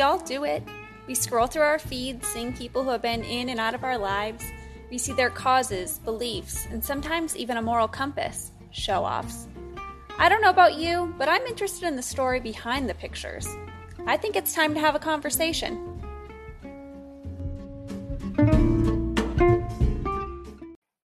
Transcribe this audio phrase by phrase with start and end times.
[0.00, 0.62] We all do it.
[1.06, 3.98] We scroll through our feeds, seeing people who have been in and out of our
[3.98, 4.42] lives.
[4.90, 9.46] We see their causes, beliefs, and sometimes even a moral compass show offs.
[10.18, 13.46] I don't know about you, but I'm interested in the story behind the pictures.
[14.06, 15.74] I think it's time to have a conversation.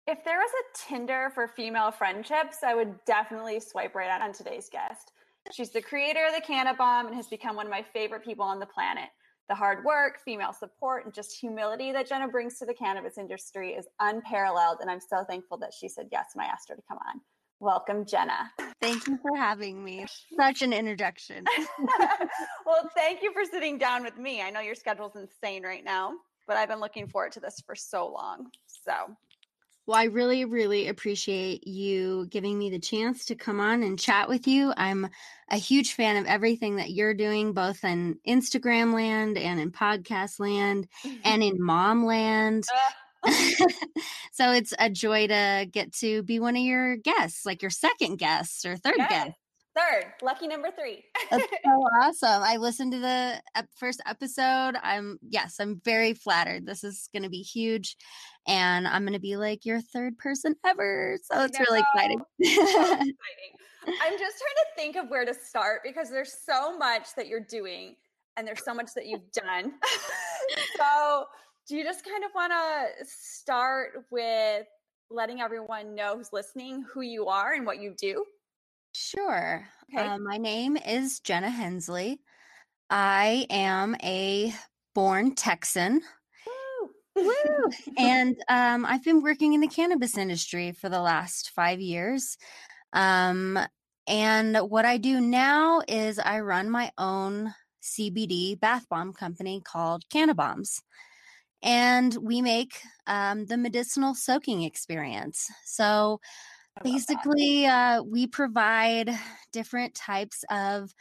[0.07, 4.67] If there was a Tinder for female friendships, I would definitely swipe right on today's
[4.67, 5.11] guest.
[5.51, 8.45] She's the creator of the Canna Bomb and has become one of my favorite people
[8.45, 9.09] on the planet.
[9.47, 13.71] The hard work, female support, and just humility that Jenna brings to the cannabis industry
[13.71, 16.83] is unparalleled, and I'm so thankful that she said yes when I asked her to
[16.87, 17.19] come on.
[17.59, 18.51] Welcome, Jenna.
[18.79, 20.05] Thank you for having me.
[20.37, 21.45] Such an introduction.
[22.65, 24.41] well, thank you for sitting down with me.
[24.43, 26.13] I know your schedule's insane right now,
[26.47, 28.51] but I've been looking forward to this for so long.
[28.67, 28.93] So,
[29.89, 34.29] well, I really, really appreciate you giving me the chance to come on and chat
[34.29, 34.71] with you.
[34.77, 35.09] I'm
[35.49, 40.39] a huge fan of everything that you're doing, both in Instagram land and in podcast
[40.39, 40.87] land
[41.25, 42.65] and in mom land.
[43.25, 43.25] Ah.
[44.31, 48.17] so it's a joy to get to be one of your guests, like your second
[48.17, 49.09] guest or third yes.
[49.09, 49.37] guest.
[49.75, 51.03] Third, lucky number three.
[51.29, 52.43] That's so awesome.
[52.43, 53.41] I listened to the
[53.77, 54.75] first episode.
[54.81, 56.65] I'm, yes, I'm very flattered.
[56.65, 57.95] This is going to be huge.
[58.47, 61.17] And I'm going to be like your third person ever.
[61.23, 62.19] So it's really exciting.
[62.19, 63.15] so exciting.
[63.85, 67.39] I'm just trying to think of where to start because there's so much that you're
[67.39, 67.95] doing
[68.37, 69.73] and there's so much that you've done.
[70.77, 71.25] so,
[71.67, 74.65] do you just kind of want to start with
[75.11, 78.25] letting everyone know who's listening who you are and what you do?
[78.93, 79.67] Sure.
[79.93, 80.05] Okay.
[80.05, 82.19] Um, my name is Jenna Hensley.
[82.89, 84.53] I am a
[84.95, 86.01] born Texan.
[86.45, 86.89] Woo!
[87.23, 87.69] Woo!
[87.97, 92.37] and um, I've been working in the cannabis industry for the last five years.
[92.93, 93.59] Um,
[94.07, 97.53] and what I do now is I run my own
[97.83, 100.81] CBD bath bomb company called Canna Bombs
[101.61, 105.47] and we make um, the medicinal soaking experience.
[105.65, 106.19] So
[106.83, 109.11] basically, uh, we provide
[109.51, 110.93] different types of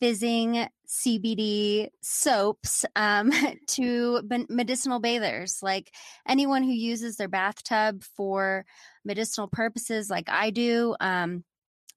[0.00, 3.32] fizzing CBD soaps um,
[3.68, 5.92] to medicinal bathers, like
[6.28, 8.64] anyone who uses their bathtub for
[9.04, 10.96] medicinal purposes, like I do.
[11.00, 11.44] Um,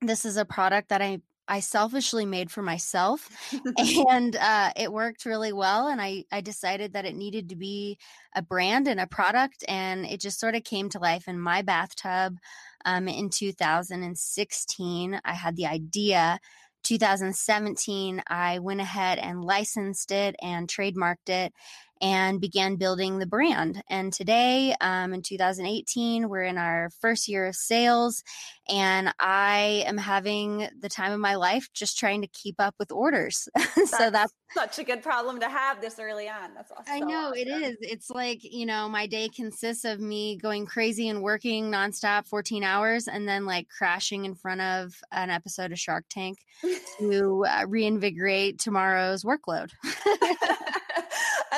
[0.02, 1.19] this is a product that I
[1.52, 3.28] I selfishly made for myself,
[4.08, 5.88] and uh, it worked really well.
[5.88, 7.97] And I I decided that it needed to be
[8.35, 11.63] a brand and a product, and it just sort of came to life in my
[11.63, 12.38] bathtub.
[12.85, 16.40] Um, in 2016, I had the idea.
[16.84, 21.53] 2017, I went ahead and licensed it and trademarked it
[22.02, 23.84] and began building the brand.
[23.90, 28.24] And today, um, in 2018, we're in our first year of sales,
[28.70, 32.92] and I am having the time of my life just trying to keep up with
[32.92, 33.50] orders.
[33.76, 36.54] That's so that's such a good problem to have this early on.
[36.56, 36.86] That's awesome.
[36.88, 37.38] I know awesome.
[37.38, 37.78] it is.
[37.82, 42.64] It's like, you know, my day consists of me going crazy and working nonstop 14
[42.64, 46.40] hours and then like crashing in front of an episode of Shark Tank
[47.00, 49.72] to uh, reinvigorate tomorrow's workload.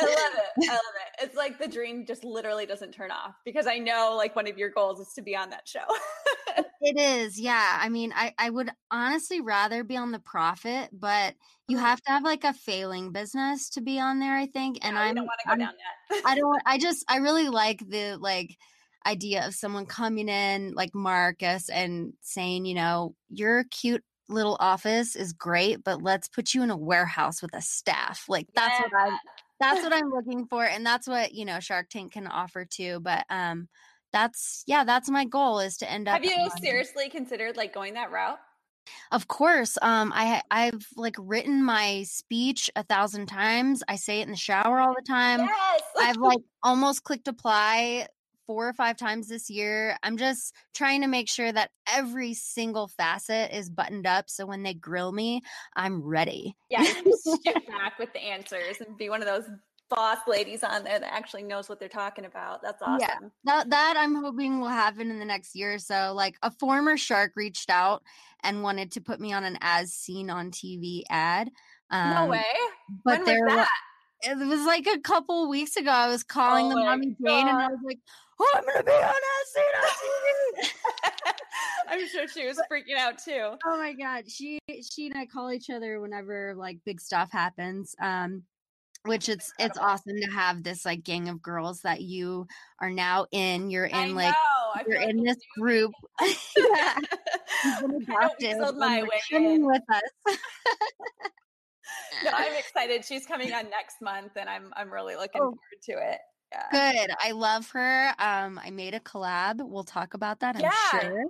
[0.01, 0.63] I love it.
[0.69, 1.23] I love it.
[1.25, 4.57] It's like the dream just literally doesn't turn off because I know like one of
[4.57, 5.85] your goals is to be on that show.
[6.81, 7.39] it is.
[7.39, 7.77] Yeah.
[7.79, 11.35] I mean, I, I would honestly rather be on the profit, but
[11.67, 11.85] you mm-hmm.
[11.85, 14.79] have to have like a failing business to be on there, I think.
[14.81, 15.73] And yeah, I don't want to go I'm, down
[16.09, 16.21] that.
[16.25, 18.57] I don't, I just, I really like the like,
[19.03, 25.15] idea of someone coming in like Marcus and saying, you know, your cute little office
[25.15, 28.25] is great, but let's put you in a warehouse with a staff.
[28.27, 28.87] Like that's yeah.
[28.89, 29.17] what I
[29.61, 30.65] that's what I'm looking for.
[30.65, 32.99] And that's what, you know, Shark Tank can offer too.
[32.99, 33.67] But um
[34.11, 37.73] that's yeah, that's my goal is to end up Have you on, seriously considered like
[37.73, 38.39] going that route?
[39.11, 39.77] Of course.
[39.81, 43.83] Um I I've like written my speech a thousand times.
[43.87, 45.41] I say it in the shower all the time.
[45.41, 45.81] Yes.
[45.99, 48.07] I've like almost clicked apply
[48.51, 49.97] four or five times this year.
[50.03, 54.29] I'm just trying to make sure that every single facet is buttoned up.
[54.29, 55.41] So when they grill me,
[55.73, 56.57] I'm ready.
[56.69, 59.45] Yeah, shoot back with the answers and be one of those
[59.89, 62.61] boss ladies on there that actually knows what they're talking about.
[62.61, 62.99] That's awesome.
[62.99, 66.11] Yeah, that that I'm hoping will happen in the next year or so.
[66.13, 68.03] Like a former shark reached out
[68.43, 71.51] and wanted to put me on an as seen on TV ad.
[71.89, 72.43] Um, no way.
[73.05, 73.67] But when there was
[74.23, 75.89] it was like a couple weeks ago.
[75.89, 77.99] I was calling oh the mommy Jane and I was like,
[78.41, 79.13] oh, I'm gonna be on
[79.55, 81.33] SNL TV.
[81.89, 83.57] I'm sure she was freaking out too.
[83.65, 87.95] Oh my god, she she and I call each other whenever like big stuff happens.
[88.01, 88.43] Um,
[89.05, 92.47] which it's it's awesome to have this like gang of girls that you
[92.79, 93.69] are now in.
[93.69, 94.35] You're in like
[94.87, 95.91] you're in this group.
[96.21, 96.97] yeah.
[97.81, 98.57] You've adopted.
[98.77, 100.37] my way with us.
[102.23, 103.03] no, I'm excited.
[103.05, 105.55] She's coming on next month, and I'm I'm really looking oh.
[105.55, 106.19] forward to it.
[106.51, 106.67] Yeah.
[106.71, 107.11] Good.
[107.23, 108.09] I love her.
[108.19, 109.61] Um, I made a collab.
[109.61, 110.55] We'll talk about that.
[110.57, 110.99] I'm yeah.
[110.99, 111.25] sure.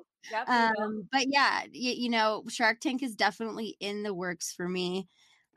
[0.47, 5.07] Um, but yeah, you, you know, Shark Tank is definitely in the works for me.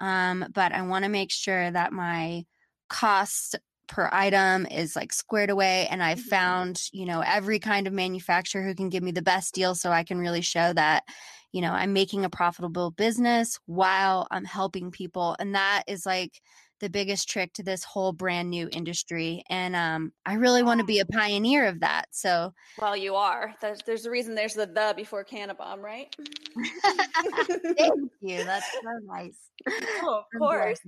[0.01, 2.45] Um, but I want to make sure that my
[2.89, 3.57] cost
[3.87, 6.29] per item is like squared away and I've mm-hmm.
[6.29, 9.91] found, you know, every kind of manufacturer who can give me the best deal so
[9.91, 11.05] I can really show that,
[11.53, 15.37] you know, I'm making a profitable business while I'm helping people.
[15.39, 16.41] And that is like
[16.85, 19.43] the biggest trick to this whole brand new industry.
[19.49, 22.05] And um, I really want to be a pioneer of that.
[22.11, 23.55] So, well, you are.
[23.63, 26.15] There's, there's a reason there's the the before Cannabomb, right?
[27.79, 28.45] Thank you.
[28.45, 29.39] That's so nice.
[30.03, 30.81] Oh, of course.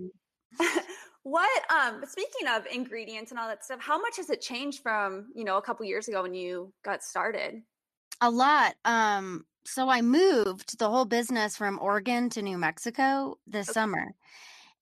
[1.22, 5.26] what um speaking of ingredients and all that stuff how much has it changed from
[5.34, 7.62] you know a couple years ago when you got started
[8.20, 13.68] a lot um so i moved the whole business from oregon to new mexico this
[13.68, 13.74] okay.
[13.74, 14.14] summer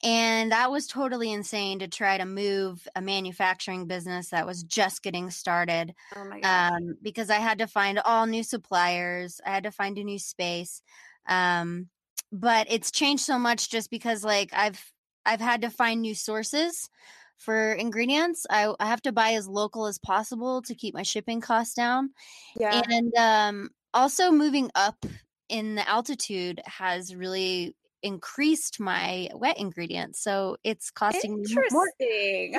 [0.05, 5.03] and that was totally insane to try to move a manufacturing business that was just
[5.03, 5.95] getting started.
[6.15, 6.73] Oh my god!
[6.73, 10.19] Um, because I had to find all new suppliers, I had to find a new
[10.19, 10.83] space.
[11.27, 11.89] Um,
[12.31, 14.93] but it's changed so much just because like I've
[15.25, 16.91] I've had to find new sources
[17.39, 18.47] for ingredients.
[18.51, 22.11] I, I have to buy as local as possible to keep my shipping costs down.
[22.57, 22.83] Yeah.
[22.91, 25.07] And um, also moving up
[25.49, 27.75] in the altitude has really
[28.05, 30.23] increased my wet ingredients.
[30.23, 31.91] So it's costing me more.
[31.99, 32.07] Yeah,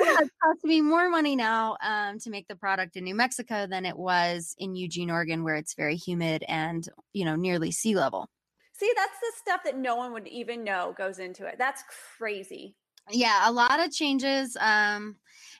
[0.20, 3.86] it's costing me more money now um, to make the product in New Mexico than
[3.86, 8.28] it was in Eugene, Oregon, where it's very humid and you know nearly sea level.
[8.72, 11.54] See, that's the stuff that no one would even know goes into it.
[11.56, 11.82] That's
[12.18, 12.74] crazy.
[13.10, 14.56] Yeah, a lot of changes.
[14.60, 15.16] Um,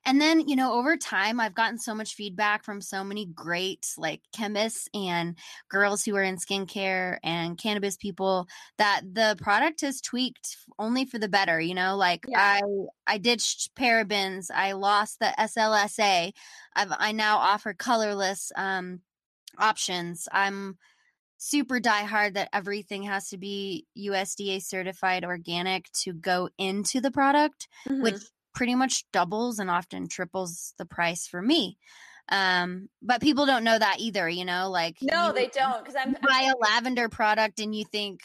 [0.07, 3.93] and then, you know, over time, I've gotten so much feedback from so many great
[3.99, 5.37] like chemists and
[5.69, 8.47] girls who are in skincare and cannabis people
[8.79, 11.61] that the product has tweaked only for the better.
[11.61, 12.39] You know, like yeah.
[12.39, 12.63] I
[13.15, 16.33] I ditched parabens, I lost the SLSA.
[16.77, 19.01] I've I now offer colorless um
[19.59, 20.29] options.
[20.31, 20.79] I'm
[21.39, 27.67] super diehard that everything has to be USDA certified organic to go into the product,
[27.89, 28.03] mm-hmm.
[28.03, 28.23] which
[28.57, 31.77] pretty much doubles and often triples the price for me.
[32.29, 36.13] Um, but people don't know that either, you know, like No, they don't because I'm
[36.15, 38.23] buy a lavender product and you think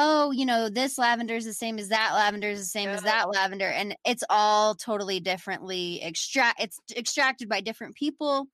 [0.00, 2.94] oh, you know, this lavender is the same as that lavender is the same yeah.
[2.94, 8.46] as that lavender and it's all totally differently extract it's extracted by different people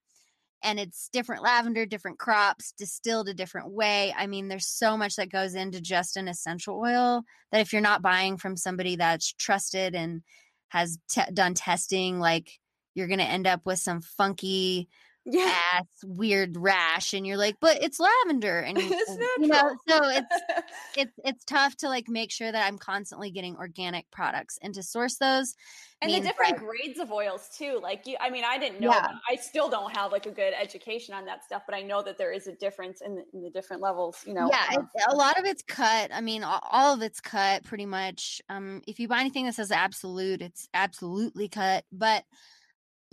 [0.62, 4.14] and it's different lavender, different crops, distilled a different way.
[4.16, 7.22] I mean, there's so much that goes into just an essential oil
[7.52, 10.22] that if you're not buying from somebody that's trusted and
[10.68, 10.98] has
[11.32, 12.50] done testing, like
[12.94, 14.88] you're going to end up with some funky
[15.24, 15.54] yeah.
[15.74, 20.42] ass weird rash and you're like but it's lavender and it's you know so it's
[20.96, 24.82] it's it's tough to like make sure that i'm constantly getting organic products and to
[24.82, 25.54] source those
[26.02, 28.90] and the different that, grades of oils too like you i mean i didn't know
[28.90, 29.08] yeah.
[29.30, 32.18] i still don't have like a good education on that stuff but i know that
[32.18, 34.76] there is a difference in the, in the different levels you know yeah
[35.08, 38.82] a lot of it's cut i mean all, all of it's cut pretty much um
[38.86, 42.24] if you buy anything that says absolute it's absolutely cut but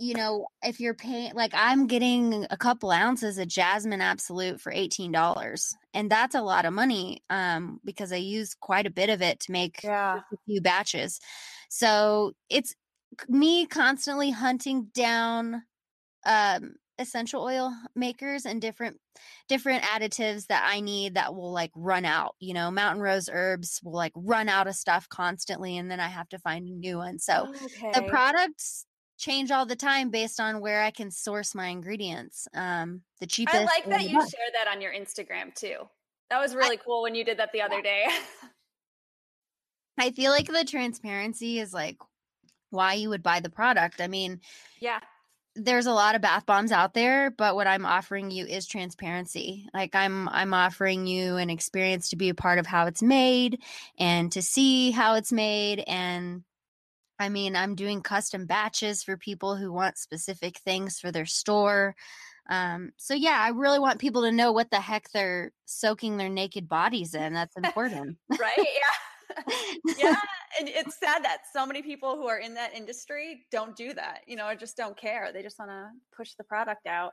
[0.02, 4.72] you know, if you're paying, like I'm getting a couple ounces of Jasmine Absolute for
[4.72, 5.74] $18.
[5.94, 9.38] And that's a lot of money um, because I use quite a bit of it
[9.40, 10.16] to make yeah.
[10.16, 11.20] a few batches.
[11.68, 12.74] So it's
[13.28, 15.62] me constantly hunting down
[16.26, 18.98] um, essential oil makers and different
[19.48, 22.34] different additives that I need that will like run out.
[22.40, 26.08] You know, mountain rose herbs will like run out of stuff constantly and then I
[26.08, 27.20] have to find a new one.
[27.20, 27.92] So okay.
[27.94, 28.84] the products
[29.22, 32.48] change all the time based on where I can source my ingredients.
[32.52, 33.56] Um, the cheapest.
[33.56, 35.76] I like that you share that on your Instagram too.
[36.28, 38.04] That was really I, cool when you did that the other day.
[39.98, 41.98] I feel like the transparency is like
[42.70, 44.00] why you would buy the product.
[44.00, 44.40] I mean,
[44.80, 44.98] yeah.
[45.54, 49.68] There's a lot of bath bombs out there, but what I'm offering you is transparency.
[49.74, 53.60] Like I'm I'm offering you an experience to be a part of how it's made
[53.98, 56.42] and to see how it's made and
[57.18, 61.94] I mean, I'm doing custom batches for people who want specific things for their store.
[62.48, 66.28] Um, so yeah, I really want people to know what the heck they're soaking their
[66.28, 67.32] naked bodies in.
[67.34, 68.18] That's important.
[68.38, 68.58] right?
[69.86, 69.94] Yeah.
[69.98, 70.16] yeah.
[70.60, 74.20] And it's sad that so many people who are in that industry don't do that,
[74.26, 75.30] you know, or just don't care.
[75.32, 77.12] They just want to push the product out.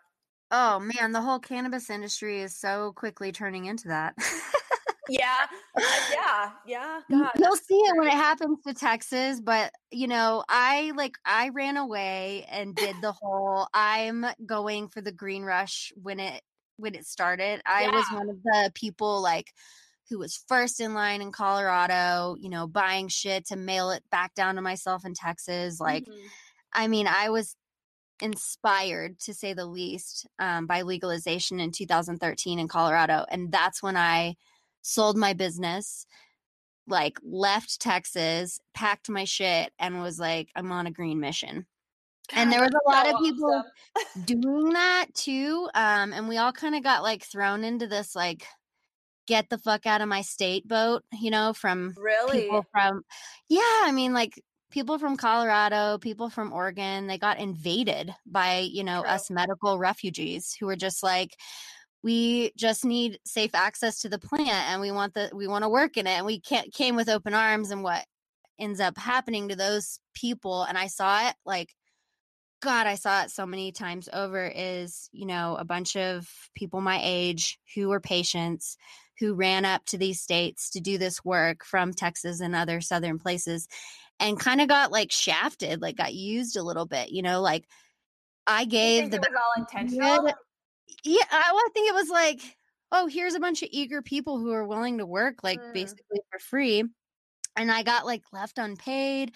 [0.52, 4.16] Oh man, the whole cannabis industry is so quickly turning into that.
[5.10, 7.00] yeah, uh, yeah, yeah.
[7.10, 11.50] God, You'll see it when it happens to Texas, but you know, I like I
[11.50, 16.42] ran away and did the whole I'm going for the green rush when it
[16.78, 17.62] when it started.
[17.66, 17.92] I yeah.
[17.92, 19.48] was one of the people like
[20.10, 24.34] who was first in line in Colorado, you know, buying shit to mail it back
[24.34, 25.80] down to myself in Texas.
[25.80, 26.28] Like, mm-hmm.
[26.74, 27.56] I mean, I was
[28.22, 33.26] inspired to say the least um, by legalization in 2013 in Colorado.
[33.30, 34.36] And that's when I
[34.82, 36.06] sold my business,
[36.88, 41.66] like left Texas, packed my shit, and was like, I'm on a green mission.
[42.32, 43.64] And there was a lot so of people
[43.96, 44.24] awesome.
[44.26, 45.68] doing that too.
[45.74, 48.46] Um, and we all kind of got like thrown into this like
[49.28, 53.04] get the fuck out of my state boat, you know, from really people from
[53.48, 58.84] yeah, I mean like people from Colorado, people from Oregon, they got invaded by, you
[58.84, 59.10] know, True.
[59.10, 61.36] us medical refugees who were just like,
[62.04, 65.70] we just need safe access to the plant and we want the we want to
[65.70, 68.06] work in it and we can't came with open arms and what
[68.60, 71.74] ends up happening to those people and I saw it like
[72.62, 76.82] God, I saw it so many times over is, you know, a bunch of people
[76.82, 78.76] my age who were patients
[79.20, 83.18] who ran up to these states to do this work from Texas and other southern
[83.18, 83.68] places
[84.20, 87.66] and kind of got like shafted, like got used a little bit, you know, like
[88.46, 90.32] I gave the all intentional.
[91.04, 92.58] Yeah, I, well, I think it was like,
[92.92, 95.74] oh, here's a bunch of eager people who are willing to work like mm.
[95.74, 96.84] basically for free.
[97.56, 99.34] And I got like left unpaid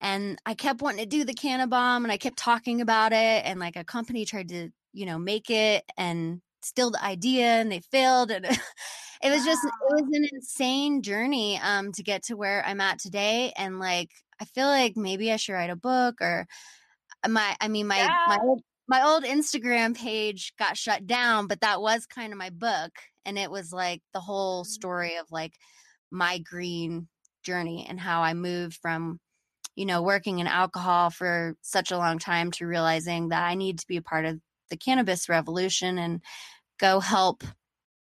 [0.00, 3.60] and I kept wanting to do the Cannabomb and I kept talking about it and
[3.60, 7.80] like a company tried to, you know, make it and steal the idea and they
[7.80, 8.44] failed and
[9.22, 9.46] it was wow.
[9.46, 13.78] just it was an insane journey um to get to where I'm at today and
[13.78, 16.46] like I feel like maybe I should write a book or
[17.22, 18.24] uh, my I mean my yeah.
[18.28, 18.38] my
[18.90, 22.90] my old Instagram page got shut down but that was kind of my book
[23.24, 24.66] and it was like the whole mm.
[24.66, 25.54] story of like
[26.10, 27.08] my green
[27.42, 29.18] journey and how I moved from
[29.76, 33.78] you know working in alcohol for such a long time to realizing that I need
[33.78, 36.20] to be a part of the cannabis revolution and
[36.78, 37.44] go help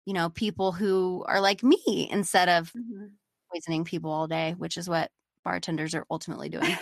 [0.09, 3.05] you know, people who are like me instead of mm-hmm.
[3.53, 5.11] poisoning people all day, which is what
[5.45, 6.75] bartenders are ultimately doing.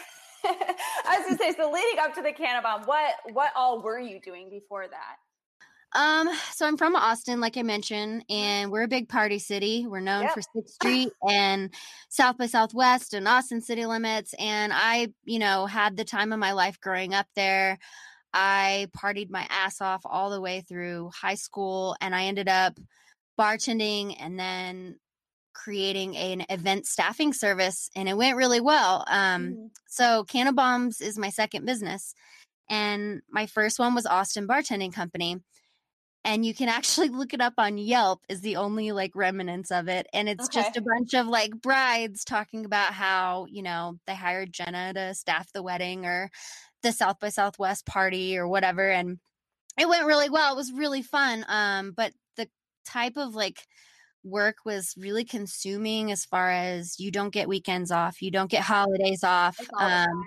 [1.07, 4.19] I was gonna say, so leading up to the Cannabomb, what what all were you
[4.19, 5.17] doing before that?
[5.93, 8.33] Um, so I'm from Austin, like I mentioned, mm-hmm.
[8.33, 9.85] and we're a big party city.
[9.87, 10.33] We're known yep.
[10.33, 11.73] for Sixth Street and
[12.09, 14.33] South by Southwest and Austin city limits.
[14.37, 17.79] And I, you know, had the time of my life growing up there.
[18.33, 22.77] I partied my ass off all the way through high school, and I ended up
[23.39, 24.97] bartending and then
[25.57, 29.65] creating an event staffing service and it went really well um, mm-hmm.
[29.87, 32.13] so Cannabombs is my second business
[32.69, 35.37] and my first one was austin bartending company
[36.23, 39.87] and you can actually look it up on yelp is the only like remnants of
[39.87, 40.61] it and it's okay.
[40.61, 45.15] just a bunch of like brides talking about how you know they hired jenna to
[45.15, 46.29] staff the wedding or
[46.83, 49.17] the south by southwest party or whatever and
[49.79, 52.47] it went really well it was really fun um, but the
[52.85, 53.65] type of like
[54.27, 58.63] work was really consuming as far as you don't get weekends off, you don't get
[58.63, 59.60] holidays off.
[59.79, 60.25] Um,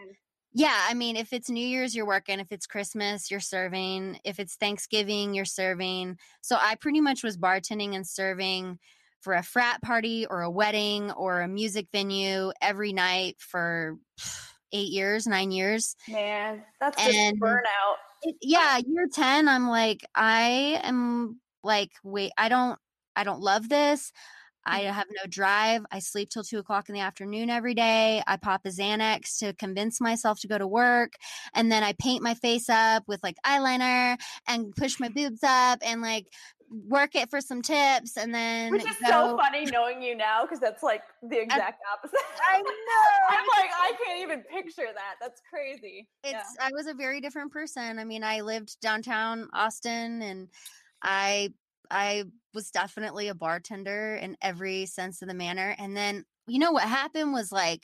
[0.53, 2.41] yeah, I mean, if it's New Year's, you're working.
[2.41, 4.19] If it's Christmas, you're serving.
[4.25, 6.19] If it's Thanksgiving, you're serving.
[6.41, 8.79] So I pretty much was bartending and serving
[9.21, 13.97] for a frat party or a wedding or a music venue every night for
[14.73, 15.95] eight years, nine years.
[16.09, 17.95] Man, that's and just burnout.
[18.23, 22.79] It, yeah, year 10, I'm like, I am like wait i don't
[23.17, 24.13] i don't love this
[24.65, 24.93] I mm-hmm.
[24.93, 25.85] have no drive.
[25.91, 28.23] I sleep till two o'clock in the afternoon every day.
[28.27, 31.13] I pop a Xanax to convince myself to go to work.
[31.55, 35.81] And then I paint my face up with like eyeliner and push my boobs up
[35.83, 36.27] and like
[36.89, 38.17] work it for some tips.
[38.17, 38.71] And then.
[38.71, 39.11] Which is go.
[39.11, 42.19] so funny knowing you now because that's like the exact opposite.
[42.49, 42.69] I know.
[43.31, 45.15] I'm like, I can't even picture that.
[45.21, 46.07] That's crazy.
[46.23, 46.67] It's, yeah.
[46.67, 47.99] I was a very different person.
[47.99, 50.49] I mean, I lived downtown Austin and
[51.03, 51.55] I
[51.91, 55.75] I was definitely a bartender in every sense of the manner.
[55.79, 57.83] And then, you know, what happened was like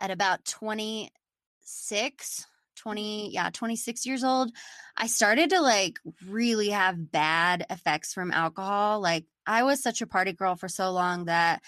[0.00, 4.50] at about 26, 20, yeah, 26 years old,
[4.96, 9.00] I started to like really have bad effects from alcohol.
[9.00, 11.62] Like, I was such a party girl for so long that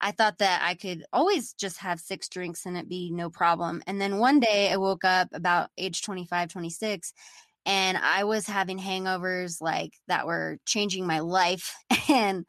[0.00, 3.82] I thought that I could always just have six drinks and it be no problem.
[3.86, 7.12] And then one day I woke up about age 25, 26
[7.66, 11.74] and I was having hangovers like that were changing my life
[12.08, 12.44] and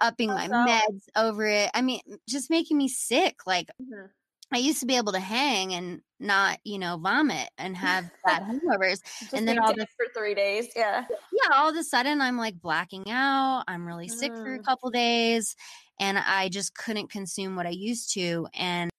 [0.00, 1.70] upping my meds over it.
[1.74, 3.36] I mean, just making me sick.
[3.46, 4.06] Like mm-hmm.
[4.52, 8.42] I used to be able to hang and not, you know, vomit and have bad
[8.44, 9.00] hangovers.
[9.32, 10.68] and then all this for three days.
[10.74, 11.04] Yeah.
[11.10, 11.56] Yeah.
[11.56, 13.64] All of a sudden I'm like blacking out.
[13.68, 14.64] I'm really sick for a mm.
[14.64, 15.54] couple days
[16.00, 18.46] and I just couldn't consume what I used to.
[18.54, 18.90] And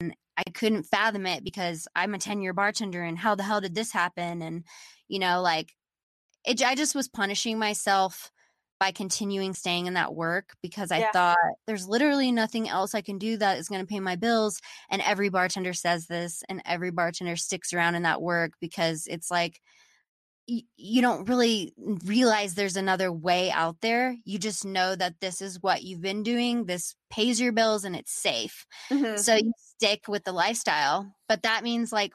[0.48, 3.76] I couldn't fathom it because I'm a 10 year bartender and how the hell did
[3.76, 4.42] this happen?
[4.42, 4.64] And,
[5.08, 5.74] you know, like
[6.46, 8.32] it, I just was punishing myself
[8.80, 11.12] by continuing staying in that work because I yeah.
[11.12, 14.62] thought there's literally nothing else I can do that is going to pay my bills.
[14.90, 19.30] And every bartender says this, and every bartender sticks around in that work because it's
[19.30, 19.60] like,
[20.78, 21.74] you don't really
[22.06, 24.16] realize there's another way out there.
[24.26, 26.66] You just know that this is what you've been doing.
[26.66, 28.66] This pays your bills and it's safe.
[28.90, 29.18] Mm-hmm.
[29.18, 31.14] So you stick with the lifestyle.
[31.28, 32.14] But that means like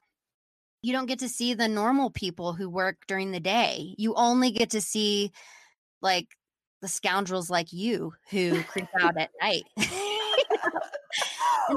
[0.82, 3.94] you don't get to see the normal people who work during the day.
[3.96, 5.32] You only get to see
[6.02, 6.26] like
[6.82, 9.64] the scoundrels like you who creep out at night.
[9.76, 9.86] and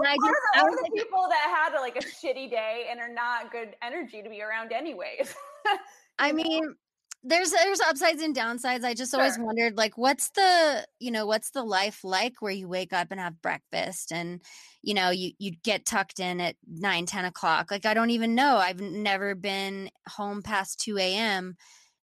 [0.06, 3.52] I just, was the like, people that had like a shitty day and are not
[3.52, 5.34] good energy to be around anyways.
[6.20, 6.76] I mean,
[7.24, 8.84] there's there's upsides and downsides.
[8.84, 9.20] I just sure.
[9.20, 13.08] always wondered like what's the you know what's the life like where you wake up
[13.12, 14.42] and have breakfast and
[14.82, 18.36] you know you you get tucked in at 9 10 o'clock like i don't even
[18.36, 21.56] know i've never been home past 2 a.m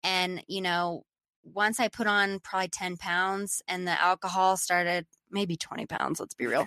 [0.04, 1.02] and you know
[1.42, 6.35] once i put on probably 10 pounds and the alcohol started maybe 20 pounds let's
[6.35, 6.66] be real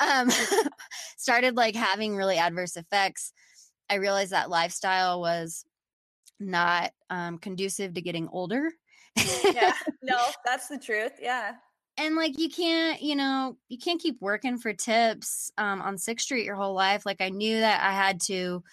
[0.00, 0.30] um
[1.18, 3.32] started like having really adverse effects
[3.90, 5.64] i realized that lifestyle was
[6.40, 8.70] not um, conducive to getting older.
[9.52, 9.72] yeah,
[10.02, 11.12] no, that's the truth.
[11.20, 11.54] Yeah.
[11.96, 16.24] And like you can't, you know, you can't keep working for tips um, on Sixth
[16.24, 17.06] Street your whole life.
[17.06, 18.64] Like I knew that I had to,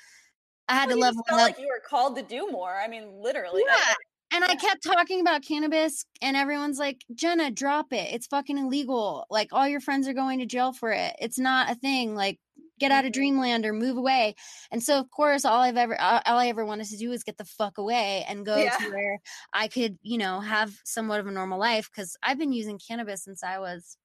[0.67, 1.37] I had well, to level up.
[1.37, 2.73] Like you were called to do more.
[2.73, 3.63] I mean, literally.
[3.67, 3.93] Yeah.
[4.33, 8.13] And I kept talking about cannabis, and everyone's like, Jenna, drop it.
[8.13, 9.25] It's fucking illegal.
[9.29, 11.13] Like, all your friends are going to jail for it.
[11.19, 12.15] It's not a thing.
[12.15, 12.39] Like,
[12.81, 12.95] get mm.
[12.95, 14.35] out of dreamland or move away.
[14.71, 17.37] And so of course all i've ever all i ever wanted to do is get
[17.37, 18.77] the fuck away and go yeah.
[18.77, 19.19] to where
[19.53, 23.23] i could you know have somewhat of a normal life because i've been using cannabis
[23.23, 23.97] since i was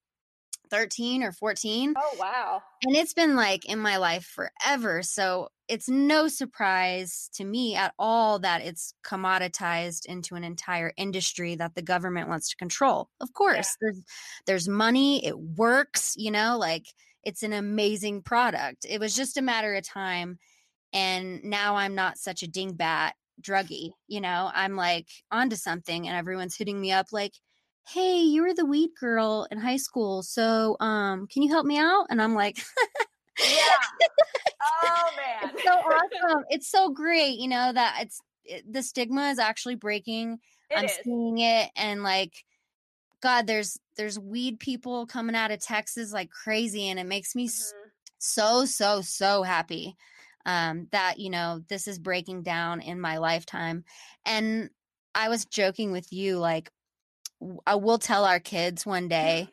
[0.69, 2.63] 13 or 14 oh wow.
[2.83, 7.93] And it's been like in my life forever so it's no surprise to me at
[7.99, 13.09] all that it's commoditized into an entire industry that the government wants to control.
[13.21, 13.89] Of course yeah.
[13.89, 14.03] there's
[14.47, 16.87] there's money it works you know like
[17.27, 18.87] it's an amazing product.
[18.89, 20.39] It was just a matter of time.
[20.93, 23.11] And now I'm not such a dingbat
[23.43, 27.33] druggy, you know, I'm like onto something and everyone's hitting me up like,
[27.89, 30.23] hey, you were the weed girl in high school.
[30.23, 32.07] So um, can you help me out?
[32.11, 32.59] And I'm like,
[33.39, 33.59] yeah.
[34.63, 35.51] Oh man.
[35.55, 35.71] it's so
[36.31, 36.45] awesome.
[36.49, 40.39] It's so great, you know, that it's it, the stigma is actually breaking.
[40.71, 40.99] It I'm is.
[41.03, 42.33] seeing it and like
[43.27, 47.49] God, there's there's weed people coming out of Texas like crazy, and it makes me
[47.49, 47.89] mm-hmm.
[48.19, 49.97] so so so happy
[50.45, 53.83] um, that you know this is breaking down in my lifetime.
[54.25, 54.71] And
[55.13, 56.71] I was joking with you, like
[57.67, 59.49] I will tell our kids one day,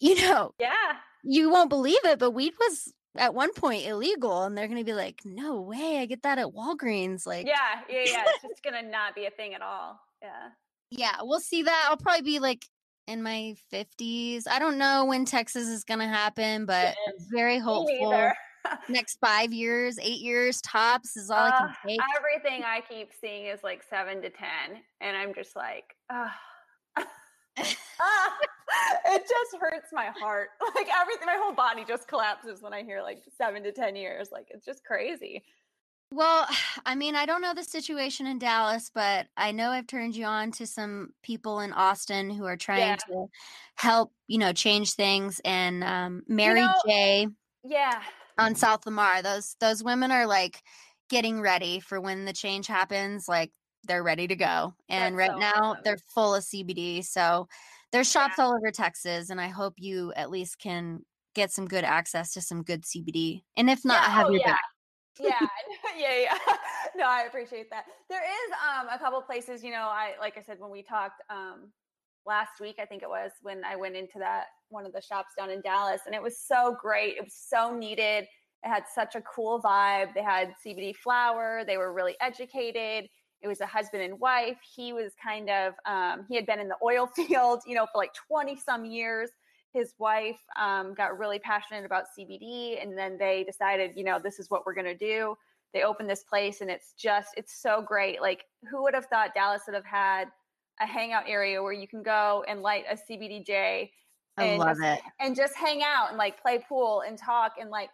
[0.00, 4.56] you know, yeah, you won't believe it, but weed was at one point illegal and
[4.56, 8.24] they're gonna be like no way i get that at walgreens like yeah yeah yeah
[8.26, 10.50] it's just gonna not be a thing at all yeah
[10.90, 12.64] yeah we'll see that i'll probably be like
[13.08, 14.46] in my 50s.
[14.46, 16.94] I don't know when Texas is going to happen, but
[17.30, 18.30] very hopeful.
[18.88, 22.00] Next five years, eight years tops is all uh, I can take.
[22.18, 24.48] Everything I keep seeing is like seven to 10.
[25.00, 26.38] And I'm just like, ah.
[27.56, 30.50] it just hurts my heart.
[30.74, 34.28] Like everything, my whole body just collapses when I hear like seven to 10 years.
[34.30, 35.44] Like it's just crazy.
[36.10, 36.46] Well,
[36.86, 40.24] I mean, I don't know the situation in Dallas, but I know I've turned you
[40.24, 42.96] on to some people in Austin who are trying yeah.
[43.08, 43.26] to
[43.76, 45.40] help, you know, change things.
[45.44, 47.28] And um, Mary you know, J.
[47.64, 48.00] Yeah.
[48.38, 50.62] On South Lamar, those those women are like
[51.10, 53.28] getting ready for when the change happens.
[53.28, 53.50] Like
[53.84, 54.74] they're ready to go.
[54.88, 55.82] And That's right so now awesome.
[55.84, 57.04] they're full of CBD.
[57.04, 57.48] So
[57.90, 58.44] there's shops yeah.
[58.44, 61.00] all over Texas, and I hope you at least can
[61.34, 63.42] get some good access to some good CBD.
[63.56, 64.06] And if not, yeah.
[64.06, 64.62] I have oh, your back
[65.28, 65.46] yeah,
[65.96, 66.38] yeah, yeah.
[66.96, 67.84] No, I appreciate that.
[68.08, 71.22] There is um, a couple places, you know, I like I said when we talked
[71.30, 71.70] um,
[72.26, 75.30] last week, I think it was when I went into that one of the shops
[75.36, 77.16] down in Dallas, and it was so great.
[77.16, 78.24] It was so needed.
[78.64, 80.14] It had such a cool vibe.
[80.14, 81.62] They had CBD flower.
[81.66, 83.08] They were really educated.
[83.40, 84.58] It was a husband and wife.
[84.74, 87.98] He was kind of um, he had been in the oil field, you know, for
[87.98, 89.30] like twenty some years
[89.72, 94.38] his wife um, got really passionate about CBD, and then they decided, you know, this
[94.38, 95.36] is what we're going to do.
[95.74, 98.22] They opened this place, and it's just, it's so great.
[98.22, 100.28] Like, who would have thought Dallas would have had
[100.80, 103.90] a hangout area where you can go and light a CBDJ
[104.38, 105.00] and, I love just, it.
[105.20, 107.90] and just hang out and like play pool and talk and like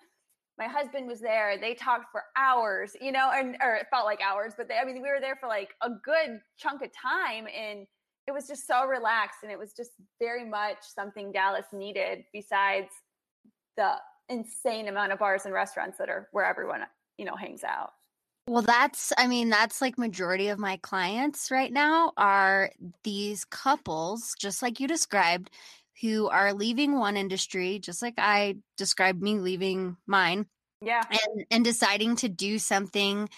[0.59, 1.59] my husband was there.
[1.59, 4.85] They talked for hours, you know, and or it felt like hours, but they, I
[4.85, 7.87] mean, we were there for like a good chunk of time, and
[8.27, 12.89] it was just so relaxed and it was just very much something Dallas needed besides
[13.77, 13.95] the
[14.29, 16.81] insane amount of bars and restaurants that are where everyone,
[17.19, 17.93] you know, hangs out.
[18.47, 22.71] Well, that's, I mean, that's like majority of my clients right now are
[23.03, 25.51] these couples, just like you described,
[26.03, 30.47] who are leaving one industry, just like I described me leaving mine.
[30.83, 31.03] Yeah.
[31.11, 33.29] And, and deciding to do something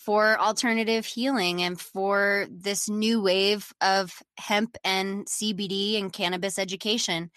[0.00, 7.30] for alternative healing and for this new wave of hemp and CBD and cannabis education.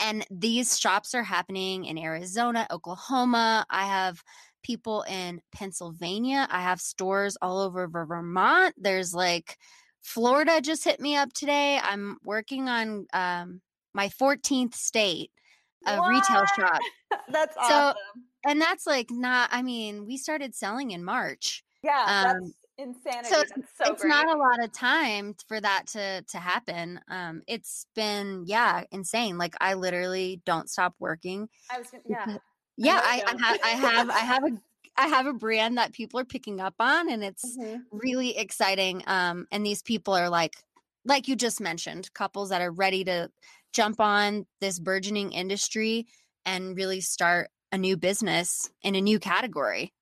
[0.00, 3.66] And these shops are happening in Arizona, Oklahoma.
[3.68, 4.22] I have
[4.62, 6.48] people in Pennsylvania.
[6.50, 8.74] I have stores all over Vermont.
[8.78, 9.58] There's like
[10.00, 11.78] Florida just hit me up today.
[11.82, 13.60] I'm working on um,
[13.92, 15.30] my 14th state
[15.86, 16.08] of what?
[16.08, 16.80] retail shop.
[17.28, 17.94] that's awesome.
[17.94, 21.62] So, and that's like not, I mean, we started selling in March.
[21.82, 23.28] Yeah, um, that's insanity.
[23.28, 27.00] So it's, so it's not a lot of time for that to to happen.
[27.08, 29.38] Um, it's been yeah insane.
[29.38, 31.48] Like I literally don't stop working.
[31.70, 32.36] I was yeah.
[32.78, 34.50] Yeah, I, I, have I have I have a
[34.98, 37.82] I have a brand that people are picking up on and it's mm-hmm.
[37.90, 39.02] really exciting.
[39.06, 40.56] Um, and these people are like
[41.04, 43.30] like you just mentioned, couples that are ready to
[43.72, 46.06] jump on this burgeoning industry
[46.44, 49.92] and really start a new business in a new category.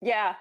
[0.00, 0.34] Yeah.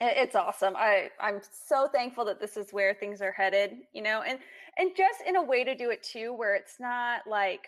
[0.00, 0.74] It's awesome.
[0.76, 4.38] I I'm so thankful that this is where things are headed, you know, and
[4.76, 7.66] and just in a way to do it too where it's not like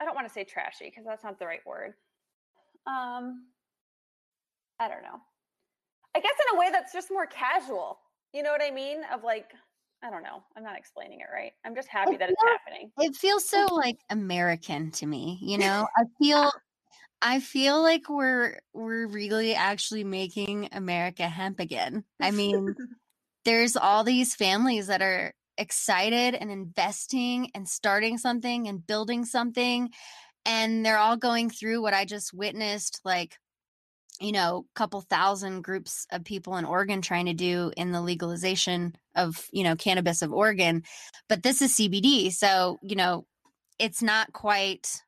[0.00, 1.94] I don't want to say trashy because that's not the right word.
[2.86, 3.44] Um
[4.80, 5.20] I don't know.
[6.16, 7.98] I guess in a way that's just more casual.
[8.32, 9.02] You know what I mean?
[9.12, 9.52] Of like
[10.02, 10.42] I don't know.
[10.56, 11.52] I'm not explaining it right.
[11.64, 12.90] I'm just happy that it's happening.
[12.98, 15.88] It feels so like American to me, you know?
[15.96, 16.52] I feel
[17.20, 22.04] I feel like we're we're really actually making America hemp again.
[22.20, 22.74] I mean,
[23.44, 29.90] there's all these families that are excited and investing and starting something and building something
[30.46, 33.36] and they're all going through what I just witnessed like
[34.20, 38.96] you know, couple thousand groups of people in Oregon trying to do in the legalization
[39.14, 40.82] of, you know, cannabis of Oregon.
[41.28, 42.32] But this is CBD.
[42.32, 43.26] So, you know,
[43.78, 45.02] it's not quite,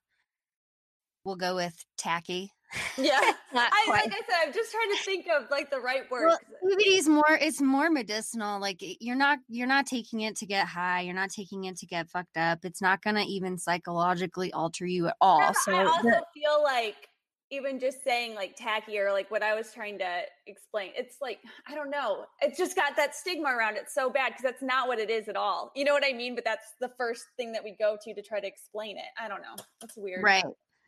[1.25, 2.53] we'll go with tacky.
[2.97, 3.19] Yeah.
[3.53, 6.27] I, like I said, I'm just trying to think of like the right word.
[6.27, 8.61] Well, CBD is more, it's more medicinal.
[8.61, 11.01] Like you're not, you're not taking it to get high.
[11.01, 12.61] You're not taking it to get fucked up.
[12.65, 15.53] It's not going to even psychologically alter you at all.
[15.55, 17.09] so I also the, feel like
[17.53, 21.41] even just saying like tacky or like what I was trying to explain, it's like,
[21.67, 22.27] I don't know.
[22.41, 25.29] It's just got that stigma around it so bad because that's not what it is
[25.29, 25.73] at all.
[25.75, 26.37] You know what I mean?
[26.37, 29.05] But that's the first thing that we go to to try to explain it.
[29.21, 29.57] I don't know.
[29.81, 30.23] That's weird.
[30.23, 30.45] Right.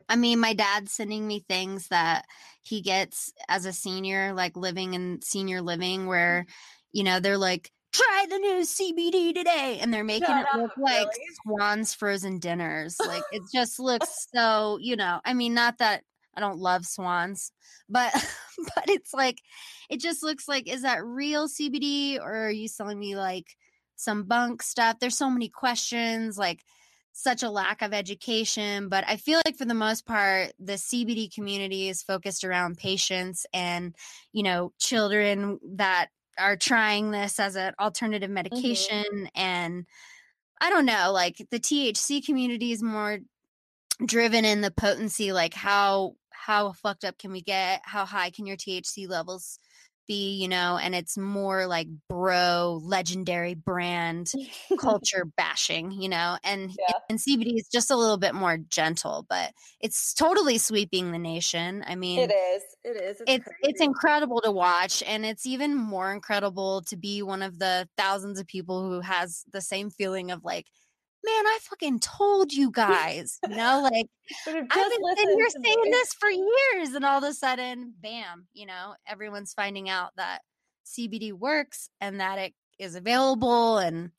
[0.09, 2.25] I mean, my dad's sending me things that
[2.63, 6.99] he gets as a senior, like living in senior living, where, mm-hmm.
[6.99, 9.79] you know, they're like, try the new CBD today.
[9.81, 11.35] And they're making Shut it look up, like really?
[11.45, 12.97] Swan's frozen dinners.
[13.05, 16.03] Like it just looks so, you know, I mean, not that
[16.35, 17.53] I don't love swans,
[17.89, 18.13] but
[18.75, 19.39] but it's like
[19.91, 23.47] it just looks like is that real CBD or are you selling me like
[23.97, 24.99] some bunk stuff?
[24.99, 26.61] There's so many questions, like
[27.13, 31.33] such a lack of education, but I feel like for the most part the CBD
[31.33, 33.95] community is focused around patients and,
[34.33, 38.35] you know, children that are trying this as an alternative mm-hmm.
[38.35, 39.27] medication mm-hmm.
[39.35, 39.87] and
[40.61, 43.19] I don't know, like the THC community is more
[44.07, 47.83] driven in the potency like how how fucked up can we get?
[47.85, 49.59] How high can your THC levels
[50.15, 50.79] you know?
[50.81, 54.33] And it's more like bro, legendary brand
[54.79, 56.39] culture bashing, you know?
[56.45, 56.95] And yeah.
[57.09, 61.85] and CBD is just a little bit more gentle, but it's totally sweeping the nation.
[61.87, 62.63] I mean, it is.
[62.85, 63.17] It is.
[63.27, 67.59] It's it's, it's incredible to watch and it's even more incredible to be one of
[67.59, 70.67] the thousands of people who has the same feeling of like
[71.25, 74.07] man, I fucking told you guys, you know, like
[74.47, 78.67] I've been sitting here saying this for years, and all of a sudden, bam, you
[78.67, 80.41] know, everyone's finding out that
[80.87, 84.11] CBD works and that it is available, and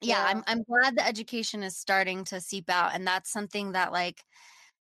[0.00, 0.24] yeah, yeah.
[0.26, 4.22] I'm I'm glad the education is starting to seep out, and that's something that like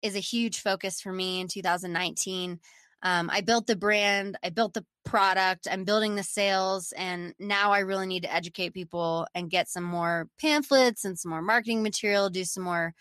[0.02, 2.60] is a huge focus for me in 2019
[3.02, 7.72] um, I built the brand, I built the product, I'm building the sales, and now
[7.72, 11.84] I really need to educate people and get some more pamphlets and some more marketing
[11.84, 12.94] material, do some more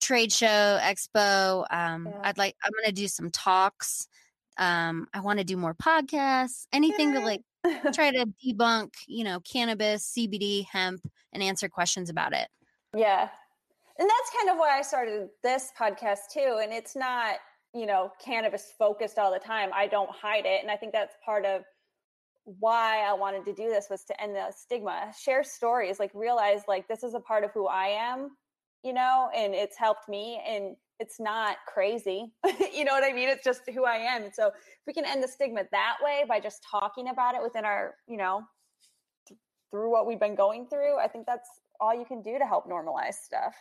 [0.00, 1.66] trade show, expo.
[1.70, 2.20] Um, yeah.
[2.24, 4.08] I'd like, I'm going to do some talks.
[4.56, 7.42] Um, I want to do more podcasts, anything to like
[7.94, 12.48] try to debunk, you know, cannabis, CBD, hemp, and answer questions about it.
[12.96, 13.28] Yeah.
[13.98, 16.60] And that's kind of why I started this podcast too.
[16.62, 17.36] And it's not,
[17.74, 21.14] you know cannabis focused all the time i don't hide it and i think that's
[21.24, 21.62] part of
[22.44, 26.62] why i wanted to do this was to end the stigma share stories like realize
[26.66, 28.30] like this is a part of who i am
[28.82, 32.32] you know, and it's helped me and it's not crazy.
[32.72, 33.28] you know what I mean?
[33.28, 34.24] It's just who I am.
[34.24, 34.54] And so if
[34.86, 38.16] we can end the stigma that way by just talking about it within our, you
[38.16, 38.42] know,
[39.28, 39.38] th-
[39.70, 41.48] through what we've been going through, I think that's
[41.80, 43.54] all you can do to help normalize stuff.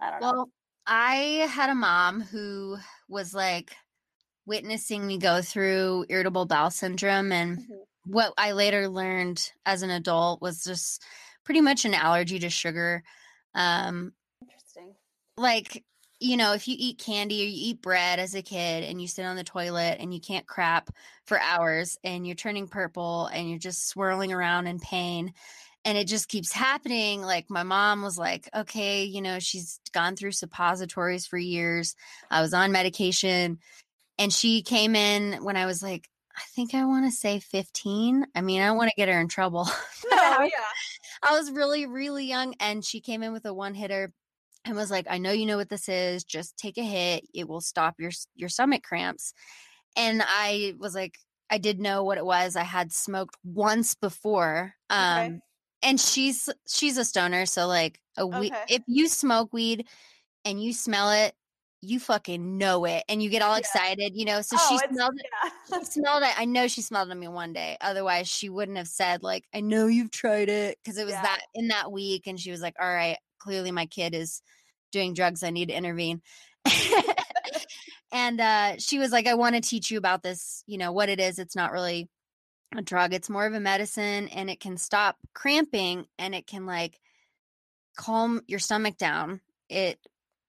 [0.00, 0.46] I don't well, know.
[0.86, 3.74] I had a mom who was like
[4.46, 7.74] witnessing me go through irritable bowel syndrome and mm-hmm.
[8.04, 11.02] what I later learned as an adult was just
[11.44, 13.02] pretty much an allergy to sugar.
[13.54, 14.94] Um interesting.
[15.36, 15.84] Like
[16.18, 19.06] you know, if you eat candy or you eat bread as a kid and you
[19.06, 20.88] sit on the toilet and you can't crap
[21.26, 25.34] for hours and you're turning purple and you're just swirling around in pain
[25.86, 30.16] and it just keeps happening, like my mom was like, okay, you know, she's gone
[30.16, 31.94] through suppositories for years.
[32.28, 33.60] I was on medication
[34.18, 38.26] and she came in when I was like, I think I want to say 15.
[38.34, 39.68] I mean, I don't want to get her in trouble.
[40.10, 40.48] No, yeah.
[41.22, 44.12] I was really, really young and she came in with a one hitter
[44.64, 46.24] and was like, I know you know what this is.
[46.24, 47.24] Just take a hit.
[47.34, 49.34] It will stop your your stomach cramps.
[49.96, 51.16] And I was like,
[51.50, 52.56] I did know what it was.
[52.56, 54.74] I had smoked once before.
[54.90, 55.40] Um okay.
[55.82, 58.74] And she's she's a stoner, so like a weed okay.
[58.76, 59.86] if you smoke weed
[60.44, 61.34] and you smell it,
[61.80, 63.58] you fucking know it and you get all yeah.
[63.58, 64.40] excited, you know.
[64.40, 65.26] So oh, she smelled it.
[65.70, 65.78] Yeah.
[65.78, 66.38] she smelled it.
[66.38, 67.76] I know she smelled it on me one day.
[67.80, 70.78] Otherwise, she wouldn't have said, like, I know you've tried it.
[70.84, 71.22] Cause it was yeah.
[71.22, 72.26] that in that week.
[72.26, 74.42] And she was like, All right, clearly my kid is
[74.92, 75.42] doing drugs.
[75.42, 76.22] I need to intervene.
[78.12, 81.08] and uh, she was like, I want to teach you about this, you know, what
[81.08, 81.38] it is.
[81.38, 82.08] It's not really
[82.74, 86.66] a drug, it's more of a medicine and it can stop cramping and it can
[86.66, 87.00] like
[87.96, 89.40] calm your stomach down.
[89.68, 89.98] It,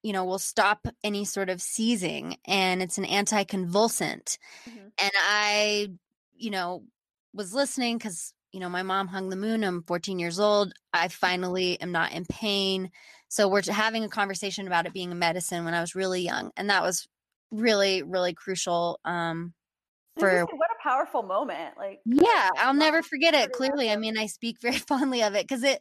[0.03, 4.37] you know, will stop any sort of seizing and it's an anticonvulsant.
[4.69, 4.87] Mm-hmm.
[5.01, 5.89] And I,
[6.35, 6.83] you know,
[7.33, 9.63] was listening because, you know, my mom hung the moon.
[9.63, 10.73] I'm 14 years old.
[10.93, 12.91] I finally am not in pain.
[13.29, 16.51] So we're having a conversation about it being a medicine when I was really young,
[16.55, 17.07] and that was
[17.51, 18.99] really really crucial.
[19.05, 19.53] Um,
[20.19, 21.77] for what a powerful moment!
[21.77, 23.51] Like yeah, I'll never forget it.
[23.51, 25.79] Clearly, I mean, I speak very fondly of it because it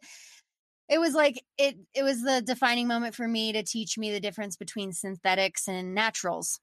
[0.88, 4.20] it was like it it was the defining moment for me to teach me the
[4.20, 6.60] difference between synthetics and naturals.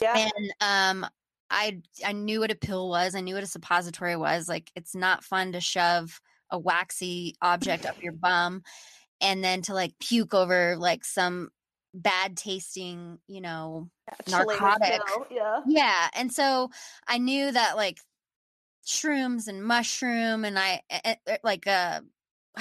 [0.00, 1.10] Yeah, and um,
[1.50, 3.14] I I knew what a pill was.
[3.14, 4.48] I knew what a suppository was.
[4.48, 8.62] Like it's not fun to shove a waxy object up your bum
[9.20, 11.50] and then to like puke over like some
[11.98, 15.00] bad tasting, you know, yeah, narcotic.
[15.30, 15.60] Yeah.
[15.66, 16.08] Yeah.
[16.14, 16.70] And so
[17.06, 17.98] I knew that like
[18.86, 22.00] shrooms and mushroom and I eh, eh, eh, like uh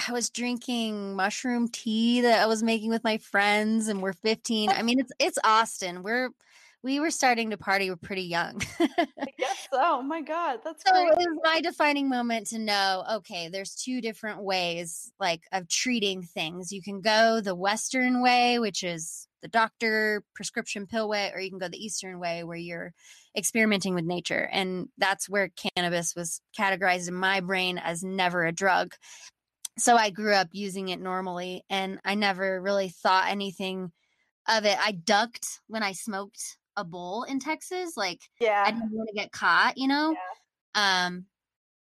[0.08, 4.70] I was drinking mushroom tea that I was making with my friends and we're 15.
[4.70, 6.04] I mean it's it's Austin.
[6.04, 6.30] We're
[6.84, 7.90] we were starting to party.
[7.90, 8.62] We're pretty young.
[8.80, 9.80] I guess so.
[9.80, 10.60] Oh my God.
[10.64, 11.12] That's so great.
[11.12, 16.22] it was my defining moment to know, okay, there's two different ways like of treating
[16.22, 16.72] things.
[16.72, 21.50] You can go the Western way, which is the doctor prescription pill way, or you
[21.50, 22.94] can go the Eastern way where you're
[23.36, 24.50] experimenting with nature.
[24.52, 28.94] And that's where cannabis was categorized in my brain as never a drug.
[29.78, 33.92] So I grew up using it normally and I never really thought anything
[34.48, 34.78] of it.
[34.80, 37.96] I ducked when I smoked a bowl in Texas.
[37.96, 40.16] Like, yeah, I didn't want to get caught, you know.
[40.76, 41.06] Yeah.
[41.06, 41.26] Um,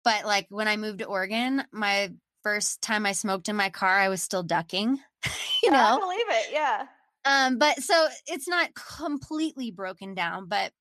[0.03, 3.99] but like when I moved to Oregon, my first time I smoked in my car,
[3.99, 4.99] I was still ducking.
[5.63, 6.53] you know, I believe it.
[6.53, 6.87] Yeah.
[7.25, 10.73] Um, but so it's not completely broken down, but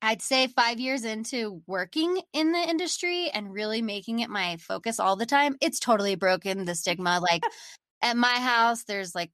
[0.00, 5.00] I'd say five years into working in the industry and really making it my focus
[5.00, 7.20] all the time, it's totally broken the stigma.
[7.20, 7.42] Like
[8.02, 9.32] at my house, there's like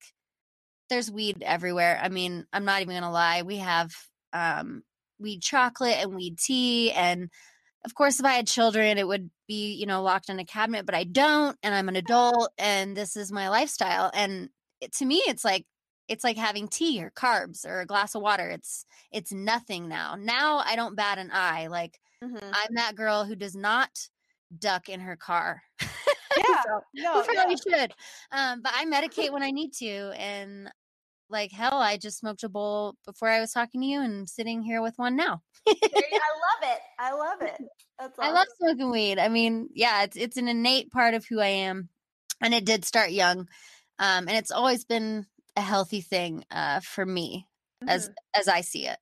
[0.89, 1.99] there's weed everywhere.
[2.03, 3.43] I mean, I'm not even gonna lie.
[3.43, 3.93] We have
[4.33, 4.83] um,
[5.19, 7.31] weed chocolate and weed tea, and
[7.85, 10.87] of course, if I had children, it would be you know locked in a cabinet.
[10.87, 14.11] But I don't, and I'm an adult, and this is my lifestyle.
[14.15, 14.49] And
[14.81, 15.67] it, to me, it's like
[16.09, 18.49] it's like having tea or carbs or a glass of water.
[18.51, 20.17] It's it's nothing now.
[20.19, 21.69] Now I don't bat an eye.
[21.69, 22.37] Like mm-hmm.
[22.43, 23.91] I'm that girl who does not
[24.59, 25.63] duck in her car.
[26.37, 27.79] Yeah, so, no, probably yeah.
[27.79, 27.95] should.
[28.33, 30.71] Um, but I medicate when I need to, and
[31.29, 34.27] like hell, I just smoked a bowl before I was talking to you, and I'm
[34.27, 35.43] sitting here with one now.
[35.67, 36.79] I love it.
[36.99, 37.57] I love it.
[37.99, 38.31] That's awesome.
[38.31, 39.19] I love smoking weed.
[39.19, 41.89] I mean, yeah, it's it's an innate part of who I am,
[42.41, 43.49] and it did start young,
[43.99, 47.47] um, and it's always been a healthy thing uh, for me
[47.83, 47.89] mm-hmm.
[47.89, 48.99] as as I see it.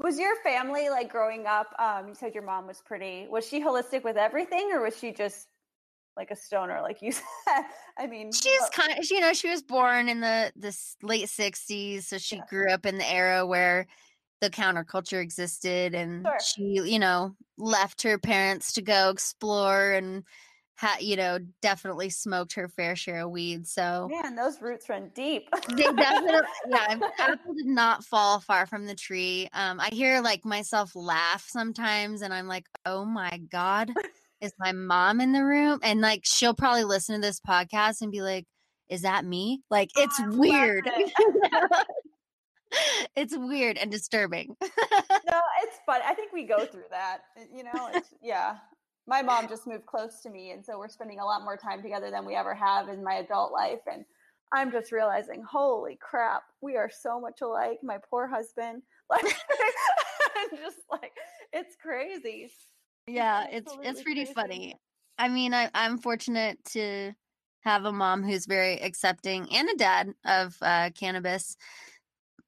[0.00, 1.74] Was your family like growing up?
[1.78, 3.26] Um, you said your mom was pretty.
[3.30, 5.48] Was she holistic with everything, or was she just
[6.16, 7.62] like a stoner, like you said.
[7.98, 11.26] I mean, she's well, kind of, you know, she was born in the the late
[11.26, 12.42] '60s, so she yeah.
[12.48, 13.86] grew up in the era where
[14.40, 16.38] the counterculture existed, and sure.
[16.44, 20.24] she, you know, left her parents to go explore and
[20.82, 23.66] ha, you know, definitely smoked her fair share of weed.
[23.68, 25.48] So man, those roots run deep.
[25.68, 26.98] they definitely, yeah.
[27.18, 29.48] Apple did not fall far from the tree.
[29.52, 33.92] Um, I hear like myself laugh sometimes, and I'm like, oh my god,
[34.40, 35.78] is my mom in the room?
[35.82, 38.44] And like, she'll probably listen to this podcast and be like,
[38.88, 39.62] is that me?
[39.70, 40.86] Like, it's oh, weird.
[40.86, 41.12] It.
[43.16, 44.56] it's weird and disturbing.
[44.60, 46.00] no, it's fun.
[46.04, 47.20] I think we go through that.
[47.54, 48.56] You know, it's yeah
[49.12, 51.82] my mom just moved close to me and so we're spending a lot more time
[51.82, 54.06] together than we ever have in my adult life and
[54.54, 59.22] i'm just realizing holy crap we are so much alike my poor husband like
[60.58, 61.12] just like
[61.52, 62.50] it's crazy
[63.06, 64.32] yeah it's it's, it's pretty crazy.
[64.32, 64.76] funny
[65.18, 67.12] i mean I, i'm fortunate to
[67.64, 71.54] have a mom who's very accepting and a dad of uh, cannabis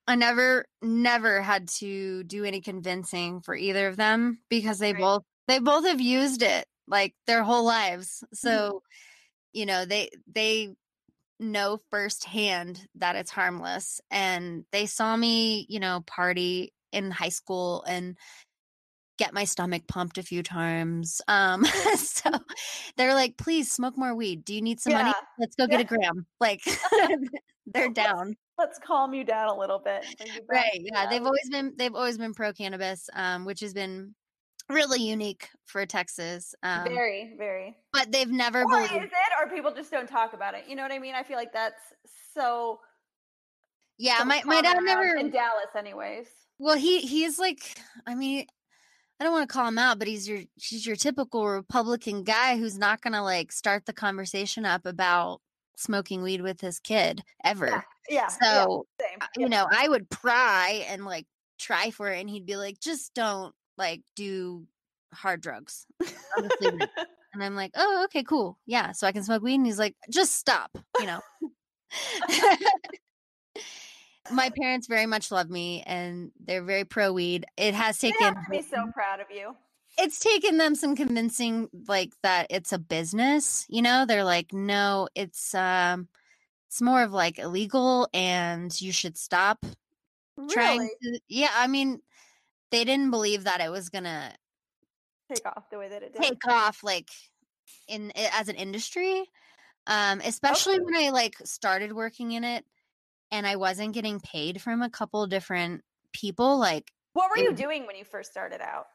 [0.06, 5.00] I never, never had to do any convincing for either of them because they right.
[5.00, 8.22] both they both have used it like their whole lives.
[8.24, 8.48] Mm-hmm.
[8.48, 8.78] So, mm-hmm.
[9.52, 10.74] you know, they they
[11.40, 17.82] know firsthand that it's harmless and they saw me, you know, party in high school
[17.88, 18.16] and
[19.18, 21.20] get my stomach pumped a few times.
[21.28, 21.64] Um
[21.96, 22.30] so
[22.96, 24.44] they're like, "Please smoke more weed.
[24.44, 25.02] Do you need some yeah.
[25.02, 25.14] money?
[25.38, 25.86] Let's go get yeah.
[25.86, 26.62] a gram." Like
[27.66, 28.36] they're down.
[28.58, 30.04] Let's calm you down a little bit.
[30.48, 30.80] Right.
[30.80, 34.14] Yeah, they've always been they've always been pro cannabis um which has been
[34.68, 36.54] really unique for Texas.
[36.62, 37.76] Um, very, very.
[37.92, 40.64] But they've never or believed is it, or people just don't talk about it.
[40.68, 41.14] You know what I mean?
[41.14, 41.82] I feel like that's
[42.34, 42.80] so.
[43.98, 46.26] Yeah, so my my dad never in Dallas, anyways.
[46.58, 48.46] Well, he he's like, I mean,
[49.20, 52.56] I don't want to call him out, but he's your he's your typical Republican guy
[52.56, 55.40] who's not gonna like start the conversation up about
[55.76, 57.66] smoking weed with his kid ever.
[57.66, 57.82] Yeah.
[58.08, 61.26] yeah so yeah, you know, I would pry and like
[61.58, 64.66] try for it, and he'd be like, just don't like do
[65.12, 65.86] hard drugs.
[66.60, 68.58] and I'm like, oh, okay, cool.
[68.66, 68.92] Yeah.
[68.92, 69.56] So I can smoke weed.
[69.56, 71.20] And he's like, just stop, you know.
[74.30, 77.44] My parents very much love me and they're very pro weed.
[77.56, 79.54] It has taken me so proud of you.
[79.98, 84.06] It's taken them some convincing like that it's a business, you know?
[84.06, 86.08] They're like, no, it's um
[86.68, 89.64] it's more of like illegal and you should stop
[90.36, 90.52] really?
[90.52, 92.00] trying to yeah, I mean
[92.70, 94.32] they didn't believe that it was gonna
[95.32, 96.22] take off the way that it did.
[96.22, 97.08] Take off like
[97.88, 99.24] in as an industry.
[99.86, 100.84] Um, especially okay.
[100.84, 102.64] when I like started working in it
[103.30, 106.58] and I wasn't getting paid from a couple different people.
[106.58, 108.86] Like what were it, you doing when you first started out?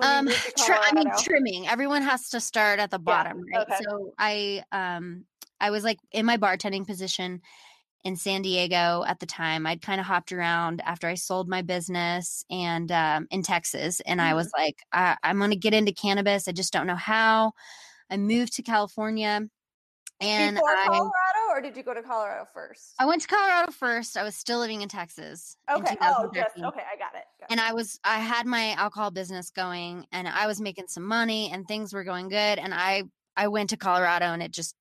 [0.00, 1.68] Um, I mean, trimming.
[1.68, 3.58] Everyone has to start at the bottom, yeah.
[3.58, 3.66] right?
[3.70, 3.84] Okay.
[3.84, 5.24] So I, um,
[5.60, 7.42] I was like in my bartending position
[8.04, 9.66] in San Diego at the time.
[9.66, 14.00] I'd kind of hopped around after I sold my business and um, in Texas.
[14.00, 14.30] And mm-hmm.
[14.30, 16.46] I was like, I- I'm going to get into cannabis.
[16.46, 17.52] I just don't know how.
[18.10, 19.48] I moved to California.
[20.20, 21.10] And Before I, Colorado,
[21.50, 22.94] or did you go to Colorado first?
[22.98, 24.16] I went to Colorado first.
[24.16, 25.56] I was still living in Texas.
[25.70, 25.92] Okay.
[25.92, 26.62] In oh, just okay.
[26.62, 27.24] I got it.
[27.40, 31.02] Got and I was, I had my alcohol business going, and I was making some
[31.02, 32.58] money, and things were going good.
[32.58, 33.04] And I,
[33.36, 34.76] I went to Colorado, and it just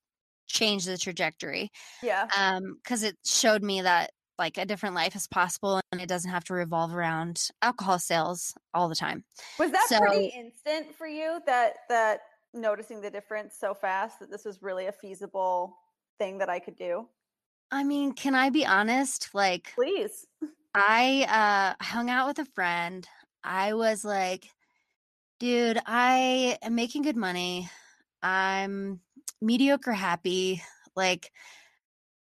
[0.48, 1.72] change the trajectory.
[2.02, 2.28] Yeah.
[2.38, 6.32] Um, because it showed me that like a different life is possible and it doesn't
[6.32, 9.24] have to revolve around alcohol sales all the time.
[9.60, 12.22] Was that so, pretty instant for you that that
[12.54, 15.78] noticing the difference so fast that this was really a feasible
[16.20, 17.08] thing that I could do?
[17.72, 19.30] I mean, can I be honest?
[19.34, 20.26] Like Please.
[20.76, 23.08] I uh hung out with a friend.
[23.44, 24.48] I was like,
[25.40, 27.70] dude, I am making good money.
[28.22, 29.02] I'm
[29.44, 30.64] mediocre happy.
[30.96, 31.32] Like,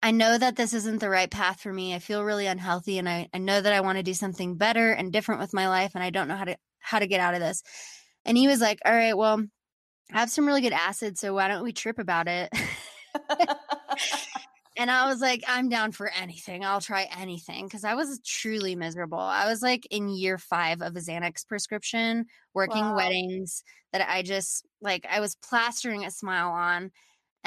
[0.01, 1.95] I know that this isn't the right path for me.
[1.95, 4.91] I feel really unhealthy and I, I know that I want to do something better
[4.91, 7.33] and different with my life and I don't know how to how to get out
[7.33, 7.63] of this.
[8.23, 9.43] And he was like, All right, well,
[10.13, 12.49] I have some really good acid, so why don't we trip about it?
[14.77, 16.63] and I was like, I'm down for anything.
[16.63, 19.19] I'll try anything because I was truly miserable.
[19.19, 22.95] I was like in year five of a Xanax prescription, working wow.
[22.95, 26.91] weddings that I just like, I was plastering a smile on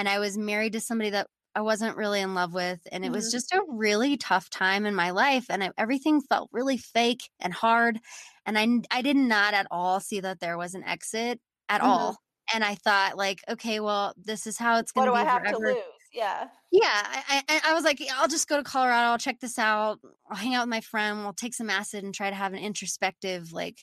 [0.01, 2.81] and I was married to somebody that I wasn't really in love with.
[2.91, 3.17] And it mm-hmm.
[3.17, 5.45] was just a really tough time in my life.
[5.51, 7.99] And I, everything felt really fake and hard.
[8.47, 11.91] And I, I did not at all see that there was an exit at mm-hmm.
[11.91, 12.17] all.
[12.55, 15.13] And I thought, like, okay, well, this is how it's going to be.
[15.13, 15.59] What do I have forever.
[15.59, 15.85] to lose?
[16.15, 16.47] Yeah.
[16.73, 16.89] Yeah.
[16.89, 19.09] I, I, I was like, I'll just go to Colorado.
[19.09, 19.99] I'll check this out.
[20.31, 21.25] I'll hang out with my friend.
[21.25, 23.77] We'll take some acid and try to have an introspective, like,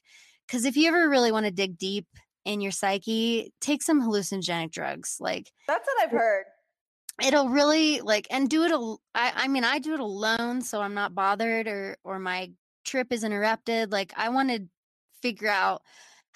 [0.48, 2.08] because if you ever really want to dig deep
[2.48, 5.18] in your psyche, take some hallucinogenic drugs.
[5.20, 6.46] Like that's what I've heard.
[7.24, 8.72] It'll really like and do it.
[8.72, 12.52] Al- I I mean, I do it alone, so I'm not bothered or or my
[12.86, 13.92] trip is interrupted.
[13.92, 14.64] Like I want to
[15.22, 15.82] figure out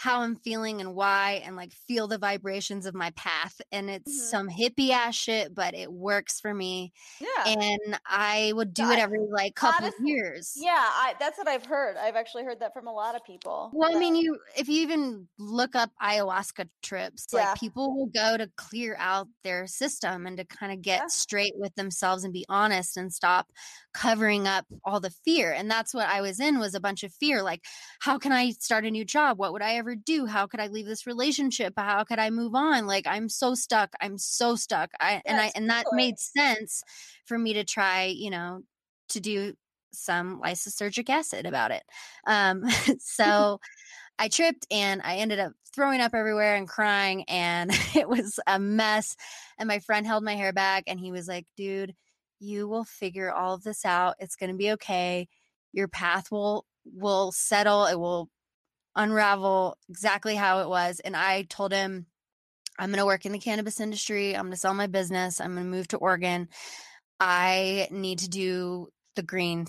[0.01, 3.61] how I'm feeling and why and like feel the vibrations of my path.
[3.71, 4.29] And it's mm-hmm.
[4.29, 6.91] some hippie ass shit, but it works for me.
[7.19, 7.53] Yeah.
[7.53, 10.53] And I would do it every like couple Honestly, years.
[10.57, 11.97] Yeah, I, that's what I've heard.
[11.97, 13.69] I've actually heard that from a lot of people.
[13.73, 17.49] Well, I mean, you if you even look up ayahuasca trips, yeah.
[17.49, 21.07] like people will go to clear out their system and to kind of get yeah.
[21.09, 23.45] straight with themselves and be honest and stop
[23.93, 25.51] covering up all the fear.
[25.51, 27.43] And that's what I was in was a bunch of fear.
[27.43, 27.63] Like,
[27.99, 29.37] how can I start a new job?
[29.37, 30.25] What would I ever do?
[30.25, 31.73] How could I leave this relationship?
[31.77, 32.87] How could I move on?
[32.87, 33.93] Like I'm so stuck.
[34.01, 34.91] I'm so stuck.
[34.99, 36.83] I yes, and I and that made sense
[37.25, 38.63] for me to try, you know,
[39.09, 39.53] to do
[39.93, 41.83] some lysergic acid about it.
[42.25, 42.63] Um
[42.99, 43.59] so
[44.19, 48.59] I tripped and I ended up throwing up everywhere and crying and it was a
[48.59, 49.15] mess.
[49.57, 51.95] And my friend held my hair back and he was like, dude,
[52.41, 54.15] you will figure all of this out.
[54.19, 55.27] It's going to be okay.
[55.71, 57.85] Your path will will settle.
[57.85, 58.29] It will
[58.95, 60.99] unravel exactly how it was.
[60.99, 62.07] And I told him,
[62.77, 64.35] I'm going to work in the cannabis industry.
[64.35, 65.39] I'm going to sell my business.
[65.39, 66.49] I'm going to move to Oregon.
[67.19, 69.67] I need to do the green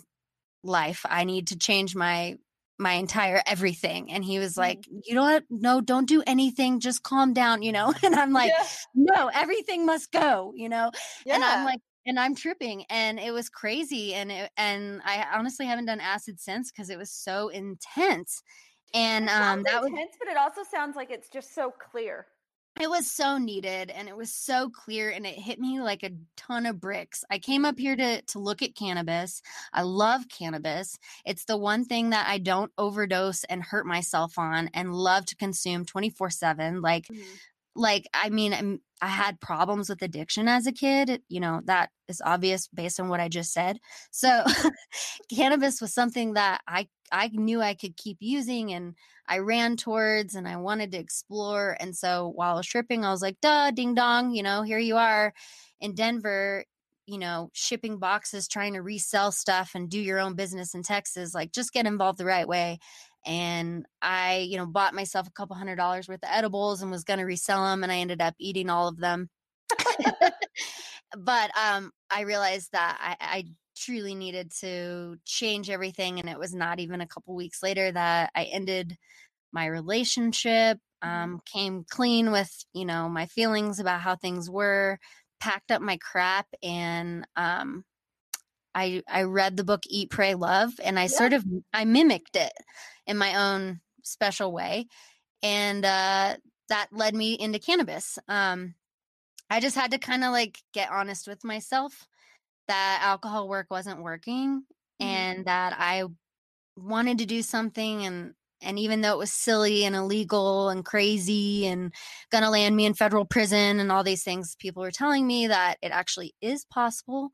[0.64, 1.04] life.
[1.08, 2.36] I need to change my
[2.78, 4.98] my entire everything and he was like mm-hmm.
[5.04, 8.50] you know what no don't do anything just calm down you know and i'm like
[8.50, 8.66] yeah.
[8.94, 10.90] no everything must go you know
[11.24, 11.36] yeah.
[11.36, 15.66] and i'm like and i'm tripping and it was crazy and it, and i honestly
[15.66, 18.42] haven't done acid since because it was so intense
[18.94, 22.26] and um, that was intense, was, but it also sounds like it's just so clear.
[22.80, 26.10] It was so needed and it was so clear and it hit me like a
[26.38, 27.22] ton of bricks.
[27.30, 29.42] I came up here to to look at cannabis.
[29.74, 30.98] I love cannabis.
[31.26, 35.36] It's the one thing that I don't overdose and hurt myself on and love to
[35.36, 36.82] consume 24/7.
[36.82, 37.22] Like mm-hmm.
[37.74, 41.22] Like I mean I'm, I had problems with addiction as a kid.
[41.28, 43.78] You know, that is obvious based on what I just said.
[44.10, 44.44] So
[45.34, 48.94] cannabis was something that I I knew I could keep using and
[49.26, 51.76] I ran towards and I wanted to explore.
[51.78, 54.78] And so while I was tripping, I was like, duh, ding dong, you know, here
[54.78, 55.32] you are
[55.80, 56.64] in Denver,
[57.06, 61.34] you know, shipping boxes, trying to resell stuff and do your own business in Texas.
[61.34, 62.78] Like, just get involved the right way.
[63.24, 67.04] And I, you know, bought myself a couple hundred dollars worth of edibles and was
[67.04, 67.82] going to resell them.
[67.82, 69.28] And I ended up eating all of them.
[71.16, 73.44] but um, I realized that I, I
[73.76, 76.18] truly needed to change everything.
[76.18, 78.96] And it was not even a couple weeks later that I ended
[79.52, 81.08] my relationship, mm-hmm.
[81.08, 84.98] um, came clean with, you know, my feelings about how things were,
[85.40, 87.84] packed up my crap and um,
[88.74, 91.08] I I read the book Eat Pray Love and I yeah.
[91.08, 92.52] sort of I mimicked it
[93.06, 94.86] in my own special way
[95.42, 96.36] and uh,
[96.68, 98.18] that led me into cannabis.
[98.28, 98.74] Um,
[99.50, 102.06] I just had to kind of like get honest with myself
[102.68, 105.06] that alcohol work wasn't working mm-hmm.
[105.06, 106.04] and that I
[106.76, 108.34] wanted to do something and
[108.64, 111.92] and even though it was silly and illegal and crazy and
[112.30, 115.76] gonna land me in federal prison and all these things people were telling me that
[115.82, 117.32] it actually is possible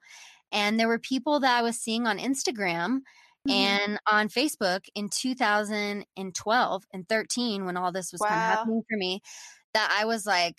[0.51, 3.01] and there were people that I was seeing on Instagram
[3.49, 3.83] mm-hmm.
[3.85, 8.29] and on Facebook in 2012 and 13 when all this was wow.
[8.29, 9.21] kind of happening for me
[9.75, 10.57] that I was like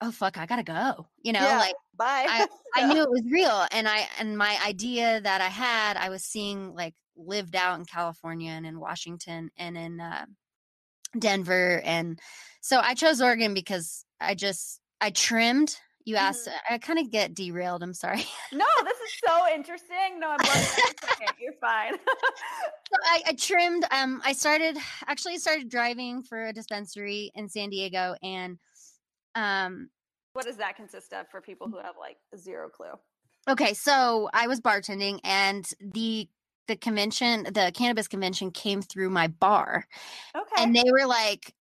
[0.00, 3.22] oh fuck i gotta go you know yeah, like bye I, I knew it was
[3.30, 7.78] real and i and my idea that i had i was seeing like lived out
[7.78, 10.26] in california and in washington and in uh,
[11.18, 12.18] denver and
[12.60, 15.76] so i chose oregon because i just i trimmed
[16.08, 16.74] you asked mm-hmm.
[16.74, 20.38] i kind of get derailed i'm sorry no this is so interesting no i'm
[21.40, 27.30] you're fine so I, I, trimmed um i started actually started driving for a dispensary
[27.34, 28.58] in san diego and
[29.38, 29.90] um,
[30.32, 32.92] what does that consist of for people who have like zero clue?
[33.48, 36.28] Okay, so I was bartending, and the
[36.66, 39.86] the convention, the cannabis convention, came through my bar.
[40.36, 41.54] Okay, and they were like,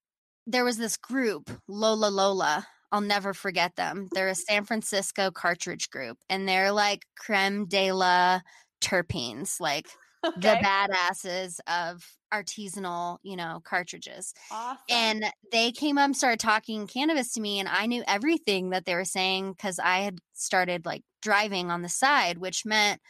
[0.47, 2.65] there was this group, Lola Lola.
[2.91, 4.07] I'll never forget them.
[4.13, 8.41] They're a San Francisco cartridge group, and they're like creme de la
[8.81, 9.87] terpenes, like
[10.25, 10.39] okay.
[10.39, 14.33] the badasses of artisanal, you know, cartridges.
[14.51, 14.77] Awesome.
[14.89, 18.85] And they came up and started talking cannabis to me and I knew everything that
[18.85, 23.01] they were saying because I had started like driving on the side, which meant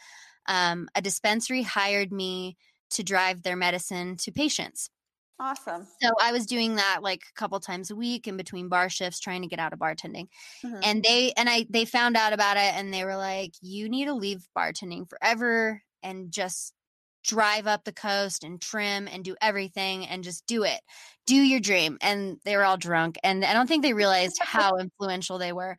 [0.46, 2.56] um, a dispensary hired me
[2.90, 4.90] to drive their medicine to patients.
[5.38, 5.86] Awesome.
[6.02, 9.20] So I was doing that like a couple times a week in between bar shifts
[9.20, 10.28] trying to get out of bartending.
[10.64, 10.80] Mm-hmm.
[10.82, 14.06] And they and I they found out about it and they were like you need
[14.06, 16.72] to leave bartending forever and just
[17.26, 20.80] drive up the coast and trim and do everything and just do it.
[21.26, 21.98] Do your dream.
[22.00, 23.16] And they were all drunk.
[23.22, 25.76] And I don't think they realized how influential they were.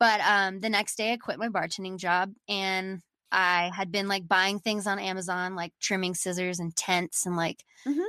[0.00, 3.00] But um, the next day, I quit my bartending job and
[3.30, 7.62] I had been like buying things on Amazon, like trimming scissors and tents and like
[7.86, 8.00] mm-hmm.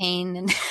[0.00, 0.54] Propane and.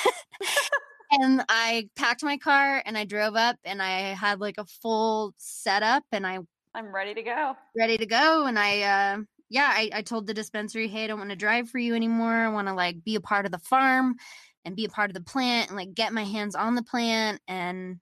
[1.11, 5.34] and I packed my car and I drove up and I had like a full
[5.38, 6.39] setup and I
[6.76, 7.55] I'm ready to go.
[7.78, 8.45] Ready to go.
[8.45, 9.17] And I uh
[9.49, 12.34] yeah, I, I told the dispensary, hey, I don't want to drive for you anymore.
[12.34, 14.15] I want to like be a part of the farm
[14.65, 17.39] and be a part of the plant and like get my hands on the plant
[17.47, 17.99] and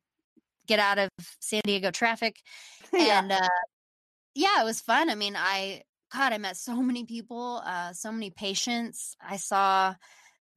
[0.67, 1.09] get out of
[1.41, 2.37] San Diego traffic.
[2.93, 3.19] yeah.
[3.19, 3.49] And uh
[4.33, 5.09] yeah, it was fun.
[5.09, 9.15] I mean, I God, I met so many people, uh, so many patients.
[9.21, 9.95] I saw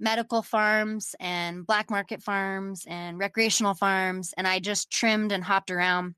[0.00, 5.70] medical farms and black market farms and recreational farms and i just trimmed and hopped
[5.70, 6.14] around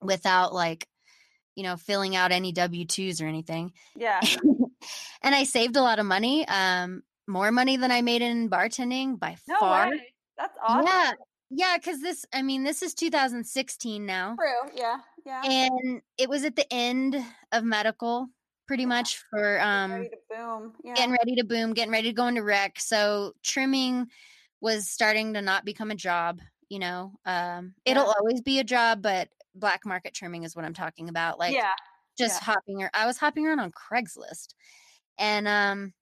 [0.00, 0.86] without like
[1.56, 3.72] you know filling out any w2s or anything.
[3.96, 4.20] Yeah.
[5.22, 9.18] And i saved a lot of money um more money than i made in bartending
[9.18, 9.90] by no far.
[9.90, 10.00] way.
[10.38, 10.86] that's awesome.
[10.86, 11.12] Yeah
[11.50, 14.36] yeah because this i mean this is 2016 now.
[14.38, 14.70] True.
[14.74, 14.96] Yeah.
[15.26, 15.42] Yeah.
[15.44, 18.30] And it was at the end of medical
[18.70, 20.72] pretty much for um ready to boom.
[20.84, 20.94] Yeah.
[20.94, 22.78] getting ready to boom, getting ready to go into rec.
[22.78, 24.06] So trimming
[24.60, 27.12] was starting to not become a job, you know.
[27.24, 28.12] Um it'll yeah.
[28.16, 31.36] always be a job, but black market trimming is what I'm talking about.
[31.36, 31.72] Like yeah.
[32.16, 32.44] just yeah.
[32.44, 34.54] hopping I was hopping around on Craigslist.
[35.18, 35.92] And um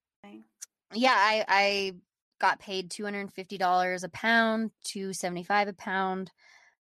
[0.93, 1.93] yeah, I I
[2.39, 6.31] got paid $250 a pound, 275 a pound.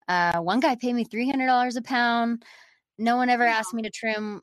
[0.09, 2.45] Uh one guy paid me $300 a pound.
[2.99, 4.43] No one ever asked me to trim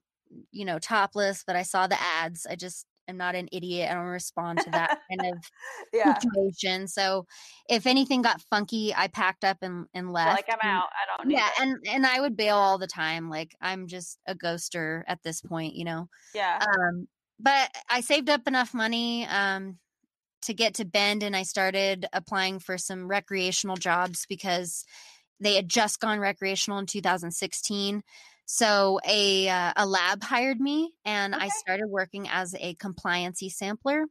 [0.51, 2.45] you know, topless, but I saw the ads.
[2.49, 3.89] I just am not an idiot.
[3.89, 5.43] I don't respond to that kind of
[5.93, 6.17] yeah.
[6.19, 6.87] situation.
[6.87, 7.25] So
[7.69, 10.35] if anything got funky, I packed up and, and left.
[10.47, 10.89] Like I'm out.
[10.91, 11.61] I don't Yeah, it.
[11.61, 13.29] and and I would bail all the time.
[13.29, 16.07] Like I'm just a ghoster at this point, you know.
[16.33, 16.59] Yeah.
[16.61, 17.07] Um,
[17.39, 19.77] but I saved up enough money um
[20.43, 24.83] to get to Bend and I started applying for some recreational jobs because
[25.39, 28.03] they had just gone recreational in 2016
[28.45, 31.45] so a uh, a lab hired me, and okay.
[31.45, 34.05] I started working as a compliancy sampler.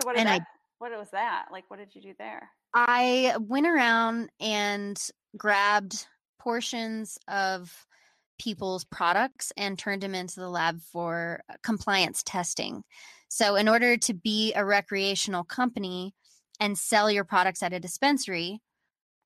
[0.00, 0.44] So what and that, I
[0.78, 1.64] what was that like?
[1.68, 2.50] What did you do there?
[2.74, 4.98] I went around and
[5.36, 6.06] grabbed
[6.38, 7.86] portions of
[8.38, 12.82] people's products and turned them into the lab for uh, compliance testing.
[13.28, 16.14] So, in order to be a recreational company
[16.60, 18.60] and sell your products at a dispensary,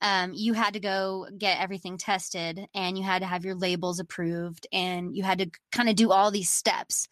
[0.03, 4.01] um, you had to go get everything tested and you had to have your labels
[4.01, 7.09] approved and you had to kind of do all these steps.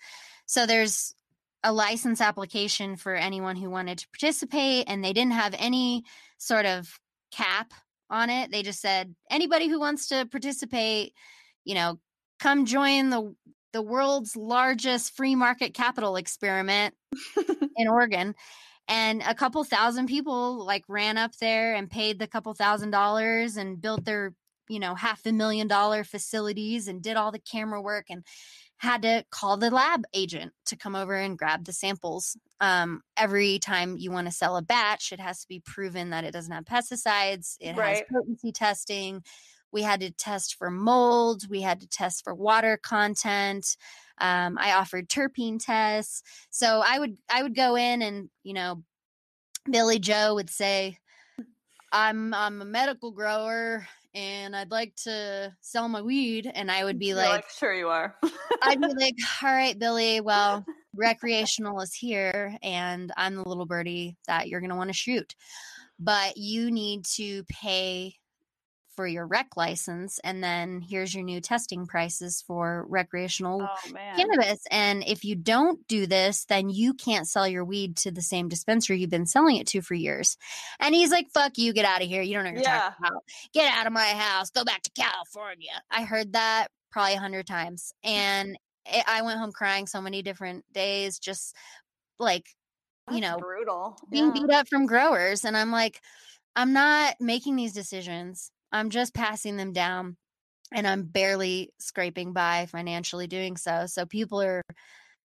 [0.46, 1.14] So there's
[1.62, 6.02] a license application for anyone who wanted to participate and they didn't have any
[6.36, 6.98] sort of
[7.30, 7.72] cap
[8.10, 8.50] on it.
[8.50, 11.14] They just said anybody who wants to participate,
[11.64, 12.00] you know,
[12.40, 13.34] come join the
[13.72, 16.92] the world's largest free market capital experiment
[17.76, 18.34] in Oregon
[18.88, 23.56] and a couple thousand people like ran up there and paid the couple thousand dollars
[23.56, 24.34] and built their
[24.68, 28.24] you know half a million dollar facilities and did all the camera work and
[28.78, 33.58] had to call the lab agent to come over and grab the samples um, every
[33.58, 36.52] time you want to sell a batch it has to be proven that it doesn't
[36.52, 37.98] have pesticides it right.
[37.98, 39.22] has potency testing
[39.72, 43.76] we had to test for mold we had to test for water content
[44.20, 46.22] um, I offered terpene tests.
[46.50, 48.82] So I would I would go in and you know,
[49.70, 50.98] Billy Joe would say,
[51.92, 56.98] "I'm I'm a medical grower." And I'd like to sell my weed, and I would
[56.98, 58.16] be like, like, "Sure, you are."
[58.62, 60.20] I'd be like, "All right, Billy.
[60.20, 60.66] Well,
[60.96, 65.36] recreational is here, and I'm the little birdie that you're going to want to shoot,
[66.00, 68.16] but you need to pay
[69.00, 74.60] for your rec license and then here's your new testing prices for recreational oh, cannabis.
[74.70, 78.50] And if you don't do this then you can't sell your weed to the same
[78.50, 80.36] dispensary you've been selling it to for years.
[80.80, 82.20] And he's like fuck you get out of here.
[82.20, 82.90] You don't know what you're yeah.
[82.90, 83.24] talking about.
[83.54, 84.50] Get out of my house.
[84.50, 85.82] Go back to california.
[85.90, 90.20] I heard that probably a hundred times and it, i went home crying so many
[90.20, 91.56] different days just
[92.18, 92.44] like
[93.06, 93.96] That's you know brutal.
[94.10, 94.42] being yeah.
[94.42, 96.02] beat up from growers and i'm like
[96.56, 98.50] I'm not making these decisions.
[98.72, 100.16] I'm just passing them down
[100.72, 103.86] and I'm barely scraping by financially doing so.
[103.86, 104.62] So people are,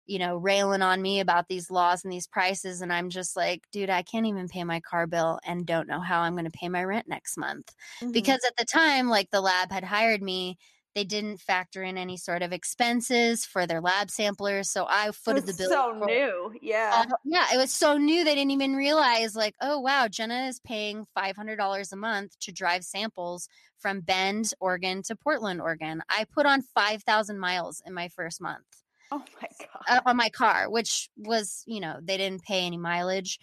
[0.06, 2.80] you know, railing on me about these laws and these prices.
[2.80, 6.00] And I'm just like, dude, I can't even pay my car bill and don't know
[6.00, 7.74] how I'm going to pay my rent next month.
[8.00, 8.12] Mm-hmm.
[8.12, 10.56] Because at the time, like the lab had hired me
[10.96, 14.70] they didn't factor in any sort of expenses for their lab samplers.
[14.70, 15.68] So I footed the bill.
[15.68, 16.54] So new.
[16.62, 17.04] Yeah.
[17.06, 17.44] Uh, yeah.
[17.52, 18.24] It was so new.
[18.24, 22.82] They didn't even realize, like, oh, wow, Jenna is paying $500 a month to drive
[22.82, 23.46] samples
[23.78, 26.00] from Bend, Oregon to Portland, Oregon.
[26.08, 28.64] I put on 5,000 miles in my first month.
[29.12, 29.98] Oh my God.
[29.98, 33.38] Uh, on my car, which was, you know, they didn't pay any mileage.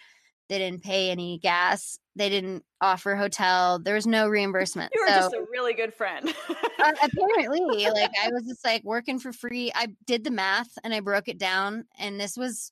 [0.50, 2.00] They didn't pay any gas.
[2.16, 3.80] They didn't offer hotel.
[3.80, 4.92] There was no reimbursement.
[4.94, 6.28] You were so, just a really good friend.
[6.50, 9.72] uh, apparently, like I was just like working for free.
[9.74, 11.86] I did the math and I broke it down.
[11.98, 12.72] And this was,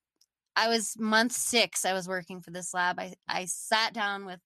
[0.56, 1.86] I was month six.
[1.86, 3.00] I was working for this lab.
[3.00, 4.39] I I sat down with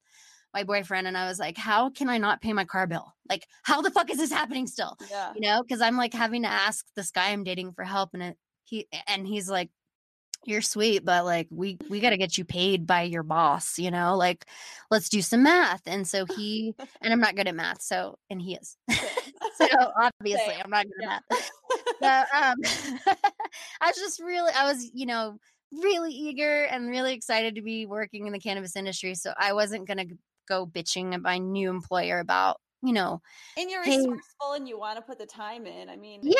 [0.53, 3.13] my boyfriend and I was like, how can I not pay my car bill?
[3.29, 4.95] Like, how the fuck is this happening still?
[5.11, 5.33] Yeah.
[5.35, 8.23] You know, because I'm like having to ask this guy I'm dating for help and
[8.23, 9.69] it he and he's like,
[10.45, 14.15] You're sweet, but like we we gotta get you paid by your boss, you know,
[14.15, 14.45] like
[14.91, 15.81] let's do some math.
[15.87, 18.77] And so he and I'm not good at math, so and he is.
[19.57, 19.67] so
[19.99, 20.61] obviously Same.
[20.63, 21.17] I'm not good Yeah.
[21.17, 21.51] at math.
[21.99, 22.55] But um
[23.81, 25.37] I was just really I was, you know,
[25.71, 29.15] really eager and really excited to be working in the cannabis industry.
[29.15, 30.05] So I wasn't gonna
[30.47, 33.21] go bitching at my new employer about, you know,
[33.57, 35.89] And you're Hey- resourceful and you want to put the time in.
[35.89, 36.31] I mean, yeah,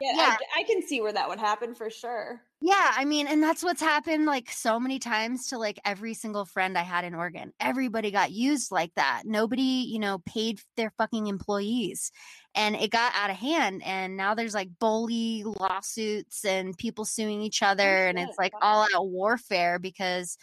[0.00, 2.42] yeah, yeah, I, I can see where that would happen for sure.
[2.60, 2.92] yeah.
[2.96, 6.78] I mean, and that's what's happened like so many times to like every single friend
[6.78, 7.52] I had in Oregon.
[7.60, 9.22] Everybody got used like that.
[9.24, 12.12] Nobody, you know, paid their fucking employees.
[12.54, 13.82] And it got out of hand.
[13.84, 18.06] And now there's like bully lawsuits and people suing each other.
[18.06, 18.60] and it's like wow.
[18.62, 20.36] all out warfare because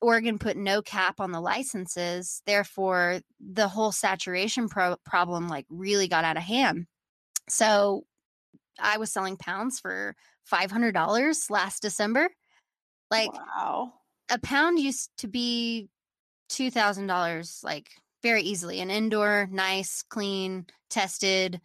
[0.00, 2.42] Oregon put no cap on the licenses.
[2.46, 6.86] Therefore, the whole saturation pro- problem like really got out of hand.
[7.48, 8.04] So
[8.78, 10.14] I was selling pounds for
[10.50, 12.28] $500 last December.
[13.10, 13.92] Like wow.
[14.30, 15.88] a pound used to be
[16.50, 17.90] $2,000 like
[18.22, 18.80] very easily.
[18.80, 21.60] An indoor, nice, clean, tested,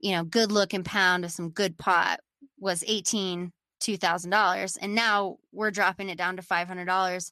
[0.00, 2.20] you know, good looking pound of some good pot
[2.58, 7.30] was 18 $2,000 and now we're dropping it down to $500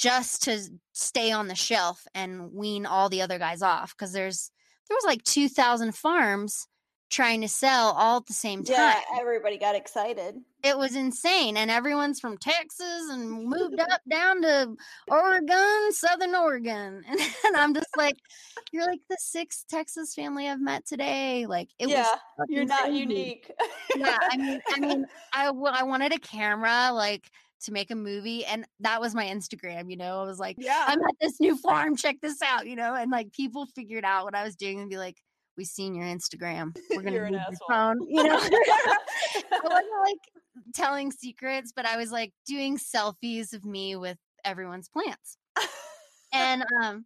[0.00, 0.60] just to
[0.92, 4.50] stay on the shelf and wean all the other guys off cuz there's
[4.88, 6.66] there was like 2,000 farms
[7.10, 10.36] trying to sell all at the same time Yeah, everybody got excited.
[10.62, 14.76] it was insane and everyone's from texas and moved up down to
[15.10, 18.16] oregon southern oregon and, i'm just like
[18.72, 22.90] you're like the sixth texas family i've met today like it yeah, was you're fucking
[22.90, 23.50] not unique.
[23.96, 27.30] yeah i mean i mean I, w- I wanted a camera like
[27.62, 30.20] to make a movie and that was my instagram you know?
[30.20, 30.84] I was like yeah.
[30.86, 32.94] i'm at this new farm check this out you know?
[32.94, 35.16] And like people figured out what i was doing and be like
[35.56, 36.74] we seen your instagram.
[36.90, 38.38] We're gonna an your phone you know?
[38.40, 44.88] I wasn't like telling secrets, but I was like doing selfies of me with everyone's
[44.88, 45.36] plants.
[46.32, 47.04] And um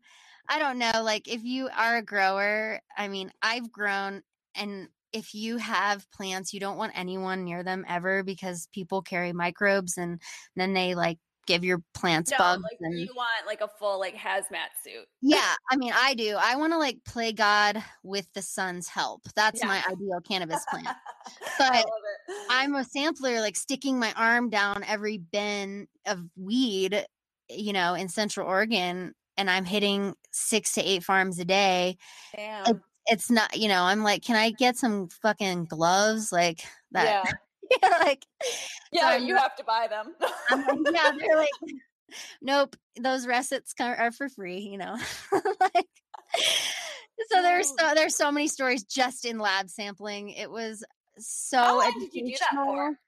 [0.48, 4.22] I don't know, like if you are a grower, I mean, I've grown
[4.54, 9.32] and if you have plants, you don't want anyone near them ever because people carry
[9.32, 10.20] microbes and
[10.56, 13.98] then they like give your plants no, bugs like and you want like a full
[13.98, 15.06] like hazmat suit.
[15.20, 16.36] yeah, I mean, I do.
[16.40, 19.22] I want to like play God with the sun's help.
[19.34, 19.66] That's Yeah.
[19.66, 20.86] my ideal cannabis plant.
[20.86, 20.94] I
[21.58, 21.84] But
[22.28, 22.46] it.
[22.48, 27.04] I'm a sampler, like sticking my arm down every bin of weed,
[27.50, 31.96] you know, in Central Oregon, and I'm hitting six to eight farms a day.
[32.36, 32.80] Damn.
[33.06, 37.24] It's not, you know, I'm like, can I get some fucking gloves like that?
[37.80, 37.88] Yeah.
[38.00, 38.24] like,
[38.92, 40.14] Yeah, I'm you have to buy them.
[40.50, 41.48] I'm like, yeah, they're like,
[42.42, 44.96] nope, those recipes are for free, you know.
[45.60, 45.86] like,
[47.30, 47.88] so there's Oh.
[47.88, 50.30] so there's so many stories just in lab sampling.
[50.30, 50.84] It was
[51.18, 52.98] so How long did you do that for?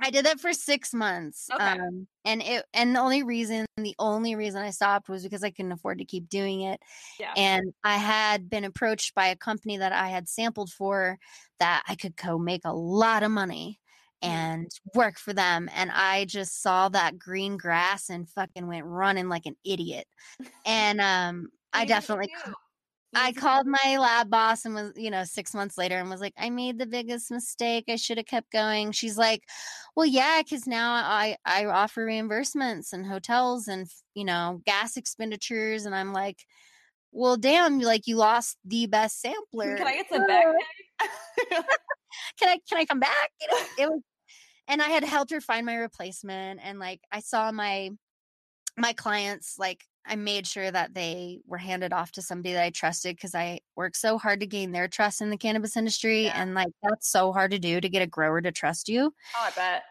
[0.00, 1.48] I did that for six months.
[1.52, 1.64] Okay.
[1.64, 5.50] Um, and it and the only reason the only reason I stopped was because I
[5.50, 6.80] couldn't afford to keep doing it.
[7.18, 7.32] Yeah.
[7.36, 11.18] And I had been approached by a company that I had sampled for
[11.58, 13.78] that I could go make a lot of money
[14.22, 14.28] Mm.
[14.28, 15.70] and work for them.
[15.74, 20.06] And I just saw that green grass and fucking went running like an idiot.
[20.66, 22.30] And um I definitely.
[23.14, 26.34] I called my lab boss and was, you know, six months later and was like,
[26.38, 27.84] I made the biggest mistake.
[27.88, 28.92] I should have kept going.
[28.92, 29.42] She's like,
[29.96, 35.86] Well, yeah, because now I I offer reimbursements and hotels and you know gas expenditures,
[35.86, 36.38] and I'm like,
[37.12, 39.76] Well, damn, like you lost the best sampler.
[39.76, 40.46] Can I get some back?
[42.38, 43.30] Can I can I come back?
[43.40, 44.02] You know, it was,
[44.68, 47.90] and I had helped her find my replacement, and like I saw my
[48.76, 52.70] my clients like I made sure that they were handed off to somebody that I
[52.70, 56.24] trusted because I worked so hard to gain their trust in the cannabis industry.
[56.24, 56.40] Yeah.
[56.40, 59.12] And like that's so hard to do to get a grower to trust you.
[59.36, 59.82] oh, I bet.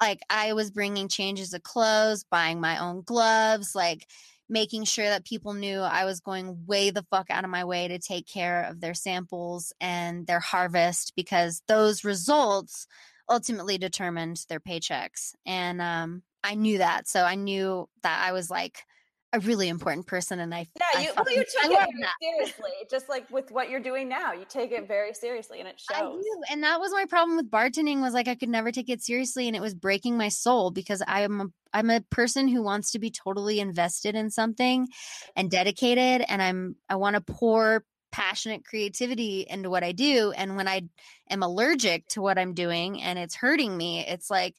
[0.00, 4.06] Like I was bringing changes of clothes, buying my own gloves, like
[4.48, 7.88] making sure that people knew I was going way the fuck out of my way
[7.88, 12.86] to take care of their samples and their harvest because those results
[13.28, 15.32] ultimately determined their paychecks.
[15.44, 17.08] And um, I knew that.
[17.08, 18.84] So I knew that I was like
[19.32, 20.40] a really important person.
[20.40, 23.70] And I, Yeah, I you, well, you I took it seriously, just like with what
[23.70, 24.32] you're doing now.
[24.32, 25.96] You take it very seriously, and it shows.
[25.98, 28.88] I do, and that was my problem with bartending was like I could never take
[28.88, 32.48] it seriously, and it was breaking my soul because I am a I'm a person
[32.48, 34.88] who wants to be totally invested in something
[35.34, 40.56] and dedicated, and I'm I want to pour passionate creativity into what I do, and
[40.56, 40.82] when I
[41.28, 44.54] am allergic to what I'm doing and it's hurting me, it's like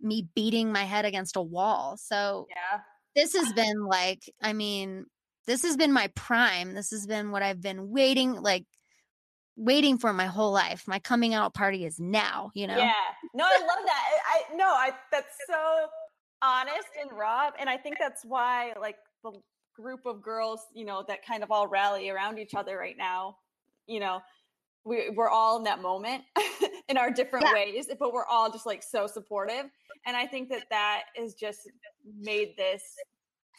[0.00, 1.96] me beating my head against a wall.
[1.96, 2.80] So Yeah.
[3.14, 5.06] This has been like, I mean,
[5.46, 6.74] this has been my prime.
[6.74, 8.66] This has been what I've been waiting like
[9.56, 10.84] waiting for my whole life.
[10.86, 12.78] My coming out party is now, you know.
[12.78, 12.92] Yeah.
[13.34, 14.02] No, I love that.
[14.28, 15.86] I, no, I that's so
[16.42, 19.32] honest and raw and I think that's why like the
[19.74, 23.36] group of girls, you know, that kind of all rally around each other right now,
[23.86, 24.20] you know,
[24.84, 26.22] we, we're all in that moment
[26.88, 27.54] in our different yeah.
[27.54, 29.66] ways, but we're all just like so supportive.
[30.06, 31.70] And I think that that is just
[32.18, 32.82] made this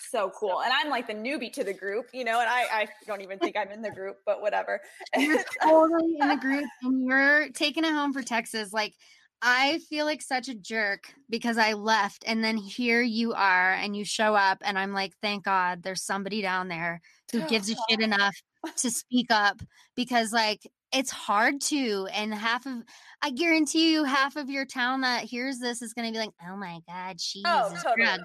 [0.09, 0.61] so cool.
[0.61, 3.37] And I'm like the newbie to the group, you know, and I, I don't even
[3.37, 4.81] think I'm in the group, but whatever.
[5.15, 8.73] You're totally in the group and you're taking it home for Texas.
[8.73, 8.95] Like,
[9.43, 13.95] I feel like such a jerk because I left and then here you are and
[13.95, 17.01] you show up and I'm like, thank God there's somebody down there
[17.31, 18.35] who gives a shit enough
[18.77, 19.59] to speak up
[19.95, 20.61] because like
[20.93, 22.83] it's hard to and half of
[23.21, 26.55] I guarantee you half of your town that hears this is gonna be like, oh
[26.55, 28.05] my God, she's oh, totally.
[28.05, 28.23] drugs.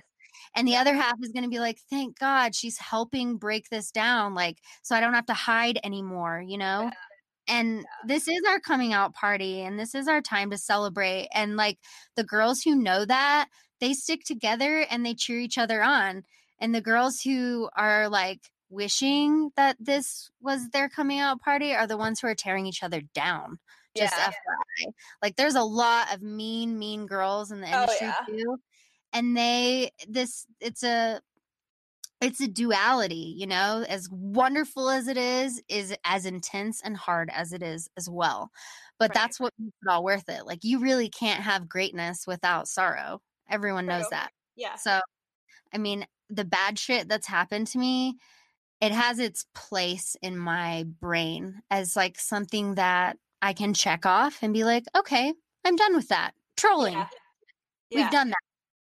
[0.55, 0.81] And the yeah.
[0.81, 4.35] other half is going to be like, thank God she's helping break this down.
[4.35, 6.85] Like, so I don't have to hide anymore, you know?
[6.85, 6.91] Yeah.
[7.49, 7.85] And yeah.
[8.07, 11.29] this is our coming out party and this is our time to celebrate.
[11.35, 11.79] And like
[12.17, 13.49] the girls who know that,
[13.81, 16.23] they stick together and they cheer each other on.
[16.59, 21.87] And the girls who are like wishing that this was their coming out party are
[21.87, 23.59] the ones who are tearing each other down.
[23.97, 24.29] Just yeah.
[24.29, 24.93] FYI.
[25.23, 28.37] Like there's a lot of mean, mean girls in the oh, industry oh, yeah.
[28.37, 28.57] too
[29.17, 31.21] and they this it's a
[32.21, 37.31] it's a duality you know as wonderful as it is is as intense and hard
[37.33, 38.51] as it is as well
[38.99, 39.15] but right.
[39.15, 43.21] that's what makes it all worth it like you really can't have greatness without sorrow
[43.51, 45.01] everyone knows that yeah so
[45.73, 48.17] i mean the bad shit that's happened to me
[48.81, 54.39] it has its place in my brain as like something that i can check off
[54.43, 55.33] and be like okay
[55.65, 56.95] i'm done with that trolling
[57.91, 58.03] yeah.
[58.03, 58.39] We've done that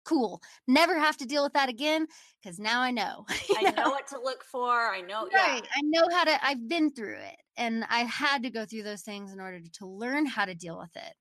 [0.06, 0.41] cool.
[0.68, 2.08] Never have to deal with that again
[2.41, 3.26] because now I know.
[3.58, 3.84] I know?
[3.84, 3.89] know?
[3.89, 4.70] what to look for.
[4.70, 5.28] I know.
[5.34, 5.64] Right.
[5.64, 5.70] Yeah.
[5.76, 9.02] I know how to, I've been through it and I had to go through those
[9.02, 11.14] things in order to learn how to deal with it.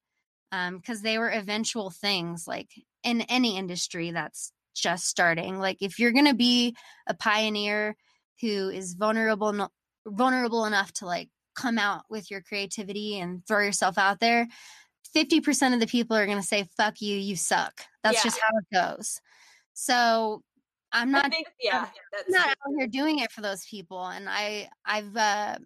[0.50, 2.68] Because um, they were eventual things like
[3.04, 5.58] in any industry that's just starting.
[5.58, 7.96] Like if you're going to be a pioneer
[8.42, 9.68] who is vulnerable, no,
[10.06, 14.48] vulnerable enough to like come out with your creativity and throw yourself out there,
[15.16, 17.82] 50% of the people are going to say, fuck you, you suck.
[18.02, 18.22] That's yeah.
[18.22, 19.20] just how it goes.
[19.72, 20.42] So
[20.92, 24.04] I'm not, think, yeah, I'm not out here doing it for those people.
[24.04, 25.56] And I, I've, uh,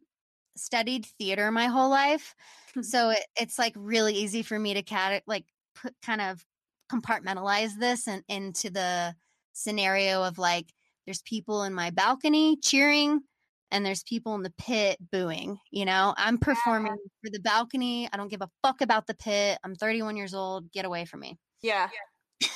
[0.56, 2.34] studied theater my whole life.
[2.74, 2.82] Hmm.
[2.82, 6.44] so it, it's like really easy for me to cat like put kind of
[6.90, 9.14] compartmentalize this and into the
[9.52, 10.72] scenario of like,
[11.06, 13.20] there's people in my balcony cheering
[13.70, 15.58] and there's people in the pit booing.
[15.70, 17.10] You know, I'm performing yeah.
[17.22, 18.08] for the balcony.
[18.12, 19.58] I don't give a fuck about the pit.
[19.64, 20.70] I'm 31 years old.
[20.72, 21.38] Get away from me.
[21.62, 21.88] Yeah.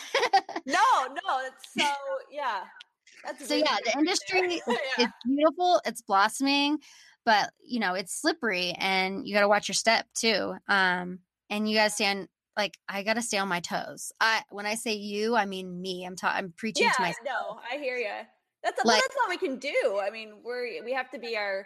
[0.67, 1.91] no, no, it's so
[2.31, 2.61] yeah.
[3.25, 4.77] That's so yeah, the industry yeah.
[4.99, 6.79] it's beautiful, it's blossoming,
[7.25, 10.55] but you know, it's slippery and you got to watch your step too.
[10.69, 14.13] Um and you got to stand like I got to stay on my toes.
[14.21, 16.05] I when I say you, I mean me.
[16.05, 17.25] I'm ta- I'm preaching yeah, to myself.
[17.25, 18.11] No, I hear you.
[18.63, 20.01] That's like, that's all we can do.
[20.03, 21.65] I mean, we're we have to be our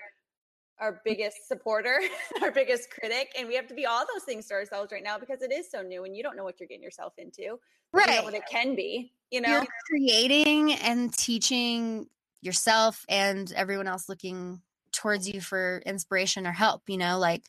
[0.80, 2.00] our biggest supporter,
[2.42, 5.18] our biggest critic, and we have to be all those things to ourselves right now
[5.18, 7.58] because it is so new and you don't know what you're getting yourself into.
[7.92, 8.08] Right.
[8.08, 9.50] You know what it can be, you know.
[9.50, 12.08] You're creating and teaching
[12.40, 14.60] yourself and everyone else looking
[14.92, 17.44] towards you for inspiration or help, you know, like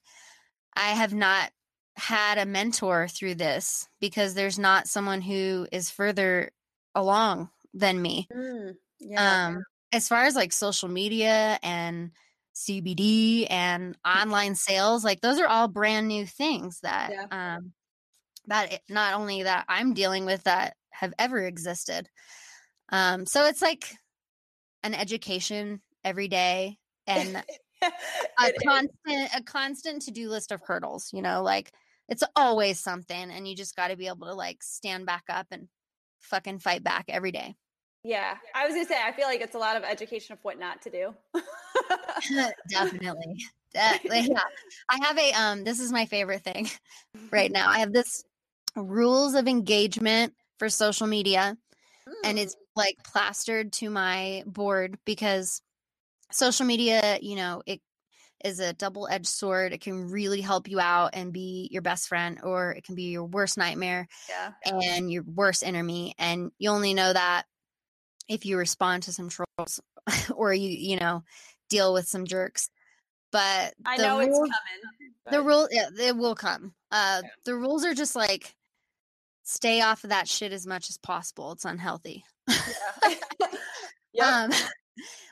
[0.76, 1.52] I have not
[1.96, 6.52] had a mentor through this because there's not someone who is further
[6.94, 8.28] along than me.
[8.34, 8.76] Mm.
[9.08, 9.48] Yeah.
[9.48, 12.12] Um, as far as like social media and
[12.56, 17.56] CBD and online sales, like those are all brand new things that yeah.
[17.56, 17.74] um
[18.48, 22.10] that it, not only that I'm dealing with that have ever existed.
[22.90, 23.96] Um, so it's like
[24.84, 26.78] an education every day
[27.08, 27.44] and
[27.82, 31.72] a constant a constant to-do list of hurdles, you know, like
[32.08, 35.48] it's always something and you just got to be able to like stand back up
[35.52, 35.68] and
[36.22, 37.56] fucking fight back every day.
[38.06, 40.60] Yeah, I was gonna say I feel like it's a lot of education of what
[40.60, 41.16] not to do.
[42.70, 43.44] Definitely.
[43.74, 43.98] yeah.
[44.88, 46.70] I have a um this is my favorite thing
[47.32, 47.68] right now.
[47.68, 48.24] I have this
[48.76, 51.58] rules of engagement for social media
[52.08, 52.14] mm.
[52.24, 55.64] and it's like plastered to my board because
[56.32, 57.82] social media, you know, it
[58.44, 59.74] is a double-edged sword.
[59.74, 63.10] It can really help you out and be your best friend or it can be
[63.10, 64.52] your worst nightmare yeah.
[64.84, 67.46] and your worst enemy and you only know that
[68.28, 69.80] if you respond to some trolls
[70.36, 71.24] or you you know
[71.70, 72.70] deal with some jerks
[73.32, 75.32] but i know rules, it's coming but...
[75.32, 77.30] the rule yeah, it will come uh yeah.
[77.46, 78.56] the rules are just like
[79.44, 82.56] stay off of that shit as much as possible it's unhealthy yeah.
[84.14, 84.28] yep.
[84.28, 84.52] um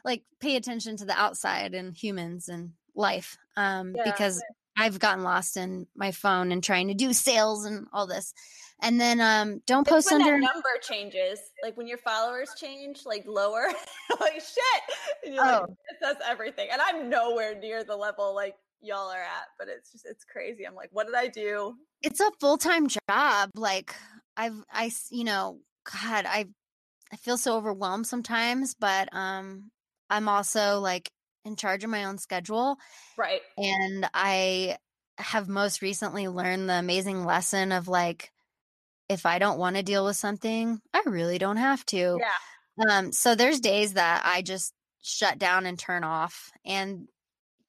[0.03, 4.03] like pay attention to the outside and humans and life um yeah.
[4.03, 4.43] because
[4.75, 8.33] I've gotten lost in my phone and trying to do sales and all this.
[8.81, 11.39] And then um don't post when under number changes.
[11.63, 13.67] Like when your followers change, like lower,
[14.19, 14.83] like shit.
[15.23, 15.61] And you're oh.
[15.61, 16.67] like, it says everything.
[16.71, 20.65] And I'm nowhere near the level like y'all are at, but it's just it's crazy.
[20.65, 21.75] I'm like, what did I do?
[22.01, 23.51] It's a full-time job.
[23.55, 23.95] Like
[24.35, 25.59] I've I you know,
[25.89, 26.47] God, I
[27.11, 29.71] I feel so overwhelmed sometimes, but um
[30.09, 31.09] I'm also like
[31.45, 32.77] in charge of my own schedule.
[33.17, 33.41] Right.
[33.57, 34.77] And I
[35.17, 38.31] have most recently learned the amazing lesson of like,
[39.09, 42.19] if I don't want to deal with something, I really don't have to.
[42.19, 42.89] Yeah.
[42.89, 47.07] Um, so there's days that I just shut down and turn off and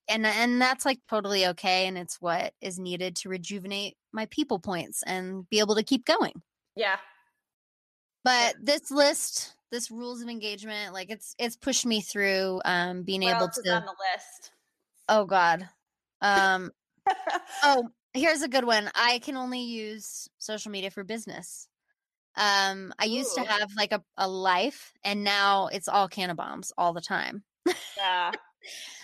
[0.07, 4.57] and and that's like totally okay and it's what is needed to rejuvenate my people
[4.57, 6.41] points and be able to keep going.
[6.75, 6.97] Yeah.
[8.23, 13.23] But this list this rules of engagement like it's it's pushed me through um being
[13.23, 14.51] able to on the list?
[15.09, 15.67] Oh god.
[16.21, 16.71] Um
[17.63, 18.89] oh here's a good one.
[18.95, 21.67] I can only use social media for business.
[22.37, 26.93] Um i used to have like a, a life and now it's all bombs all
[26.93, 27.43] the time.
[27.97, 28.31] Yeah.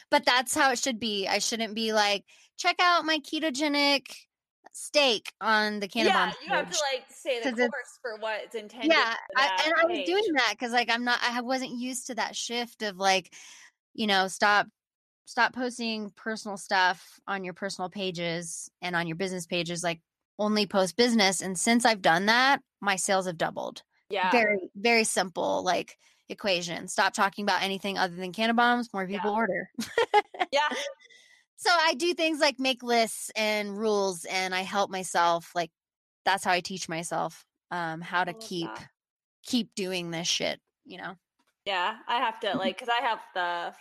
[0.09, 1.27] But that's how it should be.
[1.27, 2.25] I shouldn't be like
[2.57, 4.07] check out my ketogenic
[4.73, 6.05] steak on the Cannabomb.
[6.05, 8.91] Yeah, you have to like say the course for what it's intended.
[8.91, 12.15] Yeah, I, and I was doing that because like I'm not, I wasn't used to
[12.15, 13.33] that shift of like,
[13.93, 14.67] you know, stop,
[15.25, 19.83] stop posting personal stuff on your personal pages and on your business pages.
[19.83, 20.01] Like
[20.39, 21.41] only post business.
[21.41, 23.83] And since I've done that, my sales have doubled.
[24.09, 25.97] Yeah, very very simple like
[26.27, 26.87] equation.
[26.87, 28.87] Stop talking about anything other than Cannabombs.
[28.93, 29.37] More people yeah.
[29.37, 29.69] order.
[30.51, 30.67] yeah,
[31.61, 35.69] so I do things like make lists and rules and I help myself like
[36.25, 38.87] that's how I teach myself um how to keep that.
[39.43, 41.13] keep doing this shit, you know.
[41.65, 43.75] Yeah, I have to like cuz I have the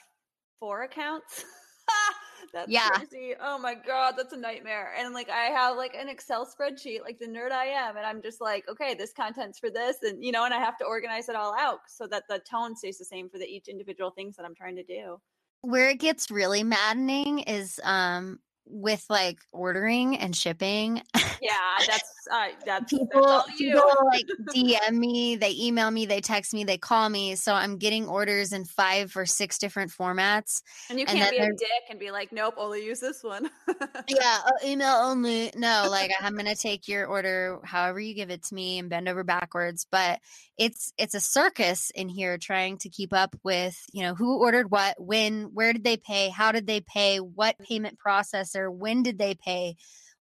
[0.58, 1.46] four accounts.
[2.52, 2.90] that's yeah.
[2.90, 3.34] crazy.
[3.40, 4.92] Oh my god, that's a nightmare.
[4.98, 8.20] And like I have like an Excel spreadsheet like the nerd I am and I'm
[8.20, 11.30] just like, okay, this content's for this and you know, and I have to organize
[11.30, 14.36] it all out so that the tone stays the same for the each individual things
[14.36, 15.18] that I'm trying to do.
[15.62, 18.38] Where it gets really maddening is um
[18.70, 21.02] with like ordering and shipping.
[21.40, 21.52] Yeah,
[21.86, 23.22] that's uh, that's people.
[23.22, 27.34] That's people like DM me, they email me, they text me, they call me.
[27.34, 30.62] So I'm getting orders in five or six different formats.
[30.88, 33.50] And you can't be a dick and be like, "Nope, only use this one."
[34.08, 35.50] yeah, uh, email only.
[35.56, 39.08] No, like I'm gonna take your order however you give it to me and bend
[39.08, 39.86] over backwards.
[39.90, 40.20] But
[40.60, 44.70] it's it's a circus in here trying to keep up with you know who ordered
[44.70, 49.18] what, when, where did they pay, how did they pay, what payment processor when did
[49.18, 49.76] they pay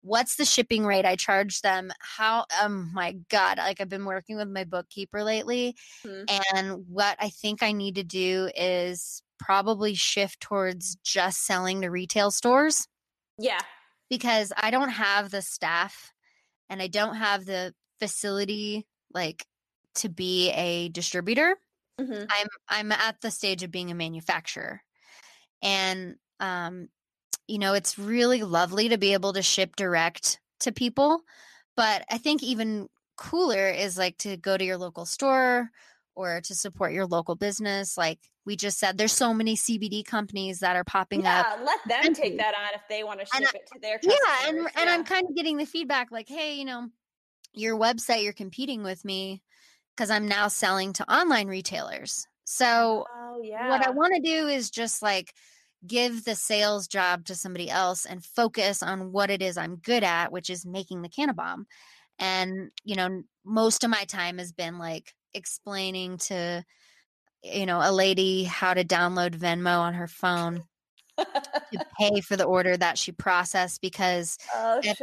[0.04, 4.36] what's the shipping rate i charge them how um my god like i've been working
[4.36, 5.76] with my bookkeeper lately
[6.06, 6.24] mm-hmm.
[6.56, 11.90] and what i think i need to do is probably shift towards just selling to
[11.90, 12.88] retail stores
[13.38, 13.62] yeah
[14.10, 16.12] because i don't have the staff
[16.70, 19.46] and i don't have the facility like
[19.96, 21.56] to be a distributor
[22.00, 22.26] mm-hmm.
[22.30, 24.82] i'm i'm at the stage of being a manufacturer
[25.62, 26.90] and um
[27.48, 31.22] you know, it's really lovely to be able to ship direct to people.
[31.76, 32.88] But I think even
[33.18, 35.70] cooler is like to go to your local store
[36.16, 37.98] or to support your local business.
[37.98, 41.60] Like we just said, there's so many CBD companies that are popping yeah, up.
[41.64, 44.20] let them take that on if they want to ship I, it to their customers.
[44.28, 46.90] Yeah, and, and I'm kind of getting the feedback like, hey, you know,
[47.54, 49.42] your website, you're competing with me
[49.96, 52.28] because I'm now selling to online retailers.
[52.46, 53.70] So oh, yeah.
[53.70, 55.34] what I want to do is just like
[55.86, 60.04] give the sales job to somebody else and focus on what it is I'm good
[60.04, 61.66] at, which is making the cannabomb.
[62.20, 66.64] And, you know, most of my time has been like explaining to,
[67.44, 70.64] you know, a lady how to download Venmo on her phone
[71.18, 75.00] to pay for the order that she processed because oh, if,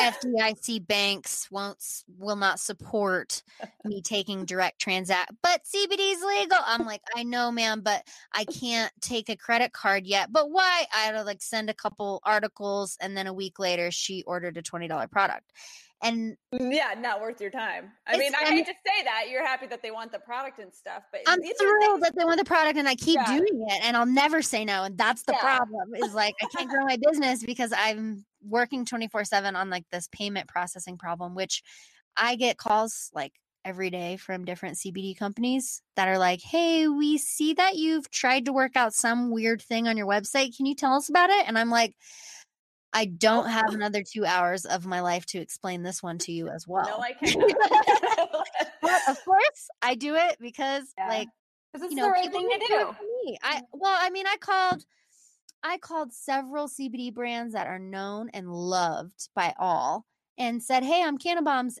[0.00, 3.42] FDIC banks won't will not support
[3.84, 5.32] me taking direct transact.
[5.42, 6.58] But CBD is legal.
[6.64, 10.32] I'm like, I know, ma'am, but I can't take a credit card yet.
[10.32, 10.86] But why?
[10.94, 14.56] I had to like send a couple articles, and then a week later, she ordered
[14.56, 15.52] a twenty dollar product.
[16.02, 17.92] And mm, yeah, not worth your time.
[18.06, 19.26] I mean, I hate to say that.
[19.30, 22.38] You're happy that they want the product and stuff, but I'm thrilled that they want
[22.38, 23.36] the product, and I keep yeah.
[23.36, 24.84] doing it, and I'll never say no.
[24.84, 25.40] And that's the yeah.
[25.40, 25.94] problem.
[25.96, 30.08] Is like I can't grow my business because I'm working 24 7 on like this
[30.12, 31.62] payment processing problem, which
[32.16, 33.32] I get calls like
[33.64, 38.46] every day from different CBD companies that are like, Hey, we see that you've tried
[38.46, 40.56] to work out some weird thing on your website.
[40.56, 41.46] Can you tell us about it?
[41.46, 41.94] And I'm like,
[42.92, 43.74] I don't have oh.
[43.74, 46.86] another two hours of my life to explain this one to you as well.
[46.86, 47.40] No, I can't.
[48.82, 51.08] but of course, I do it because, yeah.
[51.08, 51.28] like,
[51.72, 52.94] because it's you know, the right thing to do.
[53.24, 53.38] me.
[53.42, 53.64] I mm.
[53.72, 54.84] well, I mean, I called
[55.62, 60.06] I called several CBD brands that are known and loved by all
[60.38, 61.76] and said, Hey, I'm Cannabombs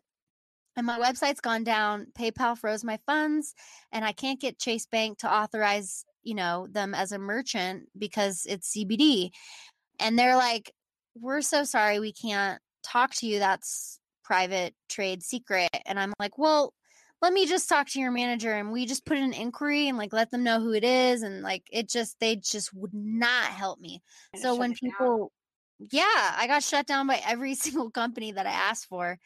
[0.76, 2.06] and my website's gone down.
[2.18, 3.54] PayPal froze my funds
[3.92, 8.46] and I can't get Chase Bank to authorize, you know, them as a merchant because
[8.48, 9.30] it's CBD.
[9.98, 10.72] And they're like,
[11.14, 13.38] We're so sorry we can't talk to you.
[13.38, 15.70] That's private trade secret.
[15.86, 16.74] And I'm like, Well,
[17.22, 19.98] let me just talk to your manager and we just put in an inquiry and
[19.98, 23.46] like let them know who it is and like it just they just would not
[23.46, 24.02] help me
[24.36, 25.32] so when people
[25.80, 25.88] down.
[25.92, 29.18] yeah i got shut down by every single company that i asked for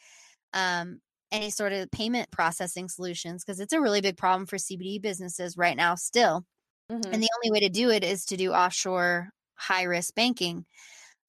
[0.52, 1.00] um
[1.32, 5.56] any sort of payment processing solutions because it's a really big problem for cbd businesses
[5.56, 6.44] right now still
[6.90, 7.12] mm-hmm.
[7.12, 10.64] and the only way to do it is to do offshore high risk banking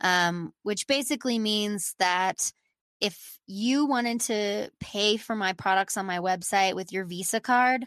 [0.01, 2.51] um, which basically means that
[3.01, 7.85] if you wanted to pay for my products on my website with your Visa card,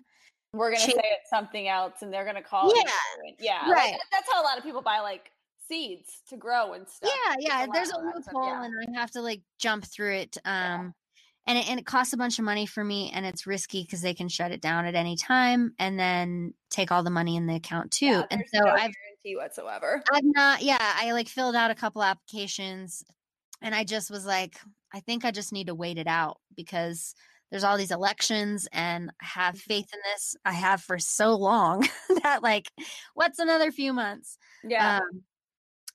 [0.52, 3.34] we're gonna say it's something else, and they're gonna call yeah, it.
[3.38, 3.92] Yeah, right.
[3.92, 5.30] Like, that's how a lot of people buy like
[5.68, 7.10] seeds to grow and stuff.
[7.26, 7.66] Yeah, yeah.
[7.72, 8.64] There's a loophole, yeah.
[8.64, 10.38] and I have to like jump through it.
[10.44, 10.90] Um, yeah.
[11.46, 14.00] and it, and it costs a bunch of money for me, and it's risky because
[14.00, 17.46] they can shut it down at any time, and then take all the money in
[17.46, 18.06] the account too.
[18.06, 18.92] Yeah, and so no I've
[19.36, 20.02] whatsoever.
[20.10, 20.62] I've not.
[20.62, 23.04] Yeah, I like filled out a couple applications,
[23.60, 24.58] and I just was like,
[24.92, 27.14] I think I just need to wait it out because
[27.50, 29.72] there's all these elections and I have mm-hmm.
[29.72, 30.36] faith in this.
[30.44, 31.86] I have for so long
[32.22, 32.70] that like
[33.14, 34.38] what's another few months?
[34.64, 34.98] Yeah.
[34.98, 35.22] Um,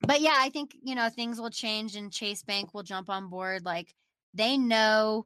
[0.06, 3.30] but yeah, I think, you know, things will change and Chase Bank will jump on
[3.30, 3.94] board like
[4.34, 5.26] they know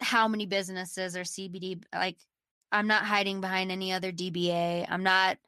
[0.00, 2.16] how many businesses are CBD like
[2.72, 4.86] I'm not hiding behind any other DBA.
[4.88, 5.38] I'm not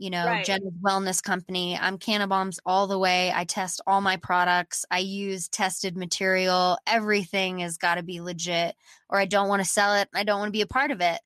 [0.00, 0.44] you know, right.
[0.46, 1.76] Jenna's Wellness Company.
[1.78, 3.30] I'm Cannabombs all the way.
[3.34, 4.86] I test all my products.
[4.90, 6.78] I use tested material.
[6.86, 8.74] Everything has got to be legit,
[9.10, 10.08] or I don't want to sell it.
[10.14, 11.20] I don't want to be a part of it.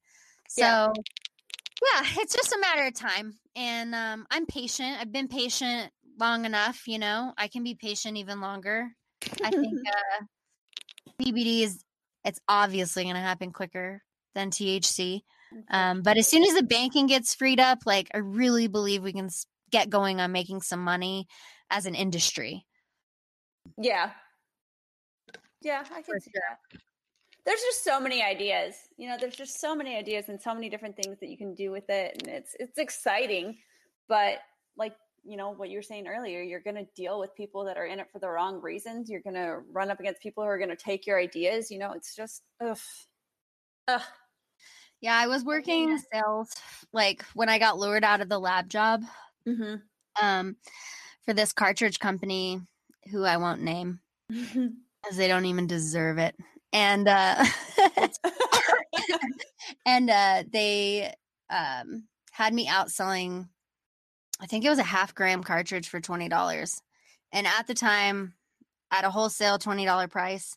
[0.48, 0.90] So, yeah.
[0.90, 3.38] yeah, it's just a matter of time.
[3.54, 4.96] And um, I'm patient.
[5.00, 6.88] I've been patient long enough.
[6.88, 8.88] You know, I can be patient even longer.
[9.44, 10.24] I think uh,
[11.22, 11.84] CBD is.
[12.24, 14.02] It's obviously going to happen quicker
[14.34, 15.20] than THC.
[15.70, 19.12] Um, but as soon as the banking gets freed up, like I really believe we
[19.12, 19.28] can
[19.70, 21.26] get going on making some money
[21.70, 22.64] as an industry.
[23.78, 24.10] Yeah.
[25.62, 26.80] Yeah, I can see that.
[27.46, 28.74] There's just so many ideas.
[28.96, 31.54] You know, there's just so many ideas and so many different things that you can
[31.54, 33.58] do with it and it's it's exciting,
[34.08, 34.38] but
[34.76, 34.94] like
[35.24, 37.86] you know what you were saying earlier you're going to deal with people that are
[37.86, 40.58] in it for the wrong reasons you're going to run up against people who are
[40.58, 42.78] going to take your ideas you know it's just ugh.
[43.88, 44.02] Ugh,
[45.04, 45.98] yeah, I was working yeah.
[46.14, 46.50] sales
[46.94, 49.02] like when I got lured out of the lab job
[49.46, 49.74] mm-hmm.
[50.20, 50.56] um,
[51.26, 52.62] for this cartridge company
[53.12, 54.00] who I won't name
[54.30, 56.34] because they don't even deserve it.
[56.72, 57.44] And uh,
[59.86, 61.12] and uh, they
[61.50, 63.50] um, had me out selling.
[64.40, 66.80] I think it was a half gram cartridge for twenty dollars,
[67.30, 68.32] and at the time,
[68.90, 70.56] at a wholesale twenty dollar price,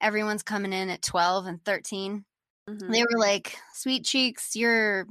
[0.00, 2.24] everyone's coming in at twelve and thirteen
[2.68, 2.90] Mm-hmm.
[2.90, 5.06] They were like, "Sweet cheeks, you're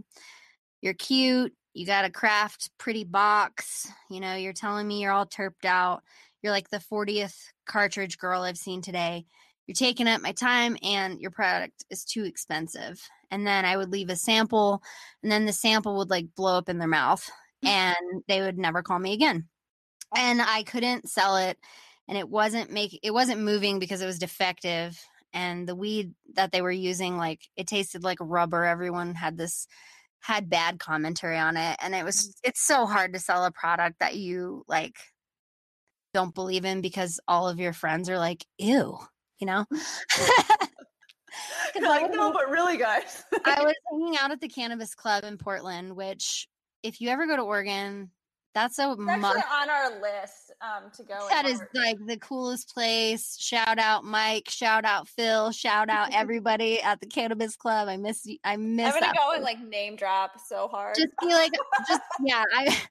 [0.82, 1.54] you're cute.
[1.74, 3.88] You got a craft pretty box.
[4.10, 6.04] You know, you're telling me you're all terped out.
[6.42, 7.36] You're like the 40th
[7.66, 9.26] cartridge girl I've seen today.
[9.68, 13.02] You're taking up my time and your product is too expensive."
[13.32, 14.84] And then I would leave a sample
[15.24, 17.28] and then the sample would like blow up in their mouth
[17.64, 17.96] and
[18.28, 19.48] they would never call me again.
[20.16, 21.58] And I couldn't sell it
[22.08, 25.00] and it wasn't make it wasn't moving because it was defective
[25.34, 28.66] and the weed that they were using like it tasted like rubber.
[28.66, 29.68] Everyone had this
[30.24, 32.32] had bad commentary on it and it was mm.
[32.44, 34.96] it's so hard to sell a product that you like
[36.14, 38.98] don't believe in because all of your friends are like ew
[39.40, 39.66] you know?
[41.82, 43.24] Like no but really guys.
[43.44, 46.48] I was hanging out at the cannabis club in portland which
[46.84, 48.12] if you ever go to oregon
[48.54, 51.28] that's a month on our list um, to go.
[51.30, 53.38] That is like the coolest place.
[53.40, 54.50] Shout out Mike.
[54.50, 55.52] Shout out Phil.
[55.52, 57.88] Shout out everybody at the Cannabis Club.
[57.88, 58.38] I miss you.
[58.44, 58.94] I miss.
[58.94, 59.36] I'm gonna go place.
[59.36, 60.96] and like name drop so hard.
[60.96, 61.52] Just be like,
[61.88, 62.44] just yeah.
[62.56, 62.78] I.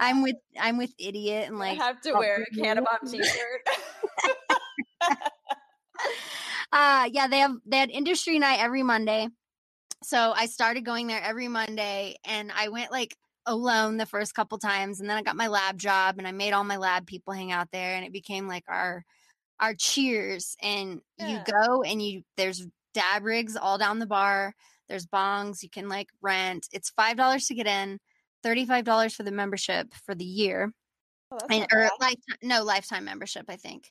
[0.00, 3.68] I'm with I'm with idiot and like I have to wear a Cannabomb t-shirt.
[6.72, 9.28] uh yeah, they have they had industry night every Monday.
[10.04, 13.16] So I started going there every Monday and I went like
[13.48, 16.52] alone the first couple times and then I got my lab job and I made
[16.52, 19.04] all my lab people hang out there and it became like our
[19.58, 21.28] our cheers and yeah.
[21.28, 24.54] you go and you there's dab rigs all down the bar
[24.88, 27.98] there's bongs you can like rent it's five dollars to get in
[28.44, 30.72] $35 for the membership for the year
[31.32, 33.90] oh, and or lifetime no lifetime membership i think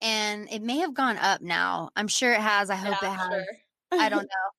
[0.00, 3.16] and it may have gone up now i'm sure it has i hope yeah, it
[3.16, 4.00] has sure.
[4.00, 4.50] i don't know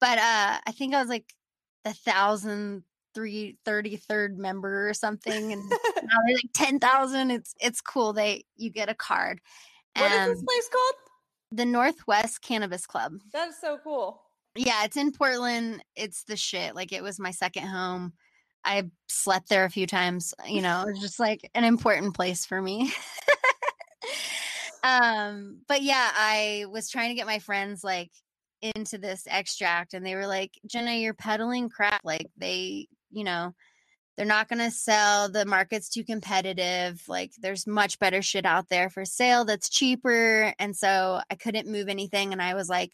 [0.00, 1.32] but uh i think i was like
[1.84, 2.82] a thousand
[3.14, 7.30] three thirty third member or something, and now they're like ten thousand.
[7.30, 8.12] It's it's cool.
[8.12, 9.40] They you get a card.
[9.96, 10.94] What um, is this place called?
[11.52, 13.14] The Northwest Cannabis Club.
[13.32, 14.22] That's so cool.
[14.56, 15.82] Yeah, it's in Portland.
[15.96, 16.74] It's the shit.
[16.74, 18.12] Like it was my second home.
[18.64, 20.34] I slept there a few times.
[20.46, 22.92] You know, it's just like an important place for me.
[24.84, 28.10] um, but yeah, I was trying to get my friends like
[28.62, 32.00] into this extract, and they were like, "Jenna, you're peddling crap.
[32.04, 33.54] Like they, you know."
[34.16, 35.30] They're not going to sell.
[35.30, 37.02] The market's too competitive.
[37.08, 40.52] Like, there's much better shit out there for sale that's cheaper.
[40.58, 42.32] And so I couldn't move anything.
[42.32, 42.92] And I was like,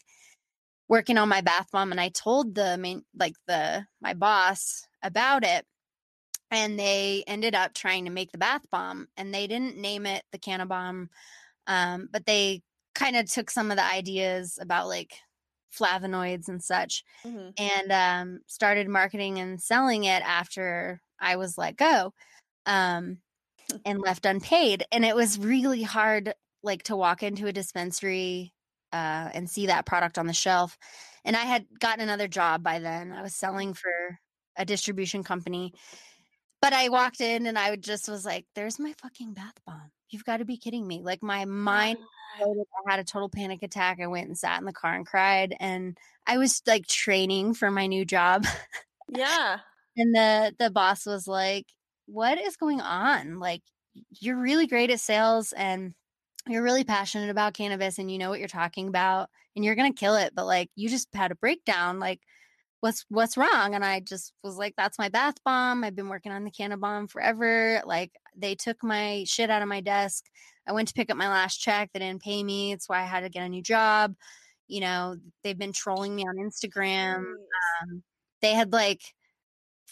[0.89, 5.43] working on my bath bomb and I told the main like the my boss about
[5.43, 5.65] it
[6.49, 10.23] and they ended up trying to make the bath bomb and they didn't name it
[10.31, 11.07] the cannabomb
[11.67, 12.61] um, but they
[12.95, 15.13] kind of took some of the ideas about like
[15.75, 17.49] flavonoids and such mm-hmm.
[17.57, 22.13] and um, started marketing and selling it after I was let go
[22.65, 23.17] um,
[23.85, 28.53] and left unpaid and it was really hard like to walk into a dispensary
[28.93, 30.77] uh, and see that product on the shelf.
[31.25, 33.11] And I had gotten another job by then.
[33.11, 34.19] I was selling for
[34.55, 35.73] a distribution company.
[36.61, 39.91] But I walked in and I just was like, there's my fucking bath bomb.
[40.09, 41.01] You've got to be kidding me.
[41.03, 41.97] Like my mind
[42.39, 43.99] I had a total panic attack.
[44.01, 45.55] I went and sat in the car and cried.
[45.59, 48.45] And I was like training for my new job.
[49.09, 49.59] Yeah.
[49.97, 51.65] and the the boss was like,
[52.05, 53.39] What is going on?
[53.39, 53.63] Like,
[54.19, 55.93] you're really great at sales and
[56.47, 59.91] you're really passionate about cannabis and you know what you're talking about and you're going
[59.91, 62.21] to kill it but like you just had a breakdown like
[62.81, 63.75] what's what's wrong?
[63.75, 65.83] And i just was like that's my bath bomb.
[65.83, 67.81] I've been working on the cannabomb forever.
[67.85, 70.25] Like they took my shit out of my desk.
[70.67, 71.89] I went to pick up my last check.
[71.93, 72.71] They didn't pay me.
[72.71, 74.15] It's why i had to get a new job.
[74.67, 77.17] You know they've been trolling me on instagram.
[77.17, 78.03] Um,
[78.41, 79.01] they had like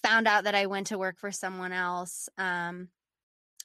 [0.04, 2.30] found out that i went to work for someone else.
[2.38, 2.90] Um,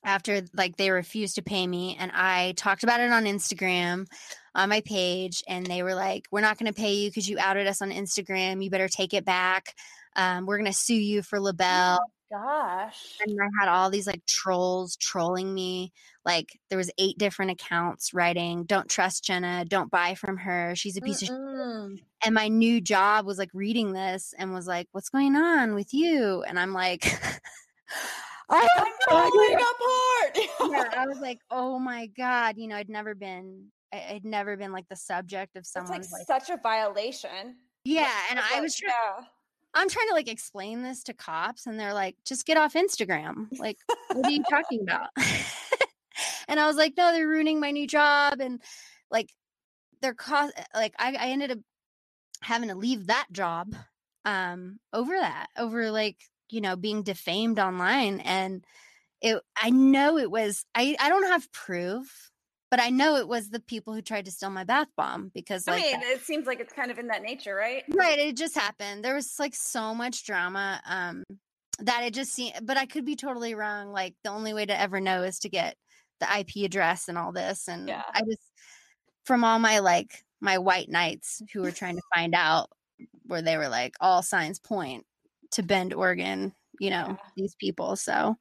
[0.05, 4.07] after like they refused to pay me and i talked about it on instagram
[4.55, 7.39] on my page and they were like we're not going to pay you because you
[7.39, 8.63] outed us on instagram.
[8.63, 9.75] You better take it back.
[10.17, 14.07] Um, we're going to sue you for libel oh gosh and i had all these
[14.07, 15.93] like trolls trolling me.
[16.25, 19.65] Like there was eight different accounts writing don't trust jenna.
[19.65, 20.75] Don't buy from her.
[20.75, 21.93] She's a piece Mm-mm.
[21.93, 22.05] of shit.
[22.25, 25.95] And my new job was like reading this and was like what's going on with
[25.95, 26.43] you?
[26.43, 27.07] And i'm like
[28.51, 30.39] I'm falling apart.
[30.71, 34.73] yeah, I was like, oh my god, you know, I'd never been, I'd never been
[34.73, 37.57] like the subject of someone's like, like, such a violation.
[37.85, 38.93] Yeah, and I was trying.
[38.93, 39.25] Yeah.
[39.73, 43.47] I'm trying to like explain this to cops, and they're like, just get off Instagram.
[43.59, 43.79] Like,
[44.13, 45.09] what are you talking about?
[46.49, 48.61] and I was like, no, they're ruining my new job, and
[49.11, 49.31] like,
[50.03, 50.53] they're cost.
[50.75, 51.59] Like, I, I ended up
[52.43, 53.75] having to leave that job
[54.27, 56.17] um over that over like
[56.53, 58.65] you know being defamed online and
[59.21, 62.31] it i know it was i i don't have proof
[62.71, 65.67] but i know it was the people who tried to steal my bath bomb because
[65.67, 68.37] like i mean it seems like it's kind of in that nature right right it
[68.37, 71.25] just happened there was like so much drama um
[71.81, 74.79] that it just seemed but i could be totally wrong like the only way to
[74.79, 75.77] ever know is to get
[76.21, 78.03] the ip address and all this and yeah.
[78.13, 78.43] i just
[79.25, 82.71] from all my like my white knights who were trying to find out
[83.27, 85.05] where they were like all signs point
[85.53, 87.17] to Bend, Oregon, you know, yeah.
[87.37, 87.97] these people.
[87.97, 88.37] So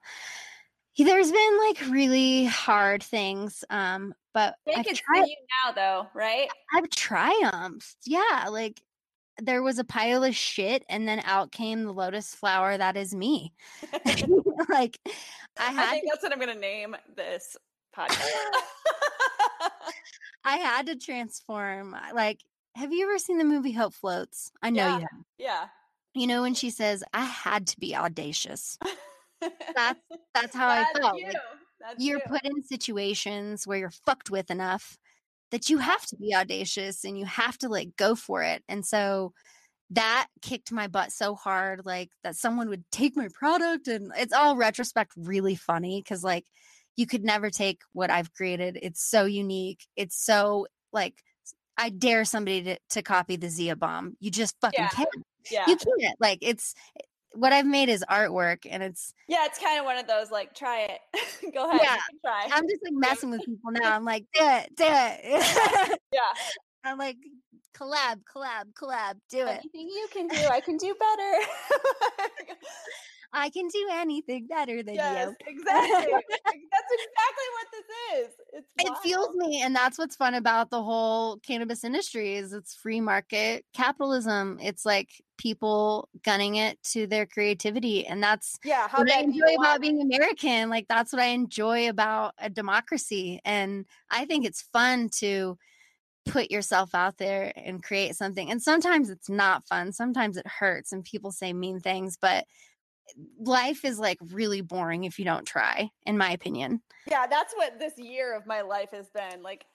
[0.98, 3.64] there's been like really hard things.
[3.70, 5.36] Um, but I've tried you
[5.66, 6.48] now though, right?
[6.76, 7.96] I've triumphed.
[8.06, 8.48] Yeah.
[8.50, 8.82] Like
[9.42, 13.16] there was a pile of shit and then out came the lotus flower that is
[13.16, 13.54] me.
[14.70, 14.98] like
[15.58, 17.56] I had I think that's what I'm gonna name this
[17.96, 18.26] podcast.
[20.46, 21.96] I had to transform.
[22.14, 22.40] Like,
[22.76, 24.52] have you ever seen the movie Hope Floats?
[24.62, 24.96] I know yeah.
[24.96, 25.26] you have.
[25.38, 25.68] Yeah.
[26.14, 28.78] You know, when she says, I had to be audacious.
[29.76, 30.00] that's
[30.34, 31.20] that's how that's I felt.
[31.20, 31.26] You.
[31.26, 32.24] Like, you're you.
[32.28, 34.98] put in situations where you're fucked with enough
[35.52, 38.64] that you have to be audacious and you have to like go for it.
[38.68, 39.34] And so
[39.92, 43.88] that kicked my butt so hard, like that someone would take my product.
[43.88, 46.46] And it's all retrospect really funny because like
[46.96, 48.78] you could never take what I've created.
[48.82, 49.88] It's so unique.
[49.96, 51.16] It's so like
[51.78, 54.16] I dare somebody to, to copy the Zia bomb.
[54.20, 54.90] You just fucking yeah.
[54.90, 55.10] can't.
[55.52, 55.66] Yeah.
[55.68, 56.20] You can't.
[56.20, 56.76] Like it's
[57.34, 60.56] what I've made is artwork and it's Yeah, it's kind of one of those like
[60.56, 61.00] try it.
[61.54, 61.82] Go ahead.
[61.84, 61.98] Yeah.
[62.26, 62.48] try.
[62.52, 63.96] I'm just like messing with people now.
[63.96, 66.00] I'm like, do it, do it.
[66.14, 66.20] yeah.
[66.84, 67.18] I'm like
[67.76, 69.60] collab, collab, collab, do it.
[69.62, 72.56] Anything you can do, I can do better.
[73.32, 75.36] I can do anything better than yes, you.
[75.48, 76.12] Exactly.
[76.46, 78.34] that's exactly what this is.
[78.54, 82.74] It's it fuels me, and that's what's fun about the whole cannabis industry is it's
[82.74, 84.58] free market capitalism.
[84.62, 88.88] It's like people gunning it to their creativity, and that's yeah.
[88.88, 90.70] How what I enjoy about being American.
[90.70, 95.58] Like that's what I enjoy about a democracy, and I think it's fun to
[96.26, 98.52] put yourself out there and create something.
[98.52, 99.92] And sometimes it's not fun.
[99.92, 102.46] Sometimes it hurts and people say mean things, but
[103.40, 106.82] life is like really boring if you don't try, in my opinion.
[107.10, 109.42] Yeah, that's what this year of my life has been.
[109.42, 109.66] Like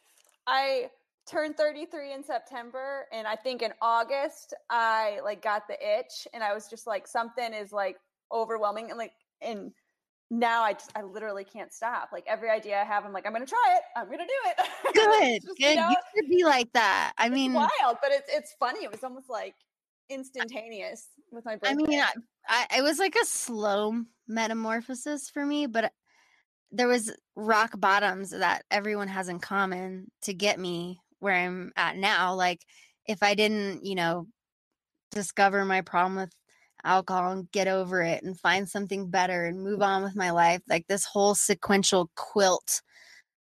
[0.46, 0.90] I
[1.26, 6.44] turned 33 in September and I think in August I like got the itch and
[6.44, 7.96] I was just like something is like
[8.30, 9.72] overwhelming and like and
[10.30, 12.10] now I just I literally can't stop.
[12.12, 13.82] Like every idea I have, I'm like, I'm gonna try it.
[13.96, 14.68] I'm gonna do it.
[14.94, 15.70] Good, just, good.
[15.70, 17.12] You, know, you, should be like that.
[17.18, 18.84] I mean, wild, but it's it's funny.
[18.84, 19.54] It was almost like
[20.08, 21.70] instantaneous with my birthday.
[21.70, 22.12] I mean, I,
[22.48, 25.92] I, it was like a slow metamorphosis for me, but
[26.70, 31.96] there was rock bottoms that everyone has in common to get me where I'm at
[31.96, 32.34] now.
[32.34, 32.60] Like
[33.06, 34.26] if I didn't, you know,
[35.10, 36.32] discover my problem with
[36.84, 40.60] alcohol and get over it and find something better and move on with my life.
[40.68, 42.82] Like this whole sequential quilt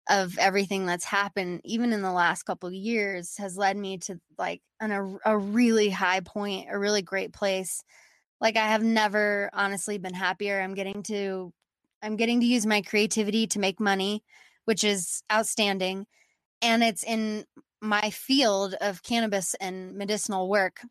[0.09, 4.19] of everything that's happened, even in the last couple of years, has led me to
[4.37, 7.83] like an, a, a really high point, a really great place.
[8.39, 10.59] Like I have never honestly been happier.
[10.59, 11.53] I'm getting to
[12.01, 14.23] I'm getting to use my creativity to make money,
[14.65, 16.07] which is outstanding.
[16.61, 17.45] And it's in
[17.81, 20.81] my field of cannabis and medicinal work.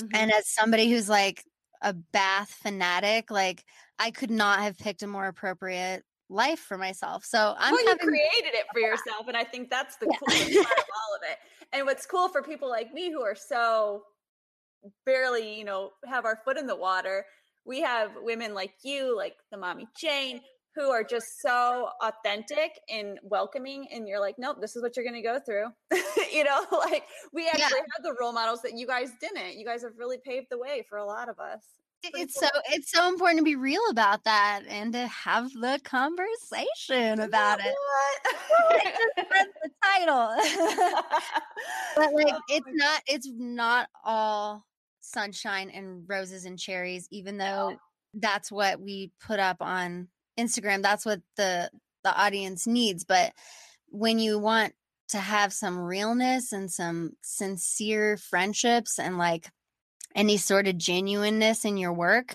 [0.00, 0.14] Mm-hmm.
[0.14, 1.44] And as somebody who's like
[1.82, 3.64] a bath fanatic, like
[3.98, 7.24] I could not have picked a more appropriate life for myself.
[7.24, 10.18] So I'm well, having- you created it for yourself, and I think that's the yeah.
[10.18, 11.38] coolest part of all of it.
[11.72, 14.02] And what's cool for people like me who are so
[15.04, 17.24] barely, you know, have our foot in the water,
[17.64, 20.40] we have women like you, like the mommy Jane,
[20.76, 25.04] who are just so authentic and welcoming and you're like nope this is what you're
[25.04, 25.66] going to go through
[26.32, 27.94] you know like we actually yeah.
[27.96, 30.84] have the role models that you guys didn't you guys have really paved the way
[30.88, 31.62] for a lot of us
[32.14, 37.20] it's so it's so important to be real about that and to have the conversation
[37.20, 37.74] about it.
[39.16, 40.34] just the title.
[41.96, 44.64] but like oh it's not it's not all
[45.00, 47.76] sunshine and roses and cherries even though no.
[48.14, 50.08] that's what we put up on
[50.38, 51.70] Instagram, that's what the
[52.04, 53.04] the audience needs.
[53.04, 53.32] But
[53.88, 54.74] when you want
[55.08, 59.50] to have some realness and some sincere friendships and like
[60.16, 62.34] any sort of genuineness in your work,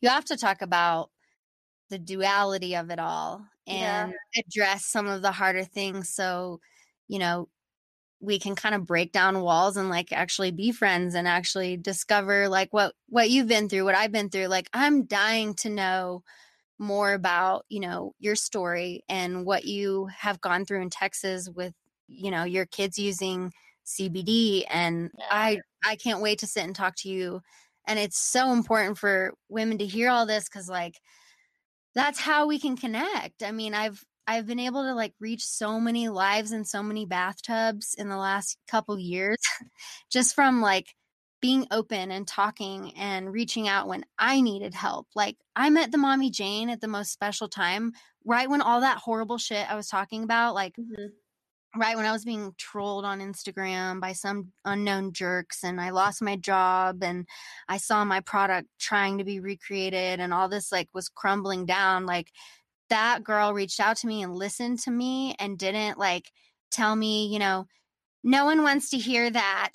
[0.00, 1.10] you have to talk about
[1.90, 4.42] the duality of it all and yeah.
[4.46, 6.58] address some of the harder things so
[7.06, 7.48] you know
[8.20, 12.48] we can kind of break down walls and like actually be friends and actually discover
[12.48, 16.22] like what what you've been through what i've been through like i'm dying to know
[16.78, 21.74] more about you know your story and what you have gone through in texas with
[22.08, 23.52] you know your kids using
[23.86, 25.24] cbd and yeah.
[25.30, 27.40] i i can't wait to sit and talk to you
[27.86, 31.00] and it's so important for women to hear all this because like
[31.94, 35.80] that's how we can connect i mean i've i've been able to like reach so
[35.80, 39.38] many lives and so many bathtubs in the last couple years
[40.10, 40.94] just from like
[41.42, 45.08] being open and talking and reaching out when I needed help.
[45.14, 47.92] Like I met the mommy Jane at the most special time,
[48.24, 51.06] right when all that horrible shit I was talking about, like mm-hmm.
[51.76, 56.22] Right when I was being trolled on Instagram by some unknown jerks and I lost
[56.22, 57.26] my job and
[57.68, 62.06] I saw my product trying to be recreated and all this like was crumbling down.
[62.06, 62.28] Like
[62.90, 66.30] that girl reached out to me and listened to me and didn't like
[66.70, 67.66] tell me, you know,
[68.22, 69.72] no one wants to hear that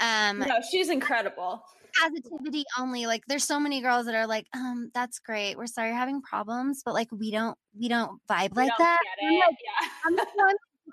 [0.00, 1.62] um, no, she's incredible.
[2.00, 3.06] Positivity only.
[3.06, 5.56] Like, there's so many girls that are like, um, that's great.
[5.56, 8.78] We're sorry you're having problems, but like, we don't, we don't vibe we like don't
[8.78, 8.98] that.
[9.22, 9.88] I'm, like, yeah.
[10.06, 10.16] I'm,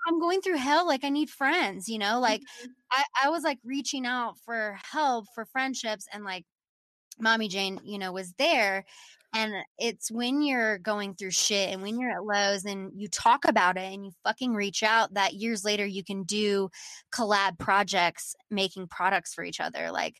[0.06, 0.86] I'm, going through hell.
[0.86, 1.88] Like, I need friends.
[1.88, 2.70] You know, like, mm-hmm.
[2.90, 6.44] I, I was like reaching out for help for friendships, and like,
[7.18, 8.84] mommy Jane, you know, was there.
[9.34, 13.44] And it's when you're going through shit and when you're at lows and you talk
[13.46, 16.70] about it and you fucking reach out that years later you can do
[17.14, 19.90] collab projects making products for each other.
[19.90, 20.16] Like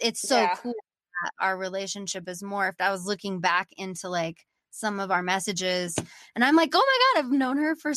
[0.00, 0.54] it's so yeah.
[0.56, 0.74] cool
[1.22, 2.80] that our relationship is morphed.
[2.80, 4.38] I was looking back into like
[4.70, 5.94] some of our messages
[6.34, 6.78] and I'm like, oh
[7.14, 7.92] my God, I've known her for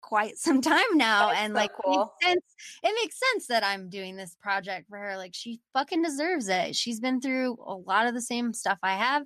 [0.00, 1.92] quite some time now That's and so like cool.
[1.92, 5.60] it, makes sense, it makes sense that i'm doing this project for her like she
[5.72, 9.24] fucking deserves it she's been through a lot of the same stuff i have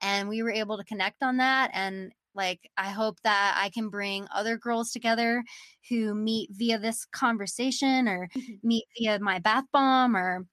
[0.00, 3.88] and we were able to connect on that and like i hope that i can
[3.88, 5.42] bring other girls together
[5.88, 8.28] who meet via this conversation or
[8.62, 10.46] meet via my bath bomb or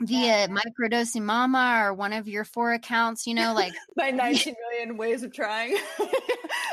[0.00, 0.46] via yeah.
[0.46, 5.22] microdosing mama or one of your four accounts you know like my 19 million ways
[5.22, 5.76] of trying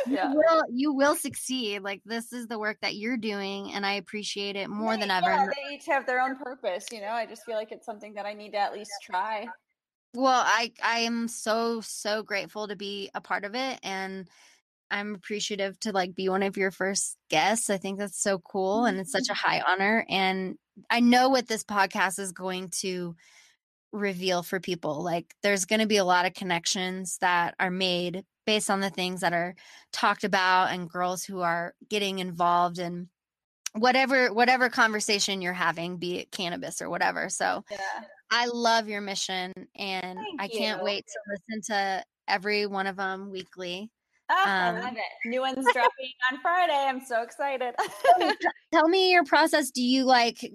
[0.08, 0.32] yeah.
[0.32, 3.94] you will you will succeed like this is the work that you're doing and i
[3.94, 7.10] appreciate it more they, than ever yeah, they each have their own purpose you know
[7.10, 9.48] i just feel like it's something that i need to at least try
[10.14, 14.28] well i i am so so grateful to be a part of it and
[14.92, 18.86] i'm appreciative to like be one of your first guests i think that's so cool
[18.86, 19.50] and it's such a mm-hmm.
[19.50, 20.58] high honor and
[20.90, 23.16] i know what this podcast is going to
[23.92, 28.26] reveal for people like there's going to be a lot of connections that are made
[28.46, 29.56] based on the things that are
[29.92, 33.10] talked about and girls who are getting involved in
[33.74, 37.30] whatever whatever conversation you're having be it cannabis or whatever.
[37.30, 37.78] So yeah.
[38.32, 40.86] i love your mission and Thank i can't you.
[40.86, 43.90] wait to listen to every one of them weekly.
[44.30, 45.30] Oh, um, i love it.
[45.30, 46.86] New ones dropping on friday.
[46.88, 47.74] I'm so excited.
[48.74, 49.72] Tell me your process.
[49.72, 50.52] Do you like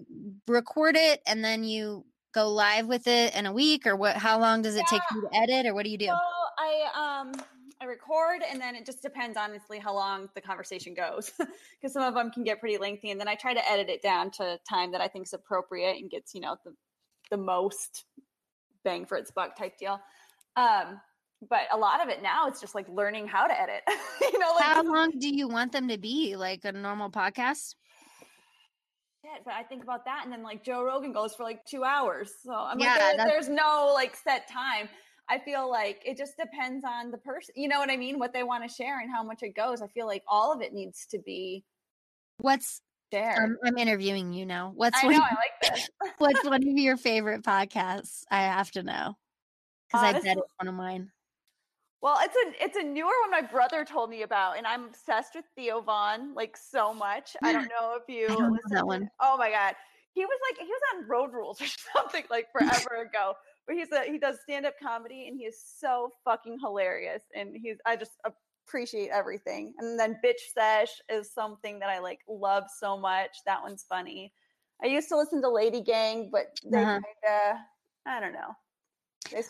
[0.46, 2.04] record it and then you
[2.34, 4.98] go live with it in a week or what how long does it yeah.
[4.98, 6.06] take you to edit or what do you do?
[6.06, 6.18] So
[6.58, 7.32] i um
[7.80, 12.02] I record, and then it just depends, honestly, how long the conversation goes, because some
[12.02, 13.12] of them can get pretty lengthy.
[13.12, 15.96] And then I try to edit it down to time that I think is appropriate
[15.96, 16.72] and gets you know the
[17.30, 18.04] the most
[18.84, 20.00] bang for its buck type deal.
[20.56, 21.00] Um,
[21.48, 23.82] but a lot of it now it's just like learning how to edit.
[24.20, 26.34] you know, like, how long do you want them to be?
[26.34, 27.76] Like a normal podcast?
[29.22, 31.84] Yeah, but I think about that, and then like Joe Rogan goes for like two
[31.84, 32.32] hours.
[32.44, 34.88] So I'm yeah, like, there, there's no like set time.
[35.30, 37.54] I feel like it just depends on the person.
[37.56, 38.18] You know what I mean?
[38.18, 39.82] What they want to share and how much it goes.
[39.82, 41.64] I feel like all of it needs to be.
[42.38, 42.80] What's
[43.10, 43.42] there?
[43.42, 44.72] Um, I'm interviewing you now.
[44.74, 45.90] What's I one, know I like this.
[46.18, 48.22] what's one of your favorite podcasts?
[48.30, 49.16] I have to know
[49.88, 51.10] because I bet it's one of mine.
[52.00, 55.34] Well, it's a it's a newer one my brother told me about, and I'm obsessed
[55.34, 57.36] with Theo Von like so much.
[57.42, 59.10] I don't know if you know that one.
[59.20, 59.74] Oh my god,
[60.14, 63.34] he was like he was on Road Rules or something like forever ago
[63.68, 67.54] but he's a he does stand up comedy and he is so fucking hilarious and
[67.54, 68.12] he's I just
[68.66, 69.74] appreciate everything.
[69.78, 73.30] And then Bitch Sesh is something that I like love so much.
[73.46, 74.32] That one's funny.
[74.82, 77.00] I used to listen to Lady Gang, but they uh-huh.
[77.00, 77.04] kind
[77.52, 77.56] of
[78.06, 78.56] I don't know.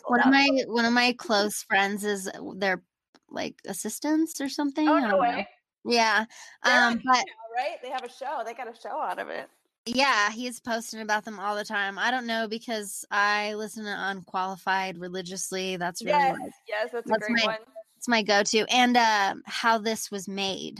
[0.07, 2.83] One of my one of my close friends is their
[3.29, 4.87] like assistants or something.
[4.87, 5.47] Oh no way.
[5.85, 5.91] Know.
[5.93, 6.25] Yeah.
[6.63, 7.23] um but show,
[7.55, 7.77] right?
[7.81, 8.41] They have a show.
[8.45, 9.49] They got a show out of it.
[9.95, 11.97] Yeah, he's posting about them all the time.
[11.97, 15.77] I don't know because I listen to Unqualified religiously.
[15.77, 17.61] That's really yes, like, yes, that's, that's a great my, one.
[17.97, 20.79] It's my go-to, and uh, how this was made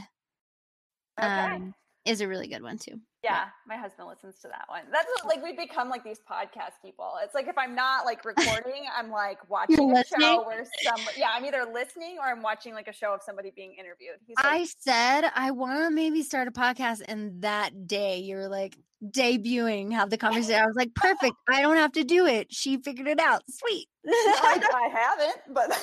[1.18, 1.28] okay.
[1.28, 1.74] um,
[2.04, 3.00] is a really good one too.
[3.22, 4.82] Yeah, my husband listens to that one.
[4.90, 7.14] That's what, like we become like these podcast people.
[7.22, 10.20] It's like if I'm not like recording, I'm like watching You're a listening?
[10.20, 13.52] show where some yeah, I'm either listening or I'm watching like a show of somebody
[13.54, 14.16] being interviewed.
[14.36, 18.78] Like, I said I want to maybe start a podcast, and that day you're like
[19.04, 20.60] debuting, have the conversation.
[20.60, 21.34] I was like, perfect.
[21.48, 22.48] I don't have to do it.
[22.52, 23.42] She figured it out.
[23.48, 23.88] Sweet.
[24.06, 25.68] I, I haven't, but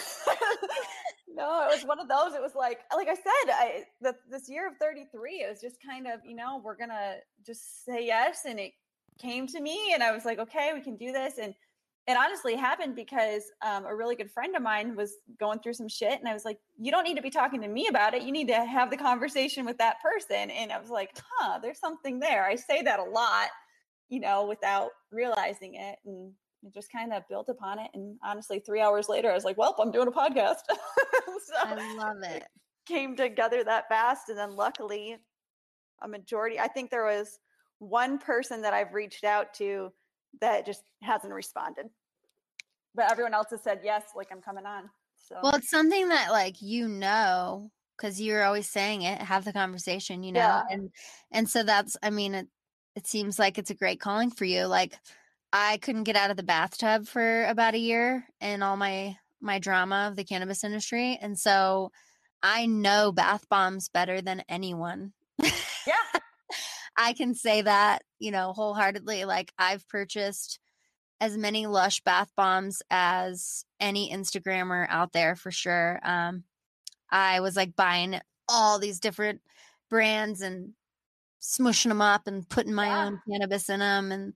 [1.27, 2.34] no, it was one of those.
[2.34, 5.77] It was like, like I said, I the, this year of 33, it was just
[5.85, 7.15] kind of, you know, we're gonna
[7.45, 8.72] just say yes, and it
[9.19, 11.53] came to me, and I was like, okay, we can do this, and
[12.07, 15.89] it honestly happened because um, a really good friend of mine was going through some
[15.89, 18.23] shit, and I was like, you don't need to be talking to me about it.
[18.23, 21.79] You need to have the conversation with that person, and I was like, huh, there's
[21.79, 22.45] something there.
[22.45, 23.49] I say that a lot,
[24.07, 26.31] you know, without realizing it, and
[26.73, 27.91] just kind of built upon it.
[27.93, 30.59] And honestly, three hours later, I was like, well, I'm doing a podcast.
[30.69, 32.38] so I love it.
[32.38, 32.47] it.
[32.88, 34.29] Came together that fast.
[34.29, 35.17] And then luckily,
[36.01, 37.39] a majority, I think there was
[37.79, 39.91] one person that I've reached out to
[40.41, 41.88] that just hasn't responded.
[42.95, 44.90] But everyone else has said, yes, like I'm coming on.
[45.28, 49.54] So, well, it's something that like you know, because you're always saying it, have the
[49.54, 50.64] conversation, you know, yeah.
[50.70, 50.90] and
[51.32, 52.48] and so that's, I mean, it
[52.95, 54.66] it seems like it's a great calling for you.
[54.66, 54.98] Like
[55.54, 59.60] I couldn't get out of the bathtub for about a year in all my my
[59.60, 61.91] drama of the cannabis industry, and so
[62.41, 65.14] I know bath bombs better than anyone.
[65.86, 65.94] Yeah.
[66.98, 69.26] I can say that, you know, wholeheartedly.
[69.26, 70.60] Like I've purchased
[71.22, 75.99] as many lush bath bombs as any Instagrammer out there for sure.
[76.03, 76.44] Um,
[77.10, 78.19] I was like buying
[78.49, 79.41] all these different
[79.90, 80.74] brands and
[81.41, 83.06] smushing them up and putting my yeah.
[83.06, 84.36] own cannabis in them and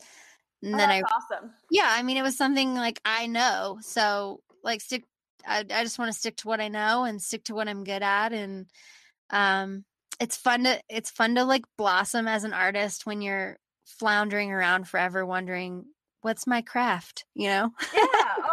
[0.63, 1.51] and oh, then I awesome.
[1.71, 3.79] Yeah, I mean it was something like I know.
[3.81, 5.03] So like stick
[5.45, 7.83] I, I just want to stick to what I know and stick to what I'm
[7.83, 8.67] good at and
[9.31, 9.85] um
[10.21, 14.87] it's fun to it's fun to like blossom as an artist when you're floundering around
[14.87, 15.85] forever wondering
[16.21, 17.71] what's my craft, you know?
[17.93, 18.03] yeah.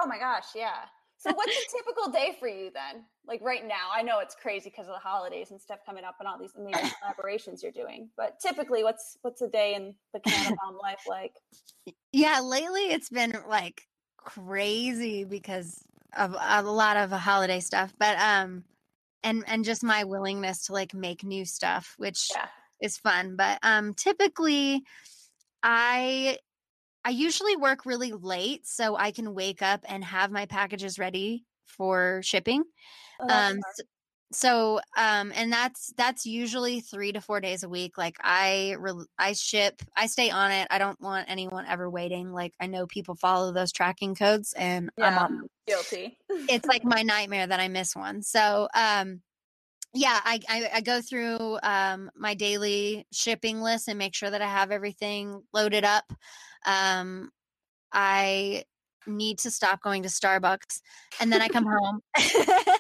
[0.00, 0.86] Oh my gosh, yeah.
[1.18, 3.04] So what's a typical day for you then?
[3.26, 6.14] Like right now, I know it's crazy because of the holidays and stuff coming up
[6.20, 8.08] and all these amazing collaborations you're doing.
[8.16, 11.34] But typically, what's what's a day in the Cannabomb life like?
[12.12, 13.82] Yeah, lately it's been like
[14.16, 15.84] crazy because
[16.16, 18.64] of a lot of holiday stuff, but um,
[19.22, 22.46] and and just my willingness to like make new stuff, which yeah.
[22.80, 23.36] is fun.
[23.36, 24.82] But um, typically,
[25.62, 26.38] I
[27.04, 31.44] I usually work really late so I can wake up and have my packages ready
[31.66, 32.64] for shipping.
[33.20, 33.84] Oh, um so,
[34.32, 39.06] so, um and that's that's usually 3 to 4 days a week like I re-
[39.18, 40.68] I ship I stay on it.
[40.70, 42.32] I don't want anyone ever waiting.
[42.32, 46.18] Like I know people follow those tracking codes and yeah, I'm on guilty.
[46.28, 48.22] it's like my nightmare that I miss one.
[48.22, 49.22] So, um
[49.94, 54.42] yeah, I, I, I go through um, my daily shipping list and make sure that
[54.42, 56.12] I have everything loaded up.
[56.66, 57.30] Um,
[57.92, 58.64] I
[59.06, 60.82] need to stop going to Starbucks,
[61.20, 62.00] and then I come home,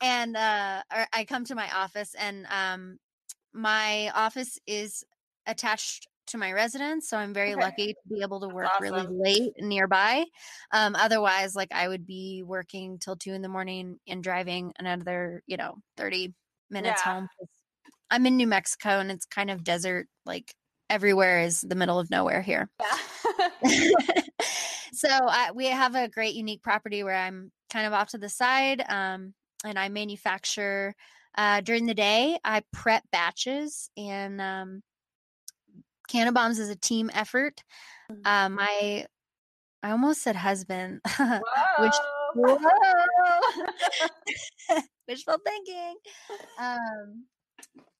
[0.00, 2.98] and uh, I come to my office, and um,
[3.52, 5.04] my office is
[5.46, 7.62] attached to my residence so i'm very okay.
[7.62, 8.82] lucky to be able to work awesome.
[8.82, 10.24] really late nearby
[10.72, 15.42] um, otherwise like i would be working till two in the morning and driving another
[15.46, 16.34] you know 30
[16.70, 17.14] minutes yeah.
[17.14, 17.28] home
[18.10, 20.52] i'm in new mexico and it's kind of desert like
[20.90, 22.68] everywhere is the middle of nowhere here
[23.64, 23.88] yeah.
[24.92, 28.28] so I, we have a great unique property where i'm kind of off to the
[28.28, 29.32] side um,
[29.64, 30.94] and i manufacture
[31.36, 34.82] uh, during the day i prep batches and um,
[36.08, 37.62] Cannabombs is a team effort.
[38.10, 38.22] Mm-hmm.
[38.24, 39.04] Um, my
[39.82, 41.00] I almost said husband,
[41.78, 41.92] which
[45.08, 45.96] wishful thinking.
[46.58, 47.26] Um,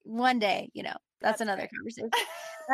[0.03, 2.11] one day, you know, that's, that's another conversation.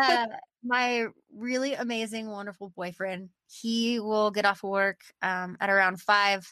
[0.00, 0.26] Uh,
[0.64, 1.06] my
[1.36, 3.28] really amazing, wonderful boyfriend.
[3.48, 6.50] He will get off of work um, at around five.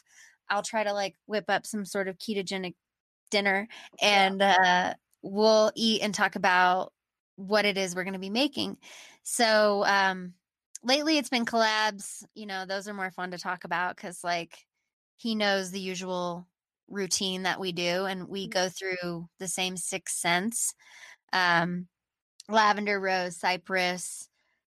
[0.49, 2.75] I'll try to like whip up some sort of ketogenic
[3.31, 3.67] dinner,
[4.01, 6.93] and uh, we'll eat and talk about
[7.35, 8.77] what it is we're going to be making.
[9.23, 10.33] So, um,
[10.83, 12.23] lately it's been collabs.
[12.35, 14.57] You know, those are more fun to talk about because, like,
[15.17, 16.47] he knows the usual
[16.89, 18.51] routine that we do, and we mm-hmm.
[18.51, 20.73] go through the same six scents
[21.33, 21.87] um,
[22.47, 24.29] lavender, rose, cypress,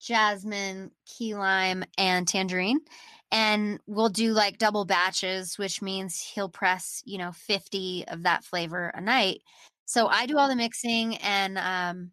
[0.01, 2.81] jasmine, key lime, and tangerine.
[3.31, 8.45] And we'll do like double batches, which means he'll press, you know, 50 of that
[8.45, 9.43] flavor a night.
[9.87, 12.11] So I do all the mixing and um,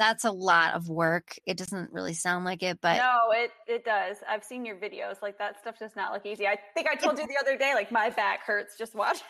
[0.00, 1.38] that's a lot of work.
[1.44, 4.16] It doesn't really sound like it, but no, it it does.
[4.26, 5.20] I've seen your videos.
[5.20, 6.46] Like that stuff does not look easy.
[6.46, 9.22] I think I told you the other day, like my back hurts just watching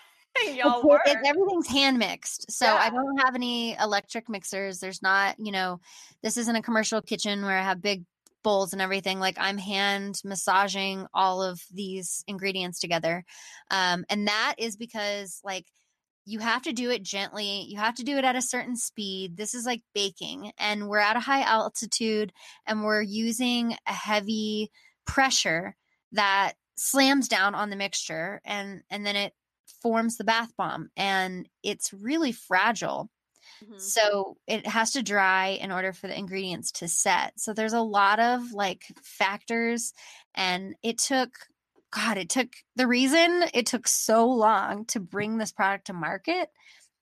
[0.54, 1.02] y'all work.
[1.06, 2.74] It, everything's hand mixed, so yeah.
[2.74, 4.78] I don't have any electric mixers.
[4.78, 5.80] There's not, you know,
[6.22, 8.04] this isn't a commercial kitchen where I have big
[8.42, 13.24] bowls and everything like i'm hand massaging all of these ingredients together
[13.70, 15.66] um, and that is because like
[16.26, 17.62] you have to do it gently.
[17.68, 19.36] You have to do it at a certain speed.
[19.36, 22.32] This is like baking, and we're at a high altitude
[22.66, 24.70] and we're using a heavy
[25.06, 25.74] pressure
[26.12, 29.32] that slams down on the mixture and and then it
[29.82, 33.10] forms the bath bomb and it's really fragile.
[33.65, 33.78] Mm-hmm.
[33.78, 37.39] So it has to dry in order for the ingredients to set.
[37.39, 39.93] So there's a lot of like factors
[40.35, 41.31] and it took
[41.93, 46.51] God, it took the reason it took so long to bring this product to market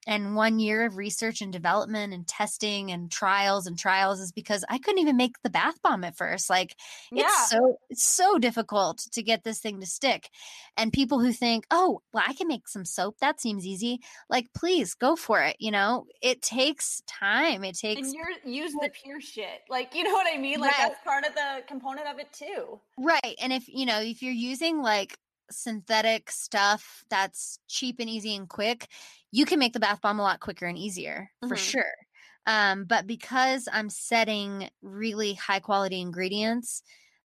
[0.09, 4.65] and one year of research and development and testing and trials and trials is because
[4.69, 6.49] I couldn't even make the bath bomb at first.
[6.49, 6.75] Like
[7.13, 7.25] yeah.
[7.27, 10.31] it's so it's so difficult to get this thing to stick.
[10.79, 13.19] And people who think, "Oh, well I can make some soap.
[13.21, 16.07] That seems easy." Like please go for it, you know?
[16.23, 17.63] It takes time.
[17.63, 19.61] It takes And you're use the pure shit.
[19.69, 20.59] Like, you know what I mean?
[20.59, 20.89] Like right.
[20.89, 22.81] that's part of the component of it too.
[22.99, 23.37] Right.
[23.43, 25.19] And if, you know, if you're using like
[25.51, 28.89] synthetic stuff that's cheap and easy and quick,
[29.31, 31.49] you can make the bath bomb a lot quicker and easier mm-hmm.
[31.49, 31.95] for sure.
[32.47, 36.83] Um, but because I'm setting really high quality ingredients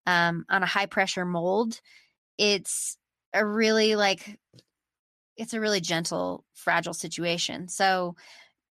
[0.07, 1.81] um, on a high pressure mold,
[2.39, 2.97] it's
[3.33, 4.39] a really like
[5.37, 7.69] it's a really gentle, fragile situation.
[7.69, 8.17] So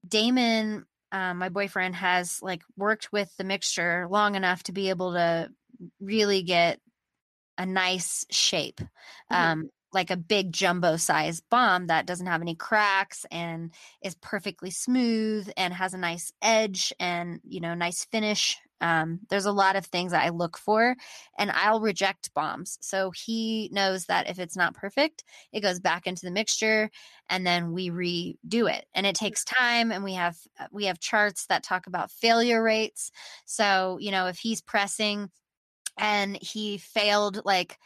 [0.07, 5.13] Damon, um, my boyfriend, has like worked with the mixture long enough to be able
[5.13, 5.49] to
[5.99, 6.79] really get
[7.57, 8.79] a nice shape.
[8.79, 9.35] Mm-hmm.
[9.35, 13.73] Um, like a big jumbo size bomb that doesn't have any cracks and
[14.03, 19.45] is perfectly smooth and has a nice edge and you know nice finish um, there's
[19.45, 20.95] a lot of things that i look for
[21.39, 22.77] and i'll reject bombs.
[22.81, 25.23] So he knows that if it's not perfect
[25.53, 26.91] it goes back into the mixture
[27.29, 28.85] and then we redo it.
[28.93, 32.61] And it takes time and we have uh, we have charts that talk about failure
[32.61, 33.11] rates.
[33.45, 35.31] So you know if he's pressing
[35.97, 37.77] and he failed like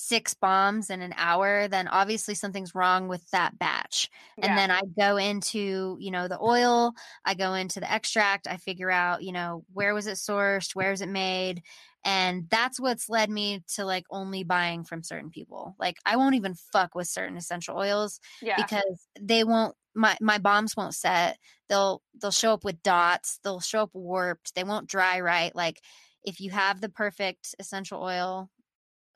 [0.00, 4.08] six bombs in an hour, then obviously something's wrong with that batch.
[4.36, 4.46] Yeah.
[4.46, 6.94] And then I go into, you know, the oil,
[7.24, 10.90] I go into the extract, I figure out, you know, where was it sourced, where
[10.90, 11.62] was it made,
[12.04, 15.76] and that's what's led me to like only buying from certain people.
[15.78, 18.56] Like I won't even fuck with certain essential oils yeah.
[18.56, 21.38] because they won't my my bombs won't set.
[21.68, 25.54] They'll they'll show up with dots, they'll show up warped, they won't dry right.
[25.54, 25.80] Like
[26.24, 28.50] if you have the perfect essential oil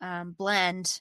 [0.05, 1.01] um, blend,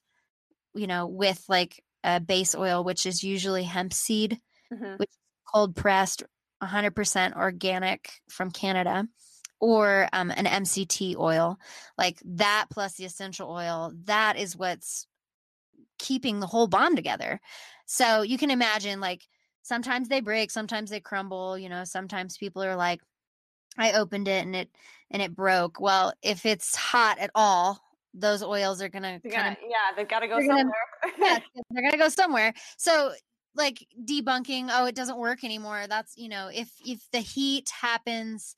[0.74, 4.40] you know, with like a base oil, which is usually hemp seed,
[4.74, 4.96] mm-hmm.
[4.98, 5.18] which is
[5.54, 6.24] cold pressed,
[6.64, 9.06] 100% organic from Canada,
[9.60, 11.58] or um, an MCT oil,
[11.98, 15.06] like that plus the essential oil, that is what's
[16.00, 17.42] keeping the whole bomb together.
[17.86, 19.22] So you can imagine, like,
[19.64, 23.02] sometimes they break, sometimes they crumble, you know, sometimes people are like,
[23.78, 24.70] I opened it and it
[25.12, 25.80] and it broke.
[25.80, 27.80] Well, if it's hot at all,
[28.14, 30.72] those oils are gonna kind of yeah, they've got to go somewhere.
[31.02, 31.40] Gonna, yeah,
[31.72, 32.54] they're gonna go somewhere.
[32.78, 33.12] So
[33.56, 35.86] like debunking, oh, it doesn't work anymore.
[35.88, 38.56] That's you know, if if the heat happens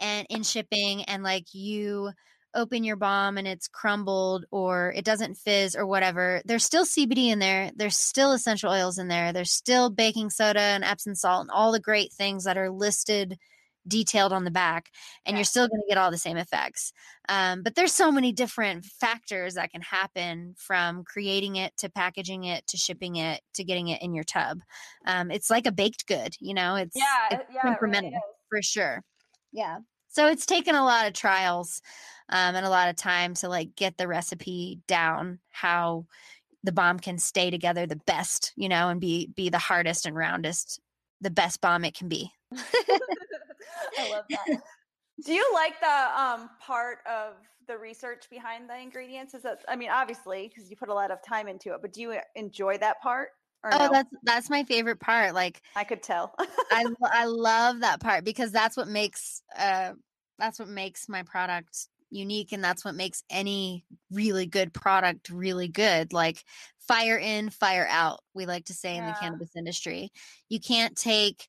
[0.00, 2.10] and in shipping and like you
[2.54, 7.28] open your bomb and it's crumbled or it doesn't fizz or whatever, there's still CBD
[7.28, 7.70] in there.
[7.76, 9.32] There's still essential oils in there.
[9.32, 13.38] There's still baking soda and Epsom salt and all the great things that are listed
[13.88, 14.90] detailed on the back
[15.24, 15.38] and yeah.
[15.38, 16.92] you're still going to get all the same effects.
[17.28, 22.44] Um, but there's so many different factors that can happen from creating it to packaging
[22.44, 24.60] it to shipping it to getting it in your tub.
[25.06, 28.62] Um, it's like a baked good you know it's yeah, it's yeah incremental really for
[28.62, 29.02] sure.
[29.52, 29.78] Yeah.
[30.08, 31.82] So it's taken a lot of trials
[32.30, 36.06] um, and a lot of time to like get the recipe down how
[36.64, 40.16] the bomb can stay together the best you know and be be the hardest and
[40.16, 40.80] roundest
[41.20, 42.30] the best bomb it can be
[43.98, 44.60] I love that.
[45.24, 47.34] Do you like the um, part of
[47.66, 49.34] the research behind the ingredients?
[49.34, 51.92] Is that I mean, obviously, because you put a lot of time into it, but
[51.92, 53.30] do you enjoy that part?
[53.64, 53.88] oh, no?
[53.90, 55.34] that's that's my favorite part.
[55.34, 56.34] Like I could tell.
[56.70, 59.92] I I love that part because that's what makes uh
[60.38, 65.68] that's what makes my product unique and that's what makes any really good product really
[65.68, 66.42] good like
[66.86, 69.00] fire in fire out we like to say yeah.
[69.00, 70.10] in the cannabis industry
[70.48, 71.46] you can't take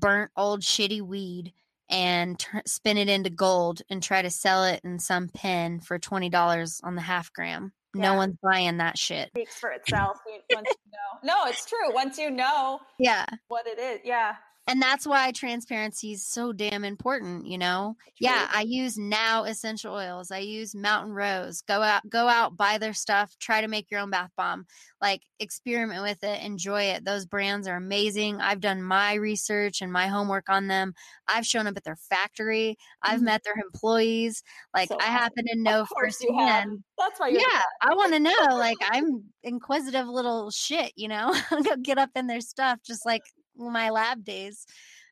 [0.00, 1.52] burnt old shitty weed
[1.90, 5.98] and t- spin it into gold and try to sell it in some pen for
[5.98, 7.72] $20 on the half gram.
[7.94, 8.02] Yeah.
[8.02, 9.28] No one's buying that shit.
[9.28, 10.18] It speaks for itself
[10.52, 11.34] once you know.
[11.34, 11.92] No, it's true.
[11.94, 13.26] Once you know yeah.
[13.48, 14.00] what it is.
[14.04, 14.34] Yeah
[14.66, 17.96] and that's why transparency is so damn important you know?
[18.20, 22.78] Yeah i use now essential oils i use mountain rose go out go out buy
[22.78, 24.66] their stuff try to make your own bath bomb
[25.00, 29.92] like experiment with it enjoy it those brands are amazing i've done my research and
[29.92, 30.94] my homework on them
[31.28, 33.26] i've shown up at their factory i've mm-hmm.
[33.26, 34.42] met their employees
[34.74, 38.56] like so i happen to know firsthand that's why you yeah i want to know
[38.56, 41.34] like i'm inquisitive little shit you know?
[41.50, 43.22] Go get up in their stuff just like
[43.56, 44.66] my lab days.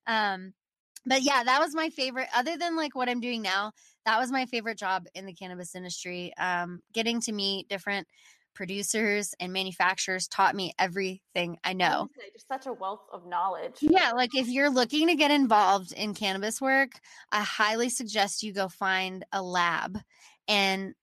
[0.07, 0.53] Um,
[1.05, 2.29] but yeah, that was my favorite.
[2.35, 3.73] Other than like what I'm doing now,
[4.07, 6.33] that was my favorite job in the cannabis industry.
[6.39, 8.07] Um, getting to meet different
[8.55, 12.09] producers and manufacturers taught me everything I know.
[12.33, 13.77] Just such a wealth of knowledge.
[13.81, 16.91] Yeah, like if you're looking to get involved in cannabis work,
[17.31, 19.99] I highly suggest you go find a lab
[20.49, 20.95] and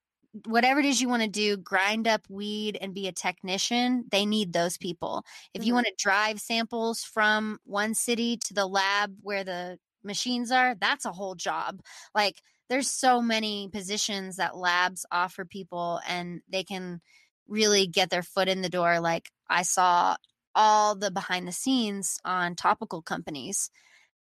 [0.46, 4.26] whatever it is you want to do, grind up weed and be a technician, they
[4.26, 5.24] need those people.
[5.54, 5.68] If mm-hmm.
[5.68, 10.76] you want to drive samples from one city to the lab where the machines are,
[10.76, 11.82] that's a whole job.
[12.14, 17.02] Like there's so many positions that labs offer people and they can
[17.48, 19.00] really get their foot in the door.
[19.00, 20.16] Like I saw
[20.56, 23.72] all the behind the scenes on topical companies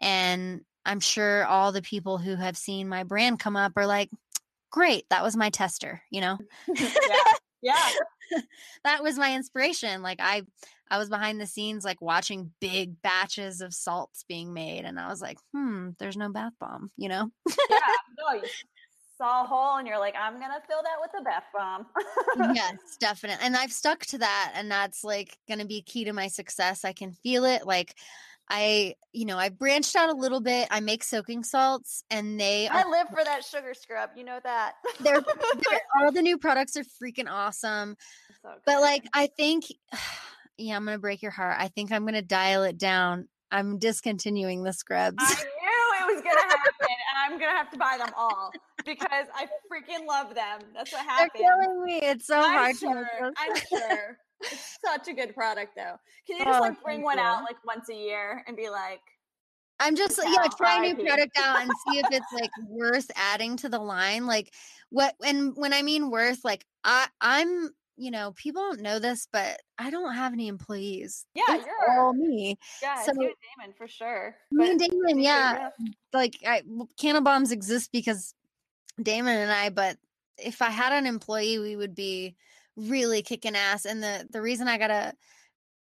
[0.00, 4.10] and I'm sure all the people who have seen my brand come up are like,
[4.72, 6.38] great that was my tester you know?
[6.76, 7.32] Yeah
[7.62, 7.88] yeah.
[8.84, 10.42] That was my inspiration like i
[10.90, 15.08] i was behind the scenes like watching big batches of salts being made and i
[15.08, 17.30] was like hmm there's no bath bomb you know?
[17.46, 17.78] Yeah
[18.18, 18.48] no you
[19.18, 21.86] saw a hole and you're like i'm gonna fill that with a bath bomb.
[22.54, 26.28] Yes definitely and i've stuck to that and that's like gonna be key to my
[26.28, 27.94] success i can feel it like
[28.48, 30.68] I, you know, I branched out a little bit.
[30.70, 34.10] I make soaking salts and they I live for that sugar scrub.
[34.16, 34.74] You know that.
[35.00, 35.20] they're,
[35.70, 37.96] they're, all the new products are freaking awesome.
[38.42, 39.64] So but like I think
[40.58, 41.56] yeah, I'm going to break your heart.
[41.58, 43.28] I think I'm going to dial it down.
[43.50, 45.16] I'm discontinuing the scrubs.
[45.18, 48.10] I knew it was going to happen and I'm going to have to buy them
[48.16, 48.50] all
[48.84, 50.60] because I freaking love them.
[50.74, 51.30] That's what happened.
[51.34, 52.00] They're killing me.
[52.02, 53.08] It's so I'm hard sure.
[53.36, 54.18] I'm sure.
[54.44, 55.94] It's such a good product though.
[56.26, 57.22] Can you just oh, like bring one you.
[57.22, 58.98] out like once a year and be like
[59.78, 63.56] I'm just yeah, try a new product out and see if it's like worth adding
[63.58, 64.26] to the line.
[64.26, 64.52] Like
[64.90, 69.28] what and when I mean worth, like I I'm you know, people don't know this,
[69.32, 71.26] but I don't have any employees.
[71.34, 72.58] Yeah, it's you're all me.
[72.82, 74.34] Yeah, so, Damon for sure.
[74.50, 75.68] Me and Damon, yeah.
[76.12, 76.62] Like I,
[77.00, 78.34] Cannabombs exist because
[79.00, 79.96] Damon and I, but
[80.38, 82.34] if I had an employee, we would be
[82.76, 83.84] really kicking ass.
[83.84, 85.14] And the the reason I gotta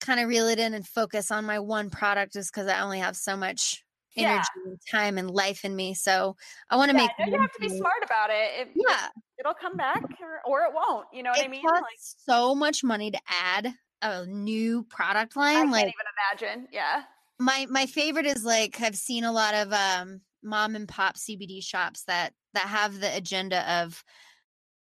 [0.01, 2.99] kind of reel it in and focus on my one product is because I only
[2.99, 3.85] have so much
[4.17, 4.71] energy yeah.
[4.71, 5.95] and time and life in me.
[5.95, 6.37] So
[6.71, 7.33] I want to yeah, make.
[7.33, 8.69] You have to be smart about it.
[8.69, 9.09] it yeah,
[9.39, 11.07] it'll come back or, or, it won't.
[11.13, 11.63] You know what it I mean?
[11.63, 15.57] Costs like so much money to add a new product line.
[15.57, 16.69] I can't like, even imagine.
[16.73, 17.03] Yeah.
[17.39, 21.62] My my favorite is like I've seen a lot of um mom and pop CBD
[21.62, 24.05] shops that that have the agenda of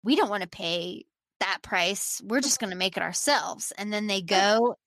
[0.04, 1.06] we don't want to pay
[1.40, 2.22] that price.
[2.24, 3.74] We're just going to make it ourselves.
[3.78, 4.78] And then they go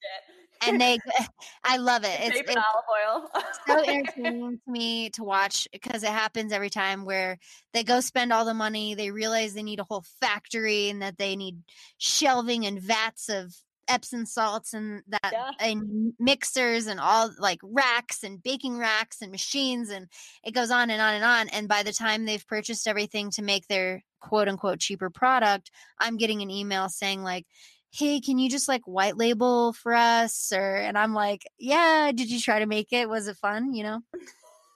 [0.67, 0.99] and they
[1.65, 2.17] I love it.
[2.21, 3.43] It's, it's olive oil.
[3.67, 7.39] so entertaining to me to watch because it happens every time where
[7.75, 11.19] they go spend all the money, they realize they need a whole factory and that
[11.19, 11.59] they need
[11.99, 13.55] shelving and vats of
[13.89, 15.51] Epsom salts and that yeah.
[15.61, 20.07] and mixers and all like racks and baking racks and machines and
[20.45, 21.49] it goes on and on and on.
[21.49, 26.17] And by the time they've purchased everything to make their quote unquote cheaper product, I'm
[26.17, 27.47] getting an email saying like,
[27.91, 32.31] hey can you just like white label for us or and i'm like yeah did
[32.31, 34.01] you try to make it was it fun you know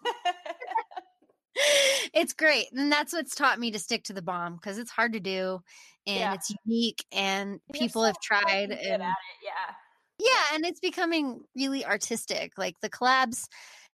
[2.15, 5.13] it's great and that's what's taught me to stick to the bomb because it's hard
[5.13, 5.61] to do
[6.07, 6.35] and yeah.
[6.35, 9.75] it's unique and people so have tried and yeah
[10.19, 13.47] yeah and it's becoming really artistic like the collabs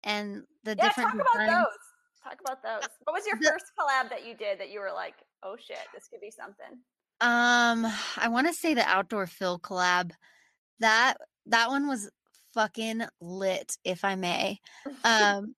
[0.02, 3.66] and the yeah, different talk about those talk about those what was your the, first
[3.78, 6.78] collab that you did that you were like oh shit this could be something
[7.20, 7.86] um,
[8.16, 10.10] I want to say the outdoor Phil collab.
[10.80, 11.14] That
[11.46, 12.10] that one was
[12.52, 14.60] fucking lit, if I may.
[15.04, 15.54] Um,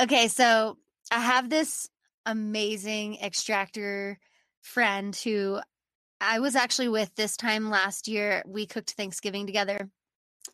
[0.00, 0.78] okay, so
[1.14, 1.88] I have this
[2.26, 4.18] amazing extractor
[4.62, 5.60] friend who
[6.20, 8.42] I was actually with this time last year.
[8.44, 9.88] We cooked Thanksgiving together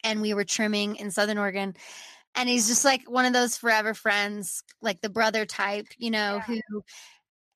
[0.05, 1.75] and we were trimming in Southern Oregon.
[2.35, 6.43] And he's just like one of those forever friends, like the brother type, you know,
[6.47, 6.59] yeah.
[6.69, 6.83] who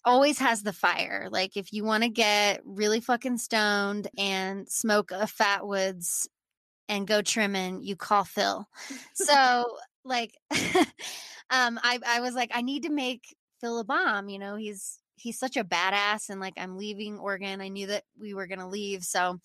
[0.07, 1.29] always has the fire.
[1.31, 6.27] Like if you want to get really fucking stoned and smoke a fat woods
[6.89, 8.67] and go trimming, you call Phil.
[9.15, 9.67] so
[10.05, 10.37] like
[11.51, 14.99] um I I was like I need to make Phil a bomb, you know, he's
[15.17, 17.61] he's such a badass and like I'm leaving Oregon.
[17.61, 19.05] I knew that we were going to leave.
[19.05, 19.41] So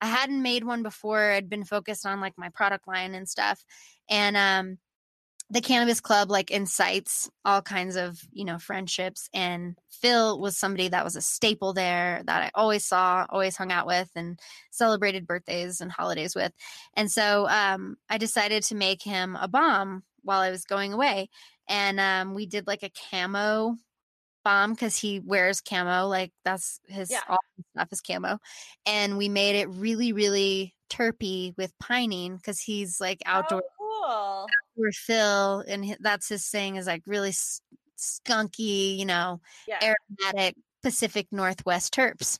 [0.00, 1.32] I hadn't made one before.
[1.32, 3.64] I'd been focused on like my product line and stuff.
[4.08, 4.78] And um
[5.50, 10.88] the cannabis club like incites all kinds of you know friendships and phil was somebody
[10.88, 14.40] that was a staple there that i always saw always hung out with and
[14.76, 16.52] celebrated birthdays and holidays with.
[16.94, 21.28] And so um, i decided to make him a bomb while i was going away.
[21.68, 23.76] And um, we did like a camo
[24.44, 27.20] bomb because he wears camo like that's his yeah.
[27.28, 28.38] all his stuff is camo.
[28.84, 34.46] And we made it really really terpy with pinene because he's like outdoor oh cool.
[34.74, 37.34] Where Phil, and that's his saying, is like really
[37.98, 39.94] skunky, you know, yeah.
[40.22, 42.38] aromatic Pacific Northwest terps.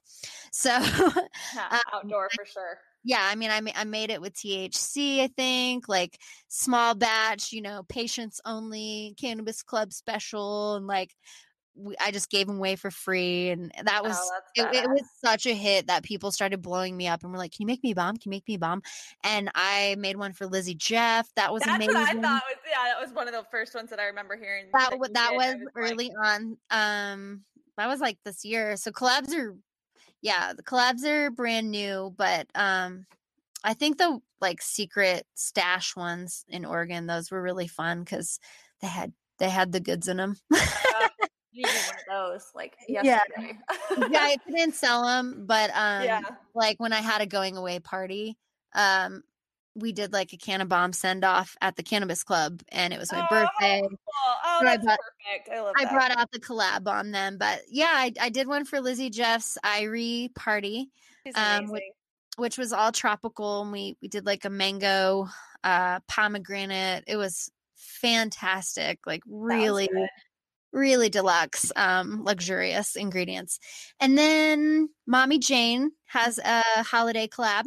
[0.53, 0.81] So yeah,
[1.71, 2.79] um, outdoor for sure.
[3.05, 5.21] Yeah, I mean, I I made it with THC.
[5.21, 6.19] I think like
[6.49, 11.15] small batch, you know, patients only cannabis club special, and like
[11.77, 15.03] we, I just gave them away for free, and that was oh, it, it, was
[15.23, 17.83] such a hit that people started blowing me up and were like, "Can you make
[17.83, 18.17] me a bomb?
[18.17, 18.83] Can you make me a bomb?"
[19.23, 21.33] And I made one for Lizzy Jeff.
[21.37, 21.95] That was That's amazing.
[21.95, 24.37] What I thought was yeah, that was one of the first ones that I remember
[24.37, 24.67] hearing.
[24.73, 26.27] That that, that was, was early like...
[26.27, 26.57] on.
[26.71, 27.45] Um,
[27.77, 28.77] that was like this year.
[28.77, 29.55] So collabs are,
[30.23, 33.07] yeah, the collabs are brand new, but um,
[33.63, 38.41] I think the like secret stash ones in Oregon, those were really fun because
[38.81, 40.37] they had they had the goods in them.
[41.65, 43.59] One of those like yesterday.
[43.91, 44.09] Yeah.
[44.11, 46.21] yeah, I couldn't sell them, but um, yeah.
[46.55, 48.37] like when I had a going away party,
[48.75, 49.23] um,
[49.77, 53.21] we did like a Cannabomb send off at the cannabis club, and it was my
[53.21, 53.83] oh, birthday.
[53.83, 53.99] Cool.
[54.45, 55.49] Oh, so that's I brought, perfect.
[55.53, 55.75] I love.
[55.79, 59.11] I brought out the collab on them, but yeah, I, I did one for Lizzy
[59.11, 60.89] Jeff's Irie party,
[61.35, 61.83] um, which,
[62.37, 65.29] which, was all tropical, and we we did like a mango,
[65.63, 67.05] uh, pomegranate.
[67.07, 69.89] It was fantastic, like really
[70.77, 73.59] really deluxe, um, luxurious ingredients.
[73.99, 77.65] And then Mommy Jane has a holiday collab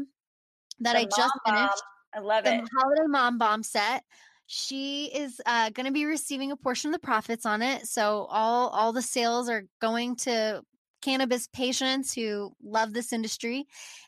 [0.79, 1.83] that the I just finished.
[2.13, 2.69] I love the it.
[2.77, 4.03] Holiday Mom Bomb set.
[4.45, 7.87] She is uh, going to be receiving a portion of the profits on it.
[7.87, 10.63] So all all the sales are going to
[11.01, 13.65] cannabis patients who love this industry.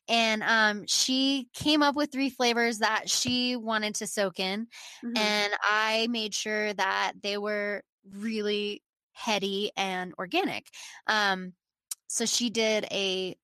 [0.08, 4.68] And um, she came up with three flavors that she wanted to soak in.
[5.06, 5.18] Mm-hmm.
[5.18, 8.82] And I made sure that they were really
[9.14, 10.68] heady and organic.
[11.08, 11.54] Um,
[12.08, 13.36] so she did a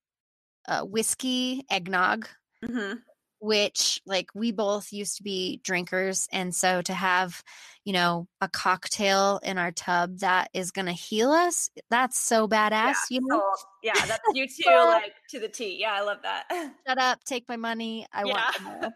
[0.68, 2.27] uh, whiskey eggnog.
[2.64, 2.98] Mm-hmm.
[3.39, 6.27] Which, like, we both used to be drinkers.
[6.31, 7.43] And so to have,
[7.85, 12.47] you know, a cocktail in our tub that is going to heal us, that's so
[12.47, 13.19] badass, Yeah.
[13.19, 13.43] you know?
[13.84, 15.77] Yeah, that's you too, like to the T.
[15.80, 16.45] Yeah, I love that.
[16.88, 18.07] Shut up, take my money.
[18.11, 18.93] I want to.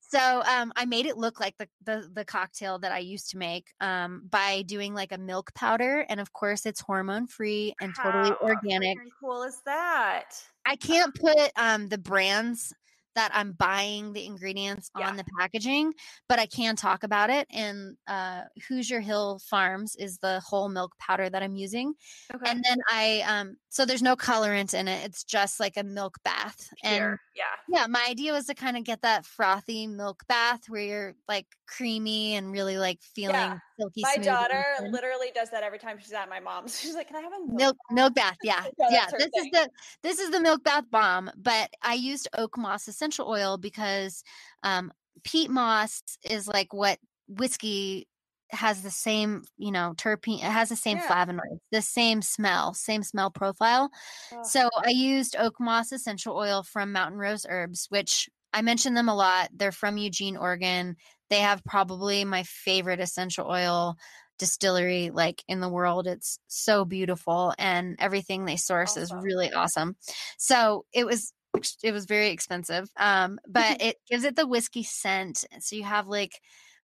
[0.00, 3.38] So um, I made it look like the, the the cocktail that I used to
[3.38, 7.94] make um, by doing like a milk powder, and of course it's hormone free and
[7.94, 8.98] totally How organic.
[9.20, 10.34] cool is that?
[10.66, 12.72] I can't put um, the brands
[13.16, 15.08] that I'm buying the ingredients Yeah.
[15.08, 15.92] on the packaging,
[16.28, 17.48] but I can talk about it.
[17.50, 21.94] And uh, Hoosier Hill Farms is the whole milk powder that I'm using,
[22.32, 22.48] Okay.
[22.48, 25.04] and then I um, so there's no colorant in it.
[25.04, 27.42] It's just like a milk bath, and yeah.
[27.68, 31.46] yeah, my idea was to kind of get that frothy milk bath where you're like
[31.66, 36.28] creamy and really like feeling silky My daughter literally does that every time she's at
[36.28, 36.78] my mom's.
[36.86, 38.36] She's like, "Can I have a milk?" milk milk bath.
[38.42, 39.06] Yeah, Yeah, yeah.
[39.10, 39.70] that's her This is the
[40.02, 41.30] this is the milk bath bomb.
[41.36, 44.22] But I used oak moss essential oil because
[44.62, 44.92] um,
[45.24, 46.98] peat moss is like what
[47.28, 48.06] whiskey
[48.50, 50.38] has the same you know terpene.
[50.38, 51.08] It has the same Yeah.
[51.08, 53.90] flavonoids, the same smell, same smell profile.
[54.32, 58.94] Oh, So I used oak moss essential oil from Mountain Rose Herbs, which I mention
[58.94, 59.50] them a lot.
[59.52, 60.96] They're from Eugene, Oregon.
[61.30, 63.96] They have probably my favorite essential oil
[64.38, 66.06] distillery like in the world.
[66.06, 69.96] It's so beautiful and everything they source is really awesome.
[70.38, 71.32] So it was
[71.82, 72.90] it was very expensive.
[72.96, 75.44] Um but it gives it the whiskey scent.
[75.60, 76.40] So you have like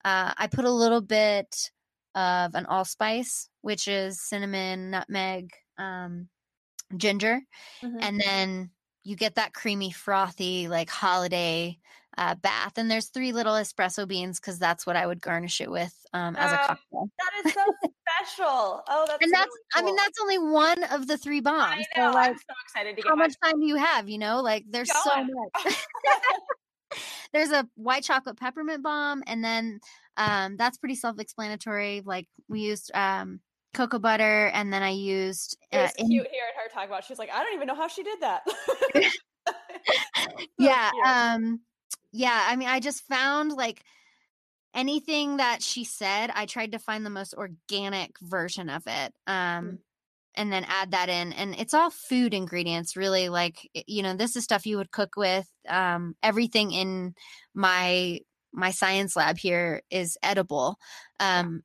[0.05, 1.71] uh I put a little bit
[2.15, 6.29] of an allspice, which is cinnamon, nutmeg, um
[6.95, 7.41] ginger
[7.83, 7.97] mhm.
[8.01, 8.71] and then
[9.03, 11.77] you get that creamy frothy like holiday
[12.17, 15.69] uh, bath and there's three little espresso beans because that's what i would garnish it
[15.69, 17.61] with um, as a Oh, cocktail that is so
[18.25, 18.83] special.
[18.87, 21.99] Oh, that's and that's really i mean that's only one of the three bombs I
[21.99, 22.13] so know.
[22.13, 24.41] like I'm so excited to how get my much time do you have you know
[24.41, 25.27] like there's so going.
[25.33, 25.75] much
[27.33, 29.79] there's a white chocolate peppermint bomb and then
[30.17, 33.39] um, that's pretty self-explanatory like we used um,
[33.73, 37.03] cocoa butter and then i used uh, was in- hearing her talk about.
[37.03, 38.41] She's like, I don't even know how she did that.
[40.17, 40.27] So
[40.57, 41.05] yeah cute.
[41.05, 41.59] um
[42.17, 43.83] yeah i mean i just found like
[44.73, 49.65] anything that she said i tried to find the most organic version of it um
[49.65, 49.77] Mm.
[50.35, 54.35] and then add that in and it's all food ingredients really like you know this
[54.35, 57.13] is stuff you would cook with um everything in
[57.53, 58.19] my
[58.53, 60.77] my science lab here is edible
[61.19, 61.63] um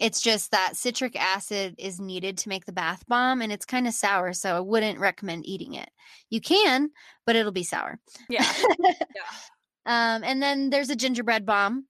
[0.00, 3.86] it's just that citric acid is needed to make the bath bomb and it's kind
[3.86, 5.88] of sour so i wouldn't recommend eating it.
[6.30, 6.90] You can
[7.26, 7.98] but it'll be sour.
[8.28, 8.44] Yeah,
[8.80, 8.96] yeah,
[9.86, 11.86] um, and then there's a gingerbread bomb.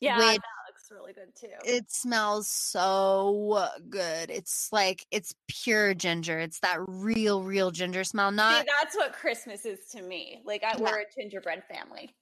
[0.00, 1.48] yeah, Which- that looks really good too.
[1.64, 4.30] It smells so good.
[4.30, 6.38] It's like it's pure ginger.
[6.38, 8.30] It's that real, real ginger smell.
[8.30, 10.40] See, Not that's what Christmas is to me.
[10.44, 10.82] Like, I, Yeah.
[10.82, 12.14] we're a gingerbread family.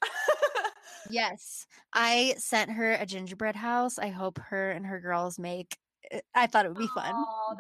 [1.11, 1.67] yes.
[1.93, 3.99] I sent her a gingerbread house.
[3.99, 5.77] I hope her and her girls make.
[6.35, 7.15] I thought it would be fun.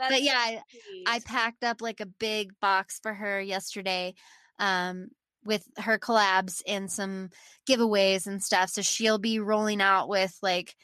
[0.08, 0.62] But yeah, I.
[1.06, 4.14] I packed up like a big box for her yesterday
[4.58, 5.08] um,
[5.44, 7.30] with her collabs and some
[7.68, 8.70] giveaways and stuff.
[8.70, 10.74] So she'll be rolling out with like,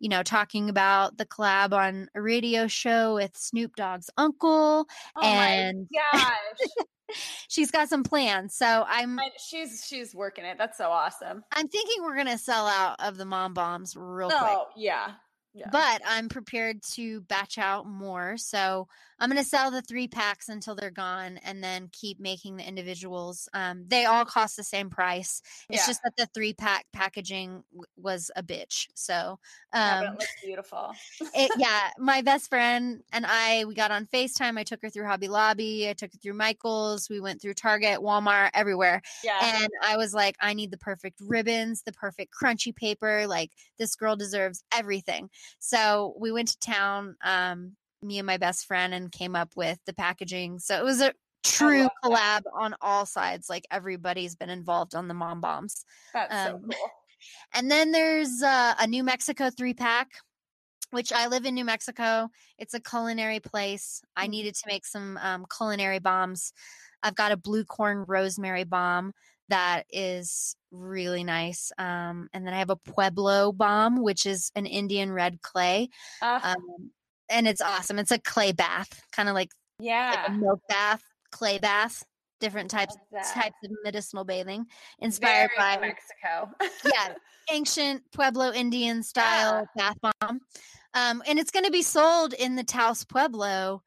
[0.00, 4.86] you know, talking about the collab on a radio show with Snoop Dogg's uncle.
[5.16, 6.36] oh and- my gosh,
[7.48, 8.54] She's got some plans.
[8.54, 10.56] So I'm And she's she's working it.
[10.56, 11.44] That's so awesome.
[11.52, 14.40] I'm thinking we're gonna sell out of the mom bombs real quick.
[14.42, 15.10] Oh yeah,
[15.52, 15.68] yeah.
[15.70, 18.38] But I'm prepared to batch out more.
[18.38, 18.88] So
[19.22, 22.66] I'm going to sell the three packs until they're gone and then keep making the
[22.66, 23.48] individuals.
[23.54, 25.40] Um, they all cost the same price.
[25.70, 25.86] It's Yeah.
[25.86, 28.88] just that the three pack packaging w- was a bitch.
[28.94, 29.38] So,
[29.72, 30.92] Yeah, um, it looks beautiful.
[31.20, 34.58] it, yeah, my best friend and I, we got on FaceTime.
[34.58, 35.88] I took her through Hobby Lobby.
[35.88, 37.08] I took her through Michael's.
[37.08, 39.38] We went through Target, Walmart, everywhere Yeah.
[39.40, 43.28] and I was like, I need the perfect ribbons, the perfect crunchy paper.
[43.28, 45.30] Like this girl deserves everything.
[45.60, 49.78] So we went to town, um, me and my best friend, and came up with
[49.86, 50.58] the packaging.
[50.58, 51.12] So it was a
[51.42, 53.48] true collab on all sides.
[53.48, 55.84] Like everybody's been involved on the mom bombs.
[56.12, 56.90] That's so um, cool.
[57.54, 60.08] And then there's uh, a New Mexico three pack.
[60.90, 62.28] Which I live in New Mexico.
[62.58, 64.02] It's a culinary place.
[64.14, 64.30] I Mhm.
[64.30, 66.52] needed to make some um, culinary bombs.
[67.02, 69.14] I've got a blue corn rosemary bomb
[69.48, 71.72] that is really nice.
[71.78, 75.88] Um, and then I have a Pueblo bomb, which is an Indian red clay.
[76.20, 76.90] Uh, Um,
[77.32, 77.98] and it's awesome.
[77.98, 80.26] It's a clay bath, kind of like, like yeah.
[80.26, 82.04] a milk bath, clay bath,
[82.40, 82.96] different types
[83.34, 84.66] types of medicinal bathing,
[84.98, 86.50] inspired Very by Mexico.
[86.84, 87.14] yeah,
[87.50, 90.40] ancient Pueblo Indian style bath bomb.
[90.94, 93.82] Um, and it's going to be sold in the Taos Pueblo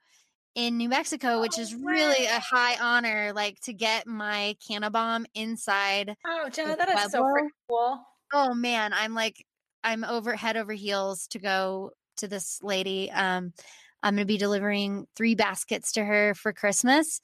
[0.55, 5.25] in New Mexico, which Oh, is really a high honor, like to get my Cannabomb
[5.35, 6.15] inside.
[6.25, 7.23] Oh, Jenna, that is so
[7.69, 7.99] cool.
[8.33, 9.45] Oh man, I'm like
[9.83, 13.11] I'm over head over heels to go to this lady.
[13.11, 13.53] Um
[14.03, 17.21] I'm going to be delivering 3 baskets to her for Christmas.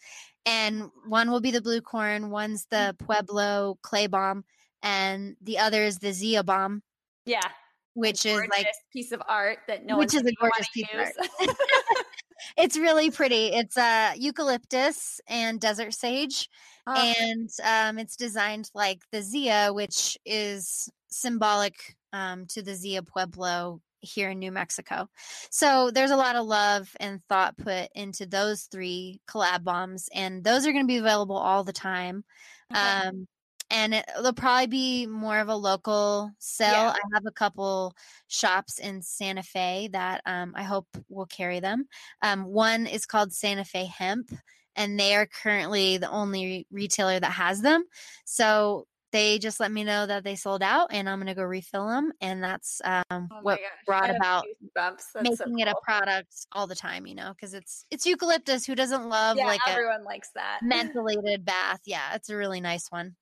[0.47, 4.43] And one will be the blue corn, one's the Pueblo clay bomb,
[4.81, 6.81] and the other is the Zia bomb,
[7.25, 7.47] Yeah.
[7.93, 10.99] which is like piece of art that no Which is a gorgeous piece of
[11.39, 11.55] use.
[12.57, 13.47] it's really pretty.
[13.53, 16.49] It's uh eucalyptus and desert sage.
[16.87, 23.03] Oh, and um, it's designed like the Zia, which is symbolic um, to the Zia
[23.03, 25.07] Pueblo here in New Mexico.
[25.49, 30.43] So there's a lot of love and thought put into those three collab bombs, and
[30.43, 32.23] those are going to be available all the time.
[32.71, 33.07] okay.
[33.07, 33.27] Um,
[33.71, 36.73] and it, it'll probably be more of a local sell.
[36.73, 36.89] Yeah.
[36.91, 37.95] I have a couple
[38.27, 41.87] shops in Santa Fe that um, I hope will carry them.
[42.21, 44.29] Um, one is called Santa Fe Hemp,
[44.75, 47.85] and they are currently the only retailer that has them.
[48.25, 51.87] So they just let me know that they sold out, and I'm gonna go refill
[51.87, 54.45] them, and that's um, Oh what gosh, brought about.
[54.75, 57.05] That's so making it a product all the time.
[57.07, 58.65] You know, because it's it's eucalyptus.
[58.65, 60.61] Who doesn't love Yeah, like a everyone likes that.
[60.63, 61.81] mentholated bath?
[61.85, 63.15] Yeah, it's a really nice one.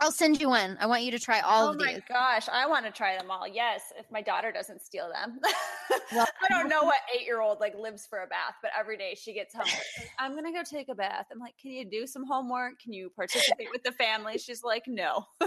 [0.00, 0.76] I'll send you one.
[0.80, 1.86] I want you to try all oh of these.
[1.88, 3.46] Oh my gosh, I want to try them all.
[3.46, 5.38] Yes, if my daughter doesn't steal them.
[6.12, 8.96] Well, I don't know what eight year old like lives for a bath, but every
[8.96, 9.64] day she gets home.
[9.64, 11.26] like, I'm gonna go take a bath.
[11.32, 12.78] I'm like, can you do some homework?
[12.80, 14.36] Can you participate with the family?
[14.38, 15.24] She's like, no.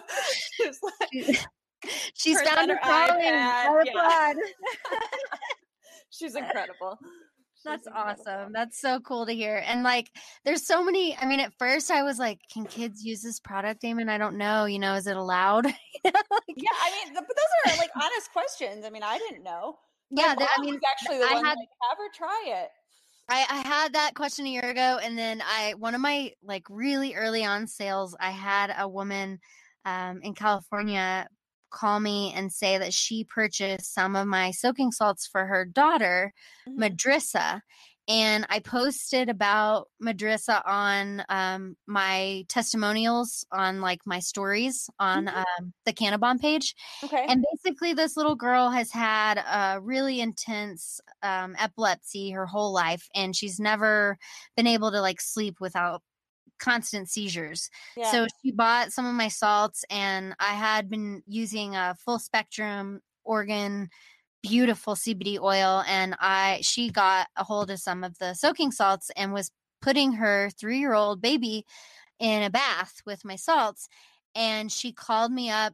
[0.55, 1.47] She's like,
[2.15, 3.21] She's found her calling.
[3.21, 4.33] yeah.
[6.09, 6.97] She's incredible.
[7.67, 8.53] That's awesome.
[8.53, 9.63] That's so cool to hear.
[9.65, 10.09] And like,
[10.45, 11.17] there's so many.
[11.17, 14.09] I mean, at first I was like, can kids use this product, Damon?
[14.09, 14.65] I don't know.
[14.65, 15.65] You know, is it allowed?
[16.05, 16.13] Like,
[16.55, 18.85] Yeah, I mean, but those are like honest questions.
[18.85, 19.77] I mean, I didn't know.
[20.11, 20.35] My yeah.
[20.57, 22.69] I mean, actually the I one had- like, have her try it.
[23.29, 26.63] I, I had that question a year ago, and then I one of my like
[26.69, 29.39] really early on sales, I had a woman
[29.83, 31.27] um, in California
[31.69, 36.33] call me and say that she purchased some of my soaking salts for her daughter,
[36.67, 36.77] Mhm.
[36.81, 37.61] Madrissa.
[38.09, 45.35] And I posted about Madrissa on um, my testimonials on like my stories on Mhm.
[45.59, 46.73] um, the Cannabomb page.
[47.03, 47.25] Okay.
[47.27, 53.07] And basically, this little girl has had a really intense um, epilepsy her whole life,
[53.13, 54.17] and she's never
[54.55, 56.01] been able to like sleep without
[56.59, 57.69] constant seizures.
[57.95, 58.11] yeah.
[58.11, 63.01] So she bought some of my salts, and I had been using a full spectrum
[63.23, 63.89] organ
[64.43, 69.11] beautiful CBD oil and I she got a hold of some of the soaking salts
[69.15, 69.51] and was
[69.81, 71.65] putting her 3-year-old baby
[72.19, 73.89] in a bath with my salts
[74.35, 75.73] and she called me up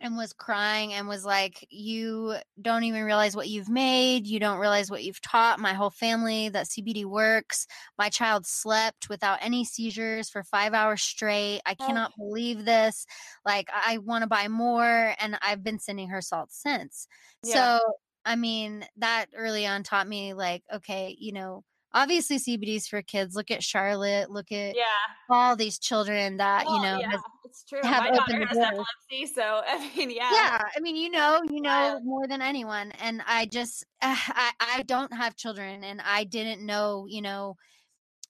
[0.00, 4.26] and was crying and was like you don't even realize what you've made.
[4.26, 7.66] You don't realize what you've taught my whole family that CBD works.
[7.98, 11.60] My child slept without any seizures for 5 hours straight.
[11.66, 11.86] I Oh.
[11.86, 13.06] cannot believe this.
[13.44, 17.06] Like i want to buy more and i've been sending her salt since.
[17.42, 17.78] Yeah.
[17.78, 17.92] so
[18.24, 21.62] i mean that early on taught me like okay you know
[21.94, 24.84] obviously cbd's for kids look at charlotte look at yeah.
[25.30, 27.78] all these children that Well, you oh, know yeah, has- it's true.
[27.82, 30.30] have My opened daughter has epilepsy, so I mean, yeah.
[30.32, 34.82] yeah i mean you know you know more than anyone and i just i i
[34.86, 37.56] don't have children and i didn't know you know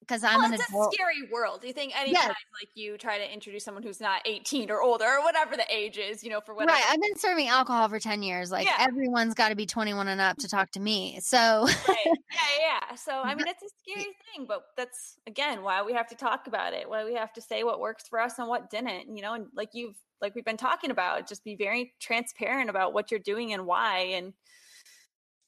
[0.07, 1.61] because i'm Well, an it's adult a scary world.
[1.61, 5.05] Do you think anytime like you try to introduce someone who's not 18 or older
[5.05, 7.99] or whatever the age is, you know, for whatever right i've been serving alcohol for
[7.99, 8.77] 10 years like Yeah.
[8.81, 11.97] everyone's got to be 21 and up to talk to me so right.
[12.35, 12.95] Yeah, yeah.
[12.97, 14.05] So I mean, it's a scary
[14.35, 16.89] thing, but that's again why we have to talk about it.
[16.89, 19.17] Why we have to say what works for us and what didn't.
[19.17, 22.93] You know, and like you've like we've been talking about, just be very transparent about
[22.93, 23.99] what you're doing and why.
[24.17, 24.33] And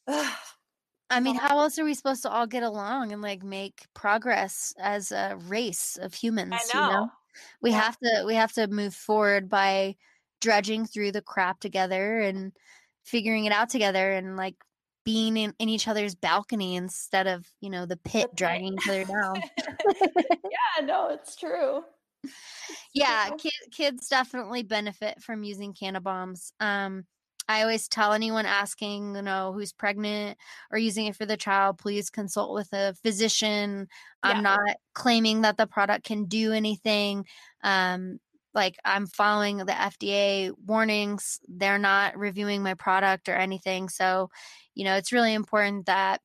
[1.11, 4.75] I mean, how else are we supposed to all get along and like make progress
[4.79, 6.73] as a race of humans?
[6.73, 7.11] I You know, know.
[7.63, 7.81] we Yeah.
[7.83, 9.97] have to we have to move forward by
[10.41, 12.53] dredging through the crap together and
[13.05, 14.57] figuring it out together and like
[15.05, 19.05] being in, in each other's balcony instead of you know the pit dragging each other
[19.05, 19.45] down.
[20.51, 21.85] yeah, no, it's true.
[22.25, 23.39] It's yeah, true.
[23.39, 26.53] kid, kids definitely benefit from using cannabombs.
[26.61, 27.05] Um,
[27.49, 30.37] I always tell anyone asking, you know, who's pregnant
[30.71, 33.89] or using it for the child, please consult with a physician.
[34.23, 34.61] I'm not
[34.95, 37.25] claiming that the product can do anything.
[37.63, 38.19] Um,
[38.53, 41.39] like I'm following the FDA warnings.
[41.47, 43.89] They're not reviewing my product or anything.
[43.91, 44.31] So,
[44.75, 46.21] you know, it's really important that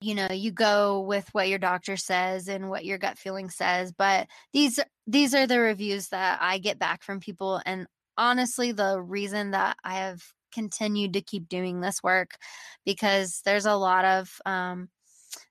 [0.00, 3.92] you know you go with what your doctor says and what your gut feeling says
[3.92, 7.86] but these these are the reviews that i get back from people and
[8.16, 10.22] honestly the reason that i have
[10.52, 12.36] continued to keep doing this work
[12.84, 14.88] because there's a lot of um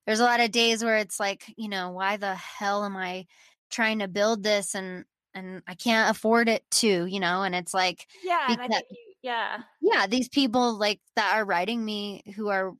[0.05, 3.25] there's a lot of days where it's like, you know, why the hell am I
[3.69, 7.73] trying to build this and and I can't afford it too, you know, and it's
[7.73, 9.63] like Yeah, and I think you, yeah.
[9.81, 12.73] Yeah, these people like that are writing me who are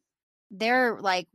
[0.51, 1.27] they're like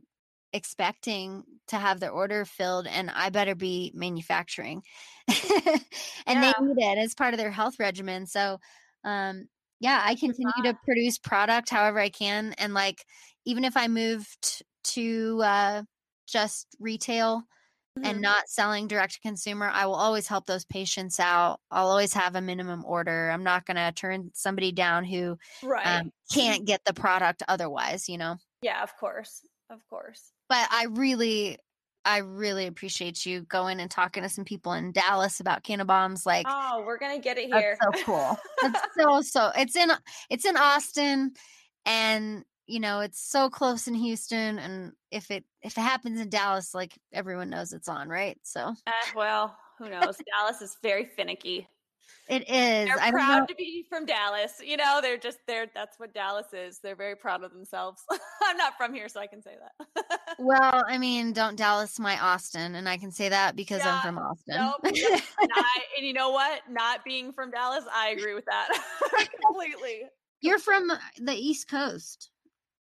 [0.53, 4.83] expecting to have their order filled and I better be manufacturing.
[5.27, 5.81] and
[6.27, 6.53] yeah.
[6.59, 8.25] they need it as part of their health regimen.
[8.25, 8.59] So
[9.03, 9.47] um
[9.79, 13.05] yeah, I continue to produce product however I can and like
[13.45, 15.83] even if I moved to uh
[16.27, 17.43] just retail
[17.97, 18.09] mm-hmm.
[18.09, 21.59] and not selling direct to consumer, I will always help those patients out.
[21.71, 23.29] I'll always have a minimum order.
[23.29, 26.01] I'm not going to turn somebody down who right.
[26.01, 28.37] um, can't get the product otherwise, you know?
[28.61, 29.41] Yeah, of course.
[29.69, 30.31] Of course.
[30.49, 31.57] But I really,
[32.05, 36.25] I really appreciate you going and talking to some people in Dallas about Cannabombs.
[36.25, 37.77] Like, oh, we're gonna get it here.
[37.81, 38.37] so cool.
[38.63, 39.51] it's so so.
[39.57, 39.89] It's in
[40.29, 41.33] it's in Austin,
[41.85, 44.59] and you know it's so close in Houston.
[44.59, 48.37] And if it if it happens in Dallas, like everyone knows it's on, right?
[48.43, 50.17] So, uh, well, who knows?
[50.37, 51.67] Dallas is very finicky.
[52.29, 52.87] It is.
[52.87, 54.61] They're I'm proud to be from Dallas.
[54.63, 55.67] You know, they're just there.
[55.73, 56.79] That's what Dallas is.
[56.79, 58.03] They're very proud of themselves.
[58.43, 60.19] I'm not from here, so I can say that.
[60.39, 64.01] well, I mean, don't Dallas my Austin, and I can say that because yeah, I'm
[64.01, 64.55] from Austin.
[64.57, 64.93] Nope, not,
[65.97, 66.61] and you know what?
[66.69, 68.67] Not being from Dallas, I agree with that
[69.45, 70.03] completely.
[70.41, 72.31] You're from the East Coast.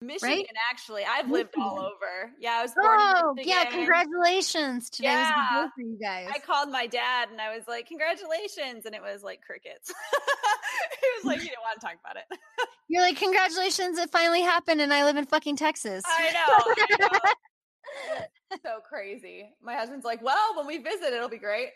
[0.03, 0.47] Michigan, right?
[0.71, 1.05] actually.
[1.05, 2.31] I've lived all over.
[2.39, 4.91] Yeah, I was born oh, yeah, congratulations.
[4.91, 5.63] Today yeah.
[5.63, 6.29] was for you guys.
[6.35, 8.85] I called my dad and I was like, congratulations.
[8.85, 9.89] And it was like crickets.
[11.01, 12.25] he was like, you didn't want to talk about it.
[12.89, 16.05] You're like, congratulations, it finally happened and I live in fucking Texas.
[16.07, 16.99] I know.
[17.01, 17.19] I
[18.19, 18.59] know.
[18.63, 19.49] so crazy.
[19.63, 21.71] My husband's like, "Well, when we visit, it'll be great."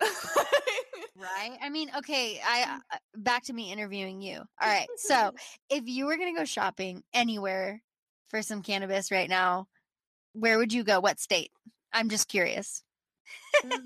[1.16, 1.58] right?
[1.60, 4.36] I mean, okay, I uh, back to me interviewing you.
[4.36, 4.86] All right.
[4.96, 5.32] So,
[5.68, 7.82] if you were going to go shopping anywhere
[8.30, 9.66] for some cannabis right now,
[10.32, 11.00] where would you go?
[11.00, 11.50] What state?
[11.92, 12.82] I'm just curious.
[13.64, 13.78] mm.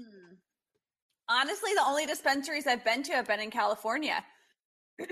[1.28, 4.22] Honestly, the only dispensaries I've been to have been in California.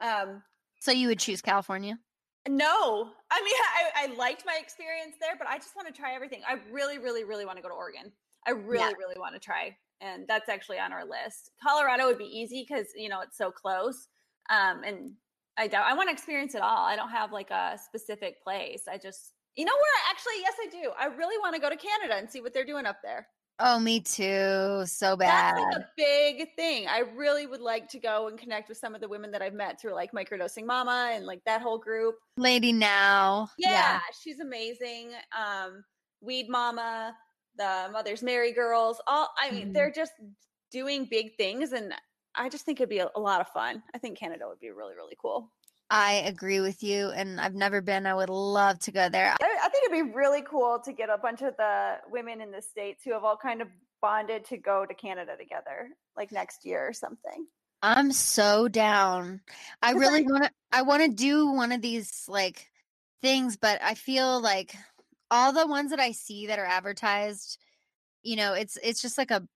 [0.00, 0.42] um,
[0.78, 1.98] so you would choose California?
[2.48, 6.14] No, I mean I, I liked my experience there, but I just want to try
[6.14, 6.42] everything.
[6.46, 8.12] I really, really, really want to go to Oregon.
[8.46, 8.92] I really, yeah.
[8.98, 11.52] really want to try, and that's actually on our list.
[11.62, 14.08] Colorado would be easy because you know it's so close,
[14.50, 15.12] um, and
[15.58, 15.82] I don't.
[15.82, 16.84] I want to experience it all.
[16.84, 18.84] I don't have like a specific place.
[18.90, 20.90] I just, you know, where actually, yes, I do.
[20.98, 23.28] I really want to go to Canada and see what they're doing up there.
[23.58, 24.82] Oh, me too.
[24.86, 25.56] So bad.
[25.56, 26.88] That's like a big thing.
[26.88, 29.54] I really would like to go and connect with some of the women that I've
[29.54, 32.16] met through like microdosing mama and like that whole group.
[32.36, 33.48] Lady now.
[33.58, 34.00] Yeah, yeah.
[34.20, 35.10] she's amazing.
[35.36, 35.84] Um,
[36.20, 37.14] Weed Mama,
[37.56, 39.72] the Mother's Mary girls, all I mean, mm-hmm.
[39.72, 40.12] they're just
[40.70, 41.92] doing big things and
[42.34, 43.82] I just think it'd be a, a lot of fun.
[43.94, 45.50] I think Canada would be really, really cool.
[45.90, 48.06] I agree with you, and I've never been.
[48.06, 49.34] I would love to go there.
[49.40, 52.50] I, I think it'd be really cool to get a bunch of the women in
[52.50, 53.68] the states who have all kind of
[54.00, 57.46] bonded to go to Canada together, like next year or something.
[57.82, 59.40] I'm so down.
[59.82, 60.50] I really want to.
[60.70, 62.70] I want to do one of these like
[63.20, 64.74] things, but I feel like
[65.30, 67.58] all the ones that I see that are advertised,
[68.22, 69.46] you know, it's it's just like a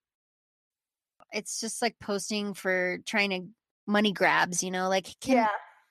[1.36, 3.42] it's just like posting for trying to
[3.86, 5.48] money grabs, you know, like can yeah.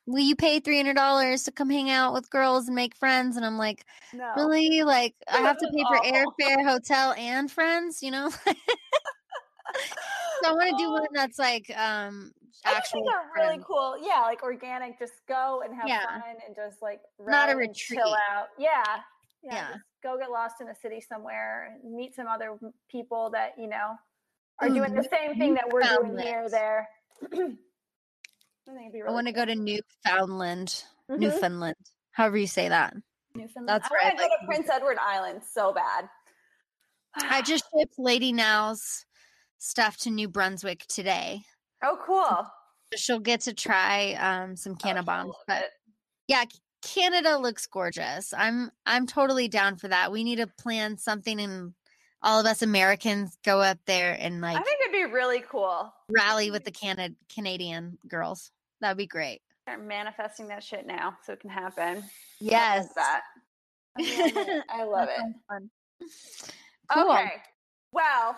[0.07, 3.37] will you pay three hundred dollars to come hang out with girls and make friends?
[3.37, 4.31] And I'm like, no.
[4.35, 4.83] really?
[4.83, 8.29] Like I have to pay for airfare, hotel, and friends, you know?
[8.29, 8.47] so
[10.45, 12.31] I want to do one that's like um
[12.65, 13.97] actual are really cool.
[14.01, 14.97] Yeah, like organic.
[14.97, 16.05] Just go and have yeah.
[16.05, 17.99] fun and just like not a retreat.
[17.99, 18.47] Chill out.
[18.57, 18.83] Yeah,
[19.43, 19.53] yeah.
[19.53, 19.75] yeah.
[20.01, 22.57] go get lost in a city somewhere, meet some other
[22.89, 23.95] people that you know
[24.59, 26.87] are doing the same thing that we're doing here there.
[27.33, 27.37] I,
[28.67, 31.19] really I want to go to Newfoundland, mm-hmm.
[31.19, 31.75] Newfoundland,
[32.11, 32.93] however you say that.
[33.35, 33.67] Newfoundland.
[33.67, 34.13] That's right.
[34.13, 36.09] I want to go to Prince Edward Island so bad.
[37.15, 39.05] I just shipped Lady Now's
[39.59, 41.41] stuff to New Brunswick today.
[41.83, 42.47] Oh, cool.
[42.95, 45.33] She'll get to try um, some Cannabombs.
[45.33, 45.65] Oh, but
[46.27, 46.45] yeah,
[46.81, 48.33] Canada looks gorgeous.
[48.33, 50.11] I'm I'm totally down for that.
[50.11, 51.73] We need to plan something in
[52.25, 55.93] all of us Americans go up there and like I think it'd be really cool.
[56.09, 58.51] Rally with the Canada Canadian girls.
[58.81, 59.41] That'd be great.
[59.61, 62.03] Start manifesting that shit now so it can happen.
[62.39, 62.89] Yes.
[62.95, 63.21] that.
[64.69, 65.63] I love it.
[66.91, 67.11] Cool.
[67.11, 67.31] Okay.
[67.93, 68.35] Well,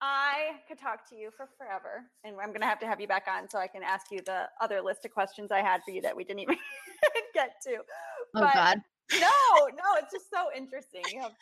[0.00, 3.08] I could talk to you for forever, and I'm going to have to have you
[3.08, 5.92] back on so I can ask you the other list of questions I had for
[5.92, 6.56] you that we didn't even
[7.34, 7.76] get to.
[7.76, 8.80] Oh but God!
[9.12, 11.02] No, no, it's just so interesting.
[11.12, 11.32] You have,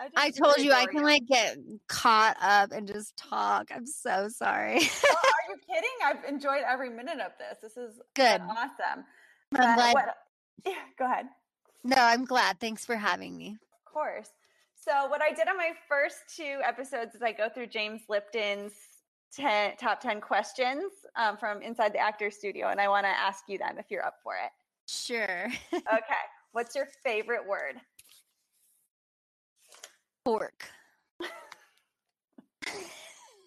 [0.00, 1.56] I, I told you I can like get
[1.88, 3.68] caught up and just talk.
[3.74, 4.78] I'm so sorry.
[4.78, 5.90] well, are you kidding?
[6.04, 7.58] I've enjoyed every minute of this.
[7.62, 9.04] This is good, awesome.
[9.54, 9.94] I'm glad.
[9.94, 10.14] What,
[10.66, 11.26] yeah, go ahead.
[11.84, 12.58] No, I'm glad.
[12.60, 13.56] Thanks for having me.
[13.86, 14.30] Of course.
[14.74, 18.72] So, what I did on my first two episodes is I go through James Lipton's
[19.34, 23.44] ten, top 10 questions um, from inside the actor studio, and I want to ask
[23.48, 24.50] you them if you're up for it.
[24.86, 25.46] Sure.
[25.74, 26.24] okay.
[26.54, 27.80] What's your favorite word?
[30.24, 30.70] Pork.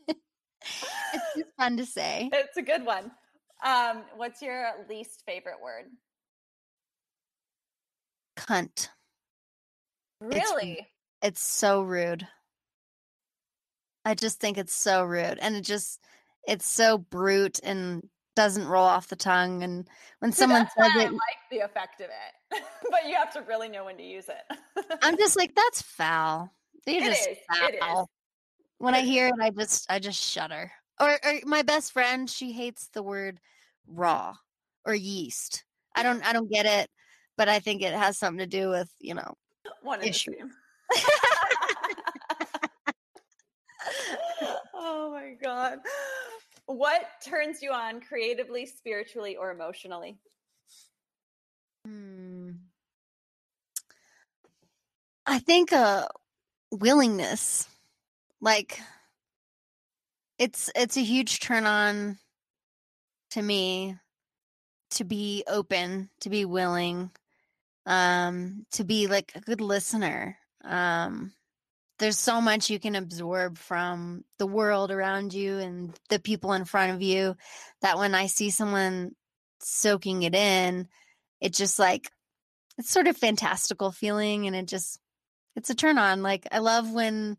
[0.03, 0.19] it's
[1.37, 2.29] just fun to say.
[2.33, 3.09] It's a good one.
[3.65, 5.85] Um, what's your least favorite word?
[8.35, 8.89] Cunt.
[10.19, 10.73] Really?
[11.21, 12.27] It's, it's so rude.
[14.03, 15.39] I just think it's so rude.
[15.41, 16.01] And it just,
[16.45, 19.63] it's so brute and doesn't roll off the tongue.
[19.63, 19.89] And
[20.19, 23.41] when See, someone says it, I like the effect of it, but you have to
[23.41, 24.57] really know when to use it.
[25.01, 26.53] I'm just like, that's foul.
[26.85, 27.37] You're it just is.
[27.81, 28.09] foul.
[28.77, 30.71] When I hear it, I just, I just shudder.
[30.99, 33.39] Or, or my best friend, she hates the word
[33.87, 34.35] raw
[34.85, 35.65] or yeast.
[35.95, 36.89] I don't, I don't get it,
[37.37, 39.33] but I think it has something to do with, you know,
[39.81, 40.31] one issue.
[44.75, 45.79] oh my god.
[46.67, 50.19] What turns you on creatively, spiritually, or emotionally?
[51.85, 52.51] Hmm.
[55.25, 56.07] I think uh
[56.71, 57.67] willingness.
[58.41, 58.79] Like
[60.37, 62.19] it's it's a huge turn on
[63.31, 63.95] to me
[64.91, 67.11] to be open, to be willing,
[67.85, 70.37] um, to be like a good listener.
[70.63, 71.33] Um,
[71.99, 76.65] there's so much you can absorb from the world around you and the people in
[76.65, 77.35] front of you
[77.81, 79.15] that when I see someone
[79.59, 80.87] soaking it in,
[81.41, 82.11] it's just like
[82.77, 84.99] it's sort of fantastical feeling and it just
[85.55, 86.21] it's a turn on.
[86.21, 87.37] Like I love when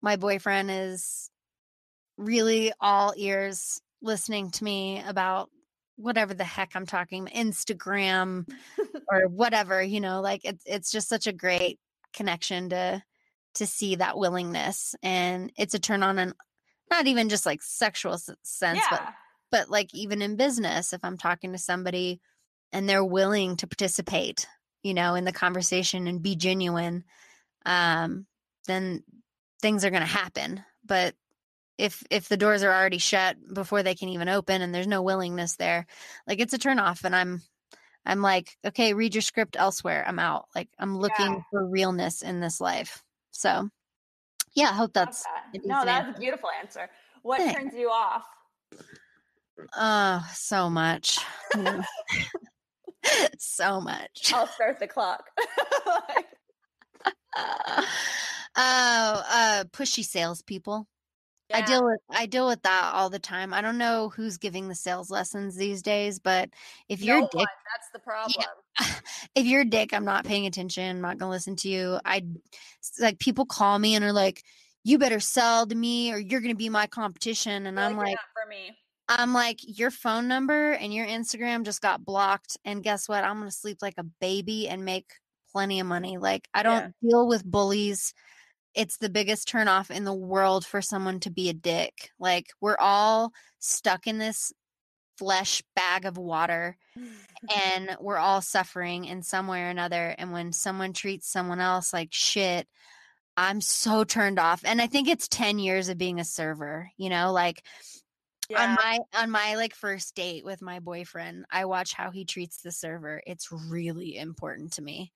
[0.00, 1.30] my boyfriend is
[2.18, 5.48] really all ears listening to me about
[5.96, 8.48] whatever the heck I'm talking Instagram
[9.08, 11.78] or whatever, you know, like it's it's just such a great
[12.12, 13.02] connection to
[13.54, 16.34] to see that willingness and it's a turn on and
[16.90, 18.86] not even just like sexual sense yeah.
[18.90, 19.02] but
[19.50, 22.20] but like even in business if i'm talking to somebody
[22.72, 24.46] and they're willing to participate
[24.82, 27.04] you know in the conversation and be genuine
[27.66, 28.26] um
[28.66, 29.02] then
[29.60, 31.14] things are going to happen but
[31.78, 35.02] if if the doors are already shut before they can even open and there's no
[35.02, 35.86] willingness there
[36.26, 37.42] like it's a turn off and i'm
[38.04, 41.42] i'm like okay read your script elsewhere i'm out like i'm looking yeah.
[41.50, 43.02] for realness in this life
[43.32, 43.68] so,
[44.54, 45.64] yeah, I hope that's that.
[45.64, 46.16] no, that's answer.
[46.16, 46.88] a beautiful answer.
[47.22, 47.60] What Thanks.
[47.60, 48.24] turns you off?
[49.76, 51.18] Oh, so much.
[53.38, 54.32] so much.
[54.32, 55.24] I'll start the clock.
[57.36, 57.84] oh,
[58.56, 60.86] uh, pushy salespeople.
[61.52, 61.58] Yeah.
[61.58, 63.52] I deal with I deal with that all the time.
[63.52, 66.48] I don't know who's giving the sales lessons these days, but
[66.88, 68.32] if no you're dick, that's the problem.
[68.38, 68.86] Yeah,
[69.34, 70.96] if you're dick, I'm not paying attention.
[70.96, 72.00] I'm not gonna listen to you.
[72.04, 72.24] I
[72.98, 74.42] like people call me and are like,
[74.82, 78.48] "You better sell to me, or you're gonna be my competition." And I'm like, for
[78.48, 78.76] me.
[79.08, 83.24] I'm like, your phone number and your Instagram just got blocked, and guess what?
[83.24, 85.12] I'm gonna sleep like a baby and make
[85.52, 86.16] plenty of money.
[86.16, 87.10] Like I don't yeah.
[87.10, 88.14] deal with bullies
[88.74, 92.10] it's the biggest turnoff in the world for someone to be a dick.
[92.18, 94.52] Like we're all stuck in this
[95.18, 96.76] flesh bag of water
[97.54, 101.92] and we're all suffering in some way or another and when someone treats someone else
[101.92, 102.66] like shit
[103.36, 107.08] i'm so turned off and i think it's 10 years of being a server you
[107.08, 107.62] know like
[108.48, 108.62] yeah.
[108.62, 112.62] on my on my like first date with my boyfriend i watch how he treats
[112.62, 115.12] the server it's really important to me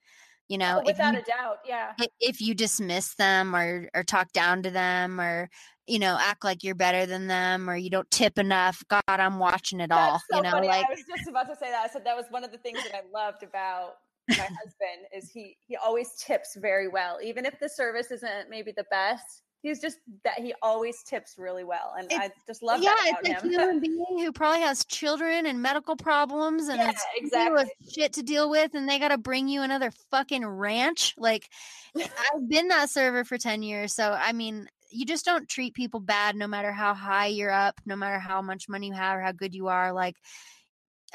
[0.49, 4.03] you oh, know oh, without you, a doubt yeah if you dismiss them or or
[4.03, 5.49] talk down to them or
[5.87, 9.39] you know act like you're better than them or you don't tip enough god i'm
[9.39, 10.69] watching it That's all so you know funny.
[10.69, 12.59] like i was just about to say that i said that was one of the
[12.59, 13.95] things that i loved about
[14.29, 18.73] my husband is he he always tips very well even if the service isn't maybe
[18.77, 22.81] the best he's just that he always tips really well and it's, i just love
[22.81, 22.85] that.
[23.05, 26.93] yeah that it's a human being who probably has children and medical problems and yeah,
[27.17, 31.49] exactly shit to deal with and they got to bring you another fucking ranch like
[31.97, 36.01] i've been that server for 10 years so i mean you just don't treat people
[36.01, 39.21] bad no matter how high you're up no matter how much money you have or
[39.21, 40.17] how good you are like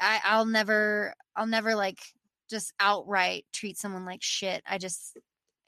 [0.00, 1.98] i i'll never i'll never like
[2.50, 5.16] just outright treat someone like shit i just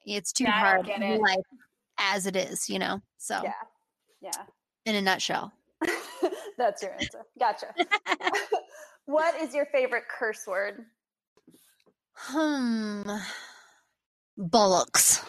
[0.05, 1.19] it's too yeah, hard it.
[1.19, 1.39] like
[1.97, 3.01] as it is, you know?
[3.17, 3.51] So, yeah.
[4.21, 4.43] Yeah.
[4.85, 5.53] In a nutshell.
[6.57, 7.21] That's your answer.
[7.39, 7.67] Gotcha.
[9.05, 10.85] what is your favorite curse word?
[12.13, 13.09] Hmm.
[14.37, 15.21] Bullocks.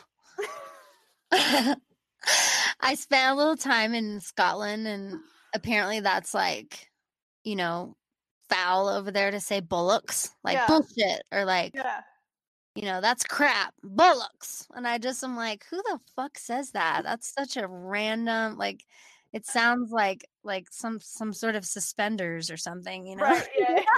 [1.32, 5.20] I spent a little time in Scotland, and
[5.55, 6.88] apparently that's like,
[7.43, 7.97] you know,
[8.48, 10.66] foul over there to say bullocks, like yeah.
[10.66, 12.01] bullshit, or like, yeah.
[12.77, 14.69] You know, that's crap, bullocks.
[14.74, 17.03] And I just am like, who the fuck says that?
[17.05, 18.85] That's such a random like
[19.32, 23.24] it uh, uh sounds like like some some sort of suspenders or something, you know.
[23.24, 23.82] Right, yeah.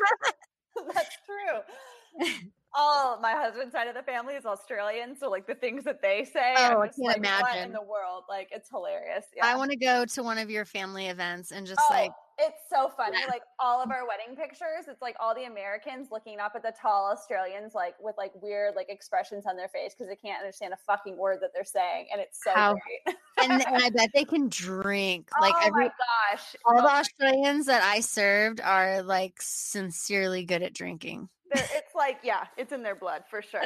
[0.94, 2.40] that's true.
[2.76, 6.24] Oh, my husband's side of the family is Australian, so like the things that they
[6.24, 7.42] say, oh, I like, can't imagine.
[7.42, 8.24] what in the world?
[8.28, 9.24] Like it's hilarious.
[9.36, 9.46] Yeah.
[9.46, 12.62] I want to go to one of your family events and just oh, like it's
[12.70, 13.18] so funny.
[13.28, 16.72] Like all of our wedding pictures, it's like all the Americans looking up at the
[16.80, 20.72] tall Australians, like with like weird like expressions on their face because they can't understand
[20.72, 23.16] a fucking word that they're saying, and it's so How- great.
[23.42, 25.28] and, and I bet they can drink.
[25.40, 25.90] Like oh every my
[26.30, 31.28] gosh, all the Australians that I served are like sincerely good at drinking.
[31.52, 33.62] They're- it's like yeah, it's in their blood for sure.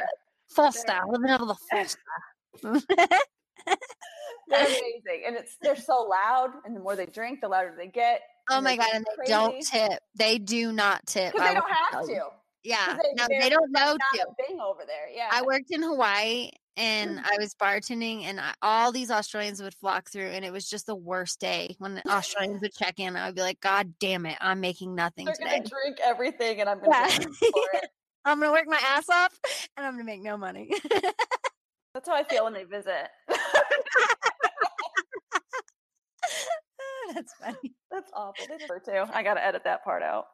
[0.49, 2.81] Full They're- living of the style.
[4.49, 7.87] They're amazing, and it's they're so loud, and the more they drink, the louder they
[7.87, 8.21] get.
[8.49, 9.99] oh my god, and they don't tip.
[10.15, 11.33] They do not tip.
[11.33, 12.25] because they don't have to.
[12.63, 14.25] Yeah, they- no, they're don't know to.
[14.47, 15.09] thing over there.
[15.13, 17.23] Yeah, I worked in Hawaii and Mm.
[17.25, 20.85] I was bartending, and I, all these Australians would flock through, and it was just
[20.87, 23.15] the worst day when the Australians would check in.
[23.15, 25.57] I would be like, God damn it, I'm making nothing they're today.
[25.59, 27.09] gonna drink everything, and I'm gonna Yeah.
[27.09, 27.89] get paid for it.
[28.25, 29.37] I'm gonna work my ass off,
[29.77, 30.71] and I'm gonna make no money.
[31.93, 33.09] That's how I feel when they visit.
[37.13, 37.75] That's funny.
[37.91, 38.45] That's awful.
[38.49, 39.07] They deserve to.
[39.13, 40.25] I gotta edit that part out.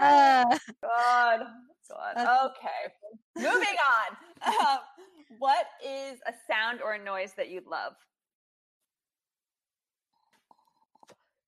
[0.00, 1.40] Oh Uh, God.
[1.88, 2.50] God.
[2.50, 2.94] Okay.
[3.36, 4.16] Moving on.
[4.46, 4.78] Um,
[5.38, 7.94] what is a sound or a noise that you love?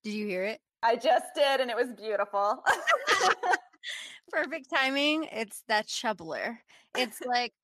[0.02, 0.60] did you hear it?
[0.82, 2.62] I just did, and it was beautiful.
[4.30, 5.24] Perfect timing.
[5.32, 6.60] It's that shoveler.
[6.94, 7.54] It's like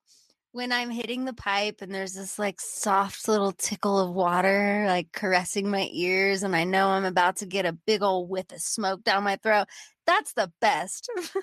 [0.53, 5.11] when I'm hitting the pipe and there's this like soft little tickle of water like
[5.13, 8.61] caressing my ears, and I know I'm about to get a big old whiff of
[8.61, 9.67] smoke down my throat.
[10.05, 11.09] That's the best.
[11.15, 11.35] That's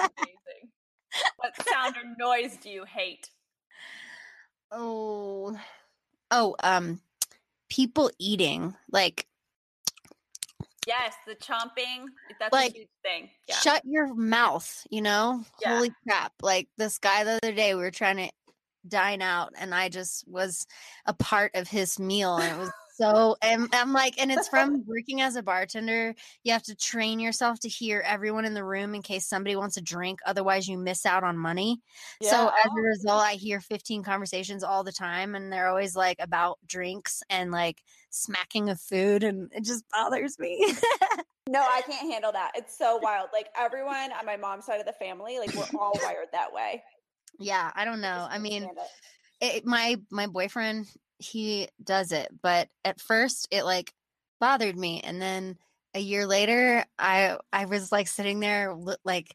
[0.00, 0.70] amazing.
[1.36, 3.30] What sound or noise do you hate?
[4.72, 5.56] oh,
[6.30, 7.00] oh, um,
[7.68, 9.26] people eating like
[10.86, 12.06] Yes, the chomping.
[12.38, 13.30] That's Like, a huge thing.
[13.48, 13.56] Yeah.
[13.56, 15.44] shut your mouth, you know?
[15.60, 15.74] Yeah.
[15.76, 16.32] Holy crap.
[16.42, 18.30] Like this guy the other day, we were trying to
[18.88, 20.66] dine out and I just was
[21.06, 24.82] a part of his meal and it was so and I'm like and it's from
[24.86, 26.14] working as a bartender
[26.44, 29.76] you have to train yourself to hear everyone in the room in case somebody wants
[29.76, 31.82] a drink otherwise you miss out on money
[32.22, 36.16] so as a result I hear 15 conversations all the time and they're always like
[36.20, 40.74] about drinks and like smacking of food and it just bothers me
[41.48, 42.52] No, I can't handle that.
[42.56, 43.28] It's so wild.
[43.32, 46.82] Like everyone on my mom's side of the family, like we're all wired that way.
[47.38, 49.56] Yeah I don't know I mean it.
[49.56, 50.86] it, my my boyfriend
[51.18, 53.92] he does it but at first it like
[54.40, 55.56] bothered me and then
[55.94, 58.74] a year later i i was like sitting there
[59.04, 59.34] like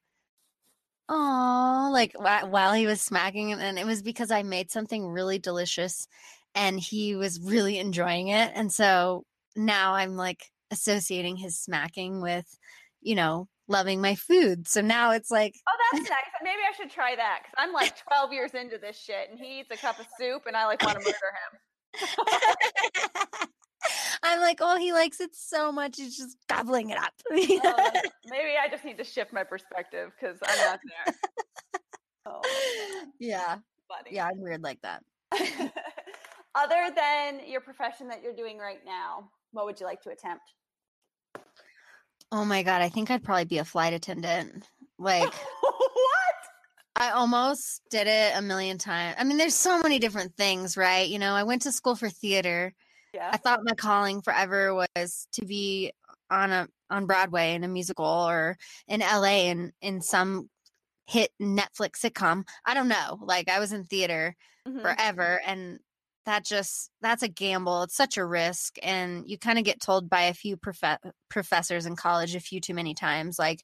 [1.10, 5.40] oh like whi- while he was smacking and it was because i made something really
[5.40, 6.08] delicious
[6.54, 12.58] and he was really enjoying it and so now i'm like associating his smacking with
[13.02, 16.20] you know loving my food so now it's like Oh, that's nice.
[16.44, 19.60] Maybe I should try that because I'm like 12 years into this shit, and he
[19.60, 21.60] eats a cup of soup, and I like want to murder him.
[24.24, 27.14] I'm like, oh, he likes it so much, he's just gobbling it up.
[27.32, 27.36] Oh,
[28.30, 31.16] maybe I just need to shift my perspective because I'm not there.
[32.26, 32.42] Oh,
[33.20, 33.58] yeah,
[33.88, 34.12] funny.
[34.16, 35.04] yeah, I'm weird like that.
[36.54, 40.44] Other than your profession that you're doing right now, what would you like to attempt?
[42.32, 44.64] Oh my god, I think I'd probably be a flight attendant.
[44.98, 46.36] Like, what?
[46.96, 49.16] I almost did it a million times.
[49.20, 51.08] I mean, there's so many different things, right?
[51.08, 52.74] You know, I went to school for theater.
[53.14, 53.30] Yeah.
[53.34, 55.92] I thought my calling forever was to be
[56.30, 60.50] on a on Broadway in a musical or in LA in in some
[61.08, 62.48] hit Netflix sitcom.
[62.66, 63.18] I don't know.
[63.22, 64.36] Like I was in theater
[64.68, 64.82] Mhm.
[64.82, 65.80] forever and
[66.26, 70.10] that just that's a gamble it's such a risk and you kind of get told
[70.10, 71.00] by a few prof-
[71.30, 73.64] professors in college a few too many times like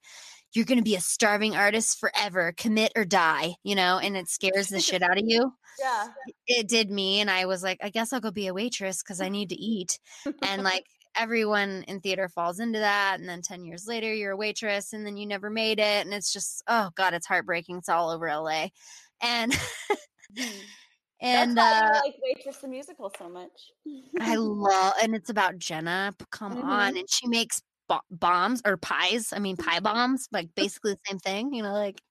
[0.54, 4.28] you're going to be a starving artist forever commit or die you know and it
[4.28, 6.08] scares the shit out of you Yeah.
[6.48, 9.22] it did me and i was like i guess i'll go be a waitress because
[9.22, 10.00] i need to eat
[10.42, 10.84] and like
[11.16, 15.06] everyone in theater falls into that and then 10 years later you're a waitress and
[15.06, 18.28] then you never made it and it's just oh god it's heartbreaking it's all over
[18.28, 18.68] la
[19.22, 20.60] and mm-hmm.
[21.20, 23.72] And That's why uh you like Waitress the musical so much.
[24.20, 26.14] I love, and it's about Jenna.
[26.32, 27.00] Come on, Mhm.
[27.00, 29.32] and she makes bo- bombs or pies.
[29.34, 31.54] I mean, pie bombs, like basically the same thing.
[31.54, 32.02] You know, like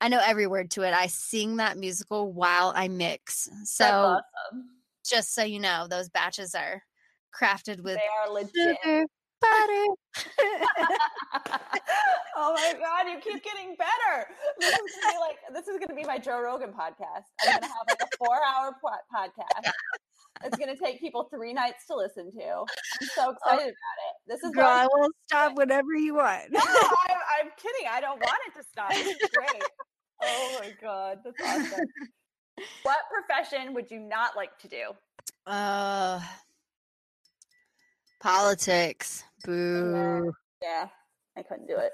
[0.00, 0.92] I know every word to it.
[0.94, 3.48] I sing that musical while I mix.
[3.64, 4.68] So awesome.
[5.04, 6.82] just so you know, those batches are
[7.38, 8.78] crafted with They are legit.
[8.82, 9.04] sugar.
[12.36, 14.28] oh my god, you keep getting better.
[14.58, 17.24] This is gonna be like this is gonna be my Joe Rogan podcast.
[17.42, 19.70] I'm gonna have like a four hour po- podcast.
[20.44, 22.48] It's gonna take people three nights to listen to.
[22.48, 24.14] I'm so excited about it.
[24.26, 26.50] This is Girl, I will stop whenever you want.
[26.50, 27.88] no, I'm, I'm kidding.
[27.90, 28.92] I don't want it to stop.
[28.92, 29.62] Is great.
[30.22, 31.86] Oh my god, that's awesome.
[32.82, 34.90] what profession would you not like to do?
[35.46, 36.20] Uh,
[38.20, 39.24] politics.
[39.44, 40.32] Boo.
[40.62, 40.88] Yeah,
[41.36, 41.92] I couldn't do it.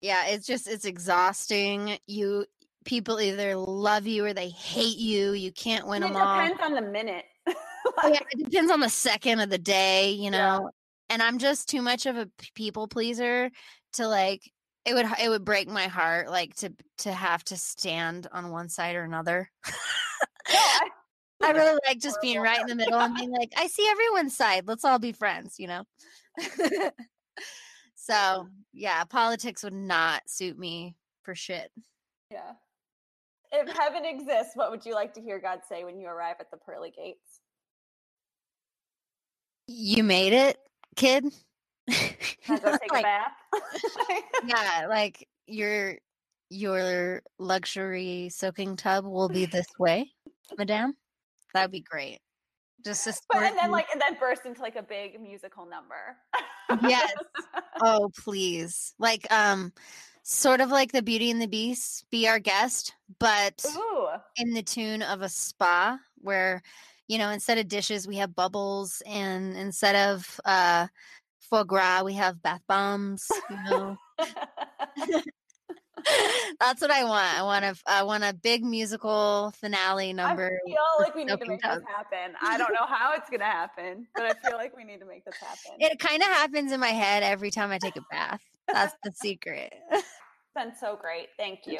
[0.00, 1.98] Yeah, it's just it's exhausting.
[2.06, 2.46] You
[2.84, 5.32] people either love you or they hate you.
[5.32, 6.40] You can't win it them all.
[6.40, 7.24] It depends on the minute.
[8.02, 10.38] Oh, yeah, it depends on the second of the day, you know.
[10.62, 10.68] Yeah.
[11.10, 13.50] And I'm just too much of a people pleaser
[13.92, 14.40] to like
[14.84, 18.68] it would it would break my heart like to to have to stand on one
[18.68, 19.50] side or another.
[19.66, 20.88] No, I,
[21.44, 24.36] I really like just being right in the middle and being like, I see everyone's
[24.36, 24.66] side.
[24.66, 25.84] Let's all be friends, you know?
[27.94, 31.70] so, yeah, politics would not suit me for shit.
[32.30, 32.52] yeah.
[33.56, 36.50] If heaven exists, what would you like to hear God say when you arrive at
[36.50, 37.40] the pearly gates?
[39.68, 40.58] You made it,
[40.96, 41.24] kid.
[41.88, 43.32] Go take Like, a bath?
[44.44, 45.98] yeah, like your
[46.50, 50.10] your luxury soaking tub will be this way,
[50.58, 50.94] madame.
[51.54, 52.18] That'd be great.
[52.84, 56.16] Just to but and then like and then burst into like a big musical number.
[56.88, 57.12] Yes.
[57.82, 58.94] Oh, please.
[59.00, 59.72] Like um
[60.22, 64.08] sort of like the Beauty and the Beast, be our guest, but Ooh.
[64.36, 66.62] in the tune of a spa where
[67.08, 70.86] you know, instead of dishes we have bubbles and instead of uh
[71.40, 73.96] foie gras we have bath bombs, you know.
[76.60, 77.38] That's what I want.
[77.38, 80.46] I want a I want a big musical finale number.
[80.66, 82.34] I feel like we need to make this happen.
[82.42, 85.24] I don't know how it's gonna happen, but I feel like we need to make
[85.24, 85.72] this happen.
[85.78, 88.40] It kind of happens in my head every time I take a bath.
[88.72, 89.72] That's the secret.
[90.56, 91.30] It's been so great.
[91.36, 91.78] Thank you.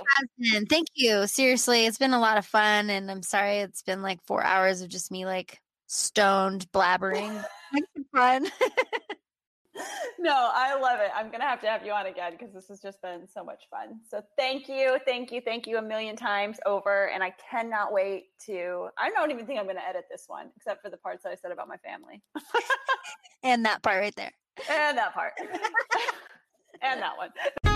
[0.69, 1.29] Thank you.
[1.29, 4.81] Seriously, it's been a lot of fun, and I'm sorry it's been like four hours
[4.81, 7.45] of just me like stoned blabbering.
[8.13, 8.49] Fun.
[10.19, 11.11] No, I love it.
[11.15, 13.65] I'm gonna have to have you on again because this has just been so much
[13.71, 14.01] fun.
[14.09, 18.27] So thank you, thank you, thank you a million times over, and I cannot wait
[18.47, 18.89] to.
[18.97, 21.35] I don't even think I'm gonna edit this one, except for the parts that I
[21.35, 22.23] said about my family
[23.43, 24.33] and that part right there.
[24.71, 25.33] and that part
[26.83, 27.74] and that one.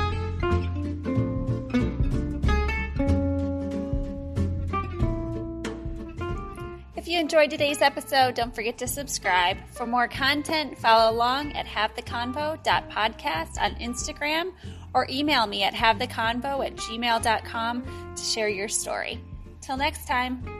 [7.09, 9.57] You enjoyed today's episode, don't forget to subscribe.
[9.71, 14.53] For more content, follow along at havetheconvo.podcast on Instagram
[14.95, 19.21] or email me at havetheconvo at gmail.com to share your story.
[19.61, 20.58] Till next time.